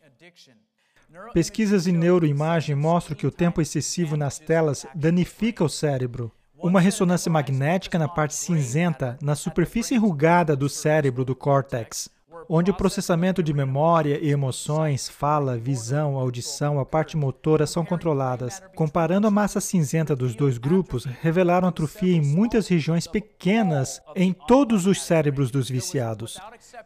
Pesquisas 1.33 1.87
em 1.87 1.93
neuroimagem 1.93 2.75
mostram 2.75 3.17
que 3.17 3.27
o 3.27 3.31
tempo 3.31 3.61
excessivo 3.61 4.17
nas 4.17 4.39
telas 4.39 4.85
danifica 4.95 5.63
o 5.63 5.69
cérebro. 5.69 6.33
Uma 6.59 6.81
ressonância 6.81 7.31
magnética 7.31 7.99
na 7.99 8.09
parte 8.09 8.35
cinzenta, 8.35 9.19
na 9.21 9.35
superfície 9.35 9.95
enrugada 9.95 10.57
do 10.57 10.69
cérebro 10.69 11.25
do 11.25 11.37
córtex, 11.37 12.09
onde 12.55 12.71
o 12.71 12.75
processamento 12.75 13.43
de 13.43 13.55
memória 13.55 14.19
e 14.23 14.29
emoções, 14.29 15.09
fala, 15.09 15.57
visão, 15.57 16.19
audição, 16.19 16.79
a 16.79 16.85
parte 16.85 17.17
motora 17.17 17.67
são 17.67 17.83
controladas. 17.83 18.63
Comparando 18.77 19.27
a 19.27 19.31
massa 19.31 19.59
cinzenta 19.59 20.15
dos 20.15 20.35
dois 20.35 20.59
grupos, 20.59 21.07
revelaram 21.07 21.67
atrofia 21.67 22.15
em 22.15 22.21
muitas 22.21 22.69
regiões 22.69 23.07
pequenas 23.07 24.03
em 24.15 24.35
todos 24.35 24.87
os 24.87 25.01
cérebros 25.01 25.51
dos 25.51 25.71
viciados. 25.71 26.39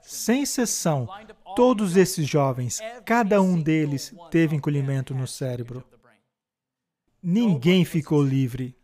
Sem 0.02 0.42
exceção, 0.44 1.08
todos 1.56 1.96
esses 1.96 2.28
jovens, 2.28 2.80
cada 3.04 3.42
um 3.42 3.60
deles 3.60 4.14
teve 4.30 4.54
encolhimento 4.54 5.12
no 5.16 5.26
cérebro. 5.26 5.82
Ninguém 7.20 7.84
ficou 7.84 8.22
livre. 8.22 8.76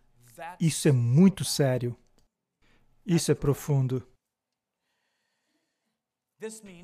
Isso 0.59 0.89
é 0.89 0.93
muito 0.93 1.45
sério. 1.45 1.95
Isso 3.07 3.31
é 3.31 3.37
profundo. 3.37 4.03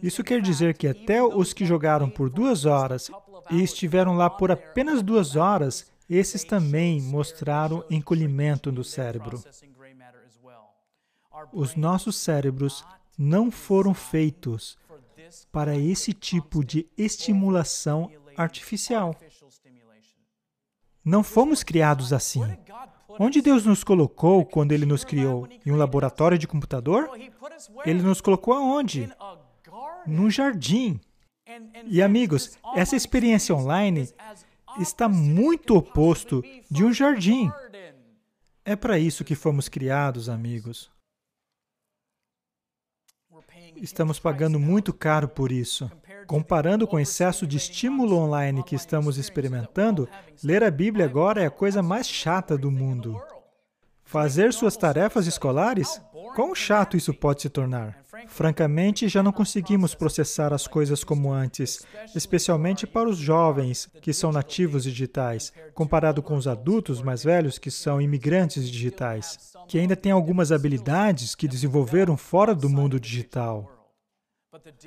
Isso 0.03 0.23
quer 0.23 0.41
dizer 0.41 0.77
que 0.77 0.87
até 0.87 1.23
os 1.23 1.53
que 1.53 1.67
jogaram 1.67 2.09
por 2.09 2.31
duas 2.31 2.65
horas 2.65 3.11
e 3.51 3.63
estiveram 3.63 4.15
lá 4.15 4.29
por 4.31 4.51
apenas 4.51 5.03
duas 5.03 5.37
horas, 5.37 5.91
esses 6.09 6.45
também 6.45 7.01
mostraram 7.03 7.85
encolhimento 7.91 8.71
do 8.71 8.85
cérebro. 8.85 9.43
Os 11.53 11.77
nossos 11.77 12.17
cérebros 12.17 12.85
não 13.17 13.51
foram 13.51 13.95
feitos 13.95 14.79
para 15.51 15.77
esse 15.77 16.13
tipo 16.13 16.65
de 16.65 16.89
estimulação 16.97 18.11
artificial. 18.37 19.15
Não 21.05 21.23
fomos 21.23 21.63
criados 21.63 22.13
assim. 22.13 22.43
Onde 23.19 23.43
Deus 23.43 23.65
nos 23.65 23.83
colocou 23.83 24.45
quando 24.45 24.73
Ele 24.73 24.87
nos 24.87 25.05
criou? 25.05 25.49
Em 25.67 25.73
um 25.73 25.77
laboratório 25.77 26.39
de 26.39 26.47
computador? 26.47 27.11
Ele 27.85 28.03
nos 28.03 28.21
colocou 28.21 28.55
aonde? 28.55 29.11
No 30.07 30.31
jardim. 30.31 31.01
E 31.87 32.03
amigos, 32.03 32.59
essa 32.74 32.97
experiência 32.97 33.55
online 33.55 34.09
está 34.79 35.09
muito 35.09 35.76
oposto 35.76 36.43
de 36.70 36.85
um 36.85 36.93
jardim. 36.93 37.51
É 38.64 38.76
para 38.76 38.99
isso 38.99 39.24
que 39.24 39.35
fomos 39.35 39.68
criados, 39.68 40.29
amigos. 40.29 40.91
Estamos 43.76 44.18
pagando 44.18 44.59
muito 44.59 44.93
caro 44.93 45.29
por 45.29 45.53
isso. 45.53 45.91
Comparando 46.26 46.87
com 46.87 46.97
o 46.97 47.01
excesso 47.01 47.47
de 47.47 47.57
estímulo 47.57 48.16
online 48.16 48.62
que 48.62 48.74
estamos 48.74 49.16
experimentando, 49.16 50.09
ler 50.43 50.62
a 50.62 50.70
Bíblia 50.70 51.07
agora 51.07 51.43
é 51.43 51.47
a 51.47 51.51
coisa 51.51 51.83
mais 51.83 52.09
chata 52.09 52.59
do 52.59 52.70
mundo. 52.70 53.20
Fazer 54.03 54.53
suas 54.53 54.76
tarefas 54.76 55.26
escolares? 55.26 56.01
Quão 56.35 56.55
chato 56.55 56.97
isso 56.97 57.14
pode 57.14 57.43
se 57.43 57.49
tornar? 57.49 57.98
Francamente, 58.27 59.09
já 59.09 59.23
não 59.23 59.33
conseguimos 59.33 59.95
processar 59.95 60.53
as 60.53 60.66
coisas 60.66 61.05
como 61.05 61.33
antes, 61.33 61.87
especialmente 62.14 62.87
para 62.87 63.09
os 63.09 63.16
jovens 63.16 63.89
que 64.01 64.12
são 64.12 64.33
nativos 64.33 64.85
digitais, 64.85 65.53
comparado 65.75 66.23
com 66.23 66.37
os 66.37 66.49
adultos 66.49 67.01
mais 67.01 67.23
velhos 67.23 67.59
que 67.59 67.71
são 67.71 68.01
imigrantes 68.01 68.69
digitais, 68.69 69.55
que 69.69 69.79
ainda 69.79 69.97
têm 69.97 70.12
algumas 70.12 70.51
habilidades 70.51 71.35
que 71.35 71.49
desenvolveram 71.49 72.16
fora 72.16 72.55
do 72.55 72.69
mundo 72.69 72.99
digital. 72.99 73.75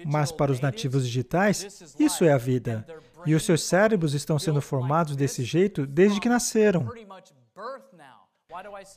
Mas 0.06 0.32
para 0.32 0.52
os 0.52 0.60
nativos 0.60 1.06
digitais, 1.06 1.96
isso 2.00 2.26
é 2.26 2.32
a 2.32 2.38
vida. 2.38 2.86
E 3.26 3.36
os 3.36 3.44
seus 3.44 3.64
cérebros 3.64 4.14
estão 4.14 4.40
sendo 4.40 4.62
formados 4.62 5.16
desse 5.16 5.44
jeito 5.44 5.86
desde 5.86 6.20
que 6.20 6.28
nasceram. 6.28 6.90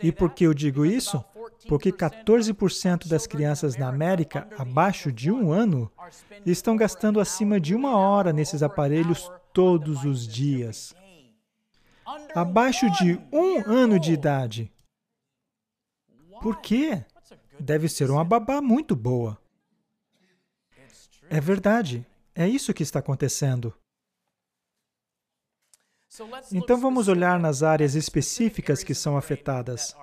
E 0.03 0.11
por 0.11 0.31
que 0.31 0.45
eu 0.45 0.55
digo 0.55 0.85
isso? 0.85 1.25
Porque 1.69 1.93
14% 1.93 3.07
das 3.09 3.27
crianças 3.27 3.77
na 3.77 3.89
América 3.89 4.49
abaixo 4.59 5.13
de 5.13 5.31
um 5.31 5.53
ano 5.53 5.91
estão 6.45 6.77
gastando 6.77 7.21
acima 7.21 7.61
de 7.61 7.75
uma 7.75 7.97
hora 7.97 8.33
nesses 8.33 8.63
aparelhos 8.63 9.31
todos 9.53 10.05
os 10.05 10.27
dias. 10.27 10.95
Abaixo 12.35 12.91
de 12.91 13.19
um 13.33 13.61
ano 13.71 13.99
de 13.99 14.13
idade. 14.13 14.73
Por 16.43 16.61
quê? 16.61 17.05
Deve 17.59 17.89
ser 17.89 18.11
uma 18.11 18.25
babá 18.25 18.61
muito 18.61 18.95
boa. 18.95 19.39
É 21.31 21.41
verdade. 21.41 22.07
É 22.35 22.47
isso 22.49 22.75
que 22.75 22.83
está 22.83 22.99
acontecendo. 22.99 23.73
Então 26.53 26.79
vamos 26.79 27.09
olhar 27.09 27.39
nas 27.39 27.63
áreas 27.63 27.95
específicas 27.95 28.85
que 28.85 28.95
são 28.95 29.17
afetadas. 29.17 29.97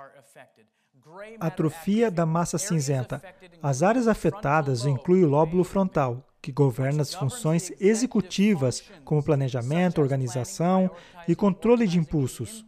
Atrofia 1.39 2.09
da 2.09 2.25
massa 2.25 2.57
cinzenta. 2.57 3.21
As 3.61 3.83
áreas 3.83 4.07
afetadas 4.07 4.85
incluem 4.85 5.23
o 5.23 5.29
lóbulo 5.29 5.63
frontal, 5.63 6.25
que 6.41 6.51
governa 6.51 7.01
as 7.01 7.13
funções 7.13 7.71
executivas, 7.79 8.83
como 9.05 9.23
planejamento, 9.23 10.01
organização 10.01 10.89
e 11.27 11.35
controle 11.35 11.87
de 11.87 11.99
impulsos. 11.99 12.65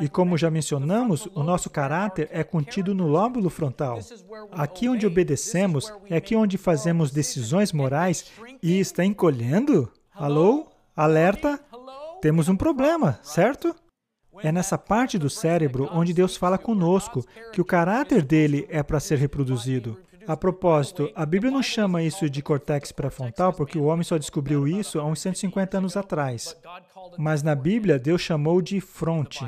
E 0.00 0.08
como 0.08 0.38
já 0.38 0.50
mencionamos, 0.50 1.26
o 1.34 1.42
nosso 1.42 1.68
caráter 1.68 2.28
é 2.30 2.44
contido 2.44 2.94
no 2.94 3.08
lóbulo 3.08 3.50
frontal. 3.50 3.98
Aqui 4.52 4.88
onde 4.88 5.06
obedecemos 5.06 5.92
é 6.08 6.16
aqui 6.16 6.36
onde 6.36 6.56
fazemos 6.56 7.10
decisões 7.10 7.72
morais 7.72 8.30
e 8.62 8.78
está 8.78 9.04
encolhendo? 9.04 9.90
Alô? 10.14 10.68
Alerta? 10.94 11.58
Temos 12.20 12.48
um 12.48 12.56
problema, 12.56 13.18
certo? 13.22 13.74
É 14.42 14.52
nessa 14.52 14.78
parte 14.78 15.18
do 15.18 15.28
cérebro 15.28 15.88
onde 15.92 16.12
Deus 16.12 16.36
fala 16.36 16.56
conosco 16.56 17.24
que 17.52 17.60
o 17.60 17.64
caráter 17.64 18.22
dele 18.22 18.66
é 18.70 18.82
para 18.82 19.00
ser 19.00 19.18
reproduzido. 19.18 19.98
A 20.26 20.36
propósito, 20.36 21.10
a 21.14 21.26
Bíblia 21.26 21.50
não 21.50 21.62
chama 21.62 22.02
isso 22.02 22.28
de 22.30 22.42
cortex 22.42 22.92
pré-frontal 22.92 23.52
porque 23.52 23.78
o 23.78 23.84
homem 23.84 24.04
só 24.04 24.16
descobriu 24.16 24.68
isso 24.68 25.00
há 25.00 25.04
uns 25.04 25.20
150 25.20 25.78
anos 25.78 25.96
atrás. 25.96 26.56
Mas 27.18 27.42
na 27.42 27.54
Bíblia, 27.54 27.98
Deus 27.98 28.20
chamou 28.20 28.62
de 28.62 28.80
fronte. 28.80 29.44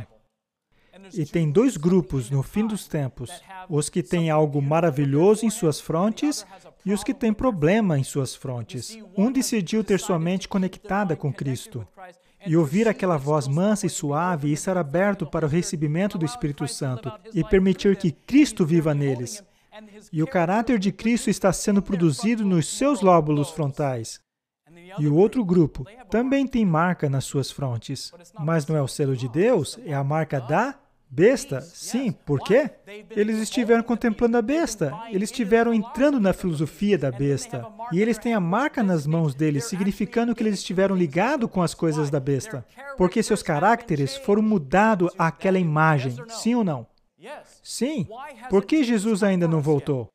E 1.15 1.25
tem 1.25 1.51
dois 1.51 1.77
grupos 1.77 2.31
no 2.31 2.43
fim 2.43 2.67
dos 2.67 2.87
tempos: 2.87 3.31
os 3.69 3.89
que 3.89 4.03
têm 4.03 4.31
algo 4.31 4.61
maravilhoso 4.61 5.45
em 5.45 5.51
suas 5.51 5.81
frontes 5.81 6.45
e 6.85 6.93
os 6.93 7.05
que 7.05 7.15
têm 7.15 7.33
problema 7.33 7.99
em 7.99 8.05
suas 8.05 8.35
frontes. 8.35 8.99
Um 9.17 9.31
decidiu 9.31 9.85
ter 9.85 10.01
sua 10.01 10.19
mente 10.19 10.49
conectada 10.49 11.15
com 11.15 11.33
Cristo 11.33 11.87
e 12.47 12.57
ouvir 12.57 12.89
aquela 12.89 13.17
voz 13.17 13.47
mansa 13.47 13.87
e 13.87 13.91
suave 13.91 14.49
e 14.49 14.53
estar 14.53 14.77
aberto 14.77 15.27
para 15.27 15.47
o 15.47 15.49
recebimento 15.49 16.19
do 16.19 16.25
Espírito 16.25 16.67
Santo 16.67 17.13
e 17.35 17.45
permitir 17.45 17.97
que 17.97 18.13
Cristo 18.13 18.65
viva 18.65 18.95
neles. 18.95 19.43
E 20.13 20.23
o 20.23 20.27
caráter 20.27 20.79
de 20.79 20.93
Cristo 20.93 21.31
está 21.31 21.53
sendo 21.53 21.83
produzido 21.83 22.45
nos 22.45 22.67
seus 22.67 23.01
lóbulos 23.01 23.51
frontais. 23.51 24.21
E 24.99 25.07
o 25.07 25.15
outro 25.15 25.45
grupo 25.45 25.87
também 26.11 26.47
tem 26.47 26.67
marca 26.67 27.09
nas 27.09 27.25
suas 27.25 27.51
frontes, 27.51 28.13
mas 28.39 28.67
não 28.67 28.77
é 28.77 28.83
o 28.83 28.89
selo 28.89 29.17
de 29.17 29.29
Deus, 29.29 29.79
é 29.85 29.95
a 29.95 30.05
marca 30.05 30.41
da 30.41 30.79
Besta? 31.15 31.61
Sim, 31.61 32.11
por 32.11 32.41
quê? 32.41 32.71
Eles 33.11 33.37
estiveram 33.37 33.83
contemplando 33.83 34.39
a 34.39 34.41
besta, 34.41 34.99
eles 35.11 35.29
estiveram 35.29 35.75
entrando 35.75 36.19
na 36.19 36.33
filosofia 36.33 36.97
da 36.97 37.11
besta. 37.11 37.67
E 37.93 38.01
eles 38.01 38.17
têm 38.17 38.33
a 38.33 38.41
marca 38.41 38.83
nas 38.83 39.07
mãos 39.07 39.35
deles, 39.35 39.65
significando 39.65 40.35
que 40.35 40.43
eles 40.43 40.55
estiveram 40.55 40.97
ligados 40.97 41.51
com 41.51 41.61
as 41.61 41.75
coisas 41.75 42.09
da 42.09 42.19
besta. 42.19 42.67
Porque 42.97 43.23
seus 43.23 43.43
caracteres 43.43 44.17
foram 44.17 44.41
mudados 44.41 45.13
àquela 45.19 45.59
imagem, 45.59 46.17
sim 46.31 46.55
ou 46.55 46.65
não? 46.65 46.87
Sim. 47.63 48.09
Por 48.49 48.65
que 48.65 48.83
Jesus 48.83 49.23
ainda 49.23 49.47
não 49.47 49.61
voltou? 49.61 50.09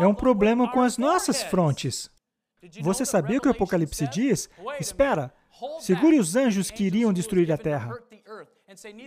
É 0.00 0.06
um 0.06 0.14
problema 0.14 0.72
com 0.72 0.80
as 0.80 0.96
nossas 0.96 1.42
frontes. 1.42 2.10
Você 2.80 3.04
sabia 3.04 3.36
o 3.36 3.40
que 3.42 3.48
o 3.48 3.50
Apocalipse 3.50 4.08
diz? 4.08 4.48
Espera, 4.80 5.30
segure 5.78 6.18
os 6.18 6.36
anjos 6.36 6.70
que 6.70 6.84
iriam 6.84 7.12
destruir 7.12 7.52
a 7.52 7.58
terra. 7.58 7.92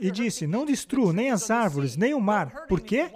E 0.01 0.11
disse: 0.11 0.47
Não 0.47 0.65
destrua 0.65 1.13
nem 1.13 1.31
as 1.31 1.49
árvores, 1.49 1.95
nem 1.95 2.13
o 2.13 2.19
mar. 2.19 2.65
Por 2.67 2.81
quê? 2.81 3.09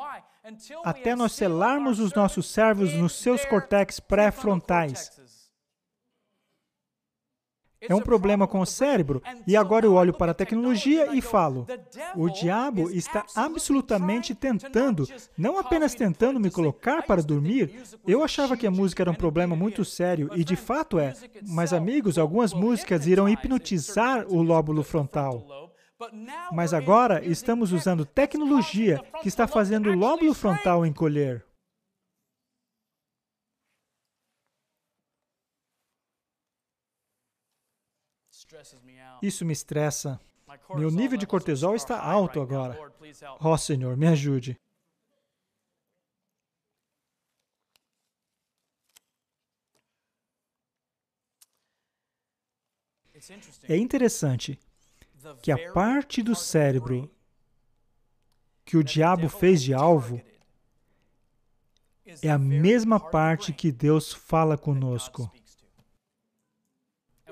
Até 0.84 1.16
nós 1.16 1.34
selarmos 1.34 2.00
os 2.00 2.14
nossos 2.14 2.48
servos 2.48 2.94
nos 2.94 3.14
seus 3.14 3.46
cortex 3.46 4.00
pré-frontais. 4.00 5.20
É 7.82 7.96
um 7.96 8.02
problema 8.02 8.46
com 8.46 8.60
o 8.60 8.66
cérebro. 8.66 9.22
E 9.48 9.56
agora 9.56 9.86
eu 9.86 9.94
olho 9.94 10.14
para 10.14 10.32
a 10.32 10.36
tecnologia 10.36 11.16
e 11.16 11.22
falo: 11.22 11.66
o 12.16 12.30
diabo 12.30 12.90
está 12.90 13.26
absolutamente 13.36 14.36
tentando, 14.36 15.08
não 15.38 15.58
apenas 15.58 15.96
tentando 15.96 16.40
me 16.40 16.52
colocar 16.52 17.04
para 17.04 17.24
dormir. 17.24 17.82
Eu 18.06 18.24
achava 18.24 18.58
que 18.58 18.68
a 18.68 18.72
música 18.72 19.04
era 19.04 19.12
um 19.12 19.16
problema 19.16 19.56
muito 19.56 19.86
sério, 19.86 20.30
e 20.36 20.44
de 20.44 20.56
fato 20.56 21.00
é. 21.00 21.14
Mas, 21.48 21.72
amigos, 21.72 22.18
algumas 22.18 22.54
músicas 22.54 23.08
irão 23.08 23.30
hipnotizar 23.30 24.26
o 24.28 24.42
lóbulo 24.42 24.84
frontal. 24.84 25.70
Mas 26.54 26.74
agora 26.74 27.26
estamos 27.26 27.74
usando 27.74 28.06
tecnologia 28.06 29.04
que 29.22 29.28
está 29.28 29.48
fazendo 29.48 29.90
o 29.90 29.96
lóbulo 29.96 30.34
frontal 30.34 30.86
encolher. 30.86 31.46
Isso 39.22 39.46
me 39.46 39.52
estressa. 39.52 40.20
Meu 40.76 40.90
nível 40.90 41.18
de 41.18 41.28
cortisol 41.28 41.76
está 41.76 42.02
alto 42.02 42.42
agora. 42.42 42.80
Ó 43.40 43.54
oh, 43.54 43.58
Senhor, 43.58 43.98
me 43.98 44.08
ajude. 44.08 44.58
É 53.68 53.76
interessante 53.76 54.58
que 55.42 55.52
a 55.52 55.72
parte 55.72 56.22
do 56.22 56.36
cérebro 56.36 57.10
que 58.66 58.78
o 58.78 58.84
diabo 58.84 59.28
fez 59.30 59.62
de 59.62 59.74
alvo 59.74 60.22
é 62.22 62.30
a 62.30 62.38
mesma 62.38 63.00
parte 63.00 63.54
que 63.54 63.72
Deus 63.72 64.14
fala 64.14 64.58
conosco. 64.58 65.32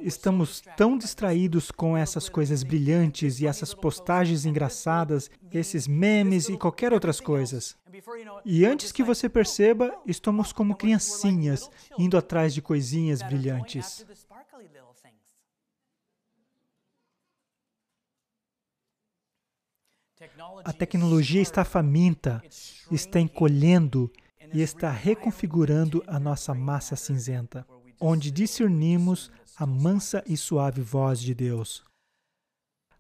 Estamos 0.02 0.62
tão 0.76 0.98
distraídos 0.98 1.72
com 1.72 1.98
essas 1.98 2.30
coisas 2.30 2.64
brilhantes 2.64 3.40
e 3.40 3.48
essas 3.48 3.74
postagens 3.74 4.46
engraçadas, 4.46 5.30
esses 5.52 5.88
memes 5.88 6.50
e 6.50 6.58
qualquer 6.58 6.94
outras 6.94 7.20
coisas. 7.20 7.76
E 8.46 8.66
antes 8.66 8.92
que 8.92 9.04
você 9.04 9.28
perceba, 9.28 9.96
estamos 10.06 10.54
como 10.54 10.76
criancinhas 10.76 11.70
indo 11.98 12.18
atrás 12.18 12.54
de 12.54 12.62
coisinhas 12.62 13.22
brilhantes. 13.22 14.06
A 20.64 20.74
tecnologia 20.74 21.42
está 21.42 21.64
faminta, 21.64 22.42
está 22.92 23.20
encolhendo 23.20 24.12
e 24.54 24.62
está 24.62 24.90
reconfigurando 24.90 26.04
a 26.08 26.20
nossa 26.20 26.54
massa 26.54 26.96
cinzenta, 26.96 27.68
onde 28.00 28.32
discernimos 28.32 29.32
a 29.56 29.66
mansa 29.66 30.24
e 30.26 30.36
suave 30.36 30.82
voz 30.82 31.20
de 31.20 31.36
Deus. 31.36 31.84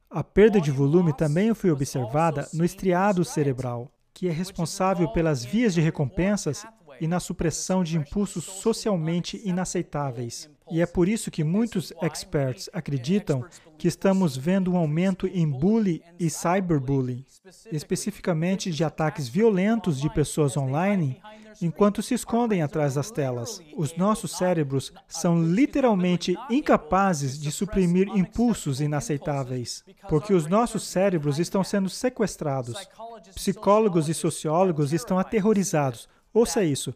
A 0.09 0.23
perda 0.23 0.61
de 0.61 0.71
volume 0.71 1.11
também 1.11 1.53
foi 1.53 1.71
observada 1.71 2.47
no 2.53 2.63
estriado 2.63 3.25
cerebral, 3.25 3.91
que 4.13 4.27
é 4.27 4.31
responsável 4.31 5.11
pelas 5.11 5.43
vias 5.43 5.73
de 5.73 5.81
recompensas 5.81 6.65
e 7.01 7.07
na 7.07 7.19
supressão 7.19 7.83
de 7.83 7.97
impulsos 7.97 8.43
socialmente 8.43 9.41
inaceitáveis. 9.43 10.49
E 10.71 10.81
é 10.81 10.85
por 10.85 11.07
isso 11.07 11.31
que 11.31 11.43
muitos 11.43 11.93
experts 12.01 12.69
acreditam 12.73 13.45
que 13.77 13.87
estamos 13.87 14.35
vendo 14.35 14.73
um 14.73 14.77
aumento 14.77 15.27
em 15.27 15.49
bullying 15.49 16.01
e 16.19 16.29
cyberbullying, 16.29 17.25
especificamente 17.71 18.71
de 18.71 18.83
ataques 18.83 19.27
violentos 19.27 19.99
de 19.99 20.09
pessoas 20.09 20.57
online 20.57 21.21
enquanto 21.61 22.01
se 22.01 22.13
escondem 22.13 22.61
atrás 22.61 22.95
das 22.95 23.11
telas. 23.11 23.59
Os 23.75 23.95
nossos 23.95 24.31
cérebros 24.31 24.91
são 25.07 25.43
literalmente 25.43 26.35
incapazes 26.49 27.39
de 27.39 27.51
suprimir 27.51 28.07
impulsos 28.09 28.79
inaceitáveis, 28.81 29.83
porque 30.09 30.33
os 30.33 30.47
nossos 30.47 30.83
cérebros 30.83 31.39
estão 31.39 31.63
sendo 31.63 31.89
sequestrados. 31.89 32.87
Psicólogos 33.33 34.09
e 34.09 34.13
sociólogos 34.13 34.93
estão 34.93 35.17
aterrorizados. 35.17 36.07
Ouça 36.33 36.63
isso. 36.63 36.93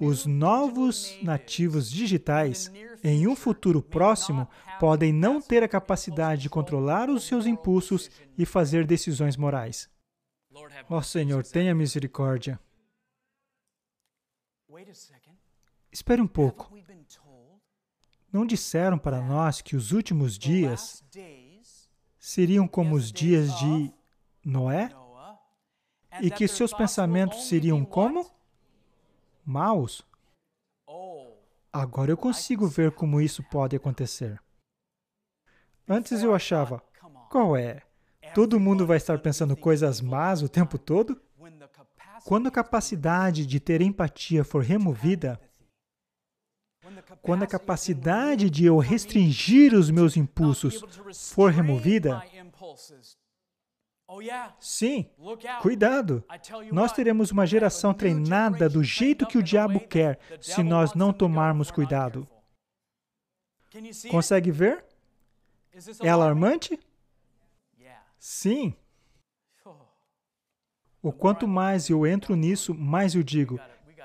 Os 0.00 0.26
novos 0.26 1.16
nativos 1.22 1.90
digitais, 1.90 2.70
em 3.02 3.26
um 3.26 3.36
futuro 3.36 3.82
próximo, 3.82 4.48
podem 4.80 5.12
não 5.12 5.40
ter 5.40 5.62
a 5.62 5.68
capacidade 5.68 6.42
de 6.42 6.50
controlar 6.50 7.08
os 7.08 7.24
seus 7.24 7.46
impulsos 7.46 8.10
e 8.36 8.44
fazer 8.44 8.86
decisões 8.86 9.36
morais. 9.36 9.88
Ó 10.88 10.98
oh, 10.98 11.02
Senhor, 11.02 11.44
tenha 11.44 11.74
misericórdia. 11.74 12.60
Espere 15.90 16.20
um 16.20 16.26
pouco. 16.26 16.72
Não 18.32 18.44
disseram 18.44 18.98
para 18.98 19.20
nós 19.20 19.60
que 19.60 19.76
os 19.76 19.92
últimos 19.92 20.36
dias 20.36 21.04
seriam 22.18 22.66
como 22.66 22.96
os 22.96 23.12
dias 23.12 23.56
de 23.58 23.92
Noé? 24.44 24.90
E 26.20 26.30
que 26.30 26.46
seus 26.46 26.72
pensamentos 26.72 27.46
seriam 27.46 27.84
como? 27.84 28.28
Maus? 29.44 30.02
Agora 31.72 32.10
eu 32.10 32.16
consigo 32.16 32.66
ver 32.66 32.92
como 32.92 33.20
isso 33.20 33.42
pode 33.50 33.74
acontecer. 33.76 34.40
Antes 35.88 36.22
eu 36.22 36.34
achava, 36.34 36.82
qual 37.30 37.56
é? 37.56 37.82
Todo 38.34 38.60
mundo 38.60 38.86
vai 38.86 38.96
estar 38.96 39.18
pensando 39.18 39.56
coisas 39.56 40.00
más 40.00 40.40
o 40.42 40.48
tempo 40.48 40.78
todo? 40.78 41.20
Quando 42.24 42.46
a 42.46 42.50
capacidade 42.50 43.44
de 43.46 43.60
ter 43.60 43.82
empatia 43.82 44.44
for 44.44 44.62
removida, 44.62 45.38
quando 47.20 47.42
a 47.42 47.46
capacidade 47.46 48.48
de 48.48 48.64
eu 48.64 48.78
restringir 48.78 49.74
os 49.74 49.90
meus 49.90 50.16
impulsos 50.16 50.80
for 51.32 51.50
removida, 51.50 52.22
sim, 54.60 55.08
cuidado. 55.60 56.22
Nós 56.70 56.92
teremos 56.92 57.30
uma 57.30 57.46
geração 57.46 57.94
treinada 57.94 58.68
do 58.68 58.84
jeito 58.84 59.26
que 59.26 59.38
o 59.38 59.42
diabo 59.42 59.80
quer 59.80 60.18
se 60.40 60.62
nós 60.62 60.94
não 60.94 61.12
tomarmos 61.12 61.70
cuidado. 61.70 62.28
Consegue 64.10 64.50
ver? 64.50 64.84
É 66.02 66.08
alarmante? 66.08 66.78
Sim. 68.18 68.74
O 71.02 71.12
quanto 71.12 71.46
mais 71.46 71.90
eu 71.90 72.06
entro 72.06 72.34
nisso, 72.34 72.74
mais 72.74 73.14
eu 73.14 73.22
digo: 73.22 73.58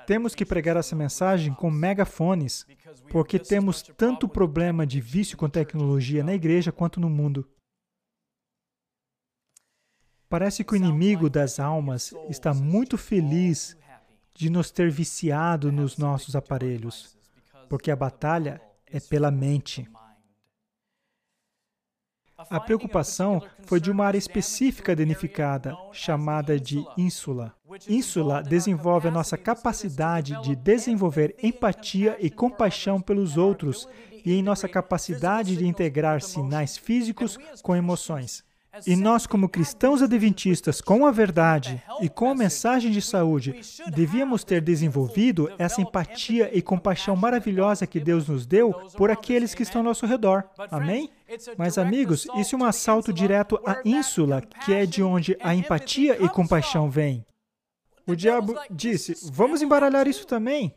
temos 0.06 0.34
que 0.34 0.44
pregar 0.44 0.76
essa 0.76 0.96
mensagem 0.96 1.54
com 1.54 1.70
megafones, 1.70 2.66
porque 3.10 3.38
temos 3.38 3.82
tanto 3.82 4.28
problema 4.28 4.86
de 4.86 5.00
vício 5.00 5.38
com 5.38 5.48
tecnologia 5.48 6.24
na 6.24 6.34
igreja 6.34 6.72
quanto 6.72 7.00
no 7.00 7.08
mundo. 7.08 7.48
Parece 10.30 10.62
que 10.62 10.74
o 10.74 10.76
inimigo 10.76 11.28
das 11.28 11.58
almas 11.58 12.14
está 12.28 12.54
muito 12.54 12.96
feliz 12.96 13.76
de 14.32 14.48
nos 14.48 14.70
ter 14.70 14.88
viciado 14.88 15.72
nos 15.72 15.98
nossos 15.98 16.36
aparelhos, 16.36 17.18
porque 17.68 17.90
a 17.90 17.96
batalha 17.96 18.62
é 18.86 19.00
pela 19.00 19.28
mente. 19.32 19.90
A 22.38 22.60
preocupação 22.60 23.42
foi 23.64 23.80
de 23.80 23.90
uma 23.90 24.06
área 24.06 24.16
específica 24.16 24.94
danificada, 24.94 25.76
chamada 25.92 26.60
de 26.60 26.80
ínsula. 26.96 27.52
Ínsula 27.88 28.40
desenvolve 28.40 29.08
a 29.08 29.10
nossa 29.10 29.36
capacidade 29.36 30.40
de 30.42 30.54
desenvolver 30.54 31.34
empatia 31.42 32.16
e 32.20 32.30
compaixão 32.30 33.00
pelos 33.00 33.36
outros 33.36 33.88
e 34.24 34.32
em 34.32 34.44
nossa 34.44 34.68
capacidade 34.68 35.56
de 35.56 35.66
integrar 35.66 36.22
sinais 36.22 36.76
físicos 36.76 37.36
com 37.64 37.74
emoções. 37.74 38.48
E 38.86 38.96
nós, 38.96 39.26
como 39.26 39.48
cristãos 39.48 40.02
adventistas, 40.02 40.80
com 40.80 41.06
a 41.06 41.10
verdade 41.10 41.82
e 42.00 42.08
com 42.08 42.30
a 42.30 42.34
mensagem 42.34 42.90
de 42.90 43.02
saúde, 43.02 43.60
devíamos 43.92 44.44
ter 44.44 44.60
desenvolvido 44.60 45.50
essa 45.58 45.80
empatia 45.80 46.50
e 46.52 46.62
compaixão 46.62 47.16
maravilhosa 47.16 47.86
que 47.86 48.00
Deus 48.00 48.28
nos 48.28 48.46
deu 48.46 48.72
por 48.96 49.10
aqueles 49.10 49.54
que 49.54 49.62
estão 49.62 49.80
ao 49.80 49.84
nosso 49.84 50.06
redor. 50.06 50.44
Amém? 50.70 51.10
Mas, 51.56 51.78
amigos, 51.78 52.26
isso 52.36 52.56
é 52.56 52.58
um 52.58 52.64
assalto 52.64 53.12
direto 53.12 53.60
à 53.64 53.80
ínsula, 53.84 54.40
que 54.64 54.72
é 54.72 54.84
de 54.84 55.02
onde 55.02 55.36
a 55.40 55.54
empatia 55.54 56.22
e 56.22 56.28
compaixão 56.28 56.90
vêm. 56.90 57.24
O 58.06 58.16
diabo 58.16 58.56
disse: 58.70 59.14
Vamos 59.30 59.62
embaralhar 59.62 60.08
isso 60.08 60.26
também. 60.26 60.74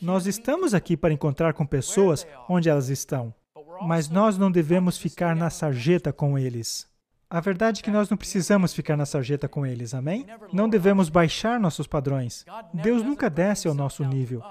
Nós 0.00 0.26
estamos 0.26 0.74
aqui 0.74 0.96
para 0.96 1.12
encontrar 1.12 1.52
com 1.52 1.66
pessoas 1.66 2.26
onde 2.48 2.68
elas 2.68 2.88
estão, 2.88 3.34
mas 3.82 4.08
nós 4.08 4.38
não 4.38 4.50
devemos 4.50 4.96
ficar 4.96 5.36
na 5.36 5.50
sarjeta 5.50 6.12
com 6.12 6.38
eles. 6.38 6.87
A 7.30 7.40
verdade 7.40 7.80
é 7.80 7.84
que 7.84 7.90
nós 7.90 8.08
não 8.08 8.16
precisamos 8.16 8.72
ficar 8.72 8.96
na 8.96 9.04
sarjeta 9.04 9.46
com 9.46 9.66
eles, 9.66 9.92
amém? 9.92 10.24
Não 10.50 10.66
devemos 10.66 11.10
baixar 11.10 11.60
nossos 11.60 11.86
padrões. 11.86 12.42
Deus 12.72 13.02
nunca 13.02 13.28
desce 13.28 13.68
ao 13.68 13.74
nosso 13.74 14.02
nível, 14.02 14.42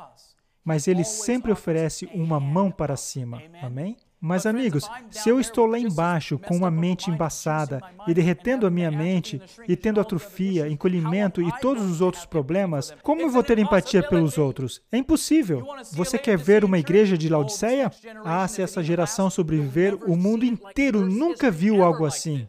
mas 0.64 0.88
Ele 0.88 1.04
sempre 1.04 1.52
oferece 1.52 2.08
uma 2.14 2.40
mão 2.40 2.70
para 2.70 2.96
cima, 2.96 3.42
amém? 3.64 3.98
Mas, 4.20 4.46
amigos, 4.46 4.88
se 5.10 5.30
eu 5.30 5.40
estou 5.40 5.66
lá 5.66 5.80
embaixo 5.80 6.38
com 6.38 6.56
uma 6.56 6.70
mente 6.70 7.10
embaçada 7.10 7.82
e 8.08 8.14
derretendo 8.14 8.66
a 8.68 8.70
minha 8.70 8.92
mente 8.92 9.42
e 9.68 9.76
tendo 9.76 10.00
atrofia, 10.00 10.68
encolhimento 10.68 11.42
e 11.42 11.52
todos 11.60 11.84
os 11.84 12.02
outros 12.02 12.26
problemas, 12.26 12.96
como 13.02 13.22
eu 13.22 13.30
vou 13.30 13.44
ter 13.44 13.58
empatia 13.58 14.08
pelos 14.08 14.38
outros? 14.38 14.82
É 14.92 14.98
impossível. 14.98 15.66
Você 15.94 16.18
quer 16.18 16.38
ver 16.38 16.64
uma 16.64 16.80
igreja 16.80 17.18
de 17.18 17.30
Laodiceia? 17.30 17.92
Ah, 18.24 18.48
se 18.48 18.62
essa 18.62 18.84
geração 18.84 19.30
sobreviver, 19.30 19.96
o 20.10 20.16
mundo 20.16 20.46
inteiro 20.46 21.06
nunca 21.06 21.50
viu 21.50 21.84
algo 21.84 22.06
assim. 22.06 22.46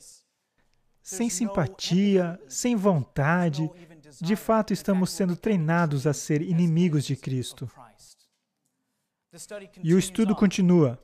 Sem 1.11 1.31
simpatia, 1.31 2.39
sem 2.47 2.77
vontade, 2.77 3.71
de 4.21 4.37
fato 4.37 4.75
estamos 4.75 5.09
sendo 5.09 5.35
treinados 5.35 6.07
a 6.07 6.13
ser 6.13 6.43
inimigos 6.43 7.07
de 7.07 7.17
Cristo. 7.17 7.67
E 9.83 9.95
o 9.95 9.99
estudo 9.99 10.37
continua. 10.37 11.03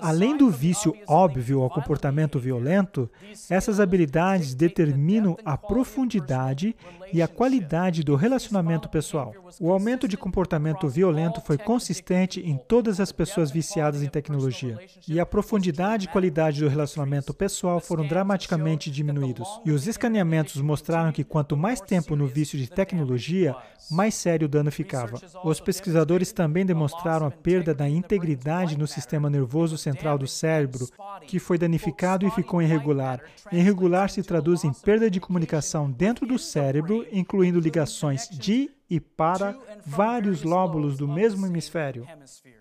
Além 0.00 0.36
do 0.36 0.50
vício 0.50 0.94
óbvio 1.06 1.62
ao 1.62 1.70
comportamento 1.70 2.38
violento, 2.38 3.10
essas 3.48 3.78
habilidades 3.78 4.54
determinam 4.54 5.36
a 5.44 5.56
profundidade 5.56 6.74
e 7.12 7.22
a 7.22 7.28
qualidade 7.28 8.02
do 8.02 8.16
relacionamento 8.16 8.88
pessoal. 8.88 9.32
O 9.60 9.70
aumento 9.72 10.08
de 10.08 10.16
comportamento 10.16 10.88
violento 10.88 11.40
foi 11.40 11.56
consistente 11.56 12.40
em 12.40 12.56
todas 12.56 12.98
as 12.98 13.12
pessoas 13.12 13.50
viciadas 13.50 14.02
em 14.02 14.08
tecnologia, 14.08 14.78
e 15.06 15.20
a 15.20 15.26
profundidade 15.26 16.06
e 16.06 16.08
qualidade 16.08 16.60
do 16.60 16.68
relacionamento 16.68 17.32
pessoal 17.32 17.78
foram 17.78 18.06
dramaticamente 18.06 18.90
diminuídos. 18.90 19.48
E 19.64 19.70
os 19.70 19.86
escaneamentos 19.86 20.60
mostraram 20.60 21.12
que 21.12 21.22
quanto 21.22 21.56
mais 21.56 21.80
tempo 21.80 22.16
no 22.16 22.26
vício 22.26 22.58
de 22.58 22.68
tecnologia, 22.68 23.54
mais 23.90 24.14
sério 24.14 24.46
o 24.46 24.48
dano 24.48 24.72
ficava. 24.72 25.20
Os 25.44 25.60
pesquisadores 25.60 26.32
também 26.32 26.66
demonstraram 26.66 27.26
a 27.26 27.30
perda 27.30 27.74
da 27.74 27.88
integridade 27.88 28.78
no 28.78 28.86
sistema 28.86 29.30
nervoso 29.30 29.76
central 29.84 30.18
do 30.18 30.26
cérebro, 30.26 30.88
que 31.26 31.38
foi 31.38 31.56
danificado 31.58 32.26
e 32.26 32.30
ficou 32.30 32.60
irregular. 32.60 33.20
Irregular 33.52 34.10
se 34.10 34.22
traduz 34.22 34.64
em 34.64 34.72
perda 34.72 35.10
de 35.10 35.20
comunicação 35.20 35.90
dentro 35.90 36.26
do 36.26 36.38
cérebro, 36.38 37.06
incluindo 37.12 37.60
ligações 37.60 38.28
de 38.28 38.70
e 38.88 39.00
para 39.00 39.56
vários 39.84 40.42
lóbulos 40.42 40.96
do 40.96 41.08
mesmo 41.08 41.46
hemisfério, 41.46 42.06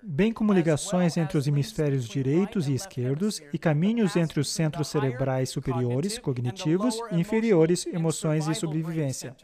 bem 0.01 0.31
como 0.31 0.53
ligações 0.53 1.17
entre 1.17 1.37
os 1.37 1.47
hemisférios 1.47 2.07
direitos 2.07 2.67
e 2.67 2.73
esquerdos 2.73 3.41
e 3.51 3.57
caminhos 3.57 4.15
entre 4.15 4.39
os 4.39 4.49
centros 4.49 4.87
cerebrais 4.87 5.49
superiores, 5.49 6.17
cognitivos, 6.17 6.97
e 7.11 7.19
inferiores, 7.19 7.85
emoções 7.85 8.47
e 8.47 8.55
sobrevivência. 8.55 9.35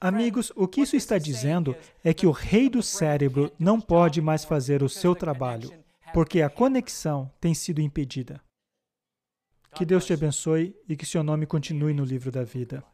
Amigos, 0.00 0.50
o 0.56 0.66
que 0.66 0.80
isso 0.80 0.96
está 0.96 1.18
dizendo 1.18 1.76
é 2.02 2.14
que 2.14 2.26
o 2.26 2.30
rei 2.30 2.70
do 2.70 2.82
cérebro 2.82 3.52
não 3.58 3.78
pode 3.78 4.22
mais 4.22 4.44
fazer 4.44 4.82
o 4.82 4.88
seu 4.88 5.14
trabalho, 5.14 5.70
porque 6.12 6.42
a 6.42 6.50
conexão 6.50 7.32
tem 7.40 7.54
sido 7.54 7.80
impedida. 7.80 8.40
Que 9.74 9.84
Deus 9.84 10.04
te 10.04 10.12
abençoe 10.12 10.74
e 10.88 10.96
que 10.96 11.06
seu 11.06 11.22
nome 11.22 11.46
continue 11.46 11.94
no 11.94 12.04
livro 12.04 12.30
da 12.30 12.42
vida. 12.42 12.84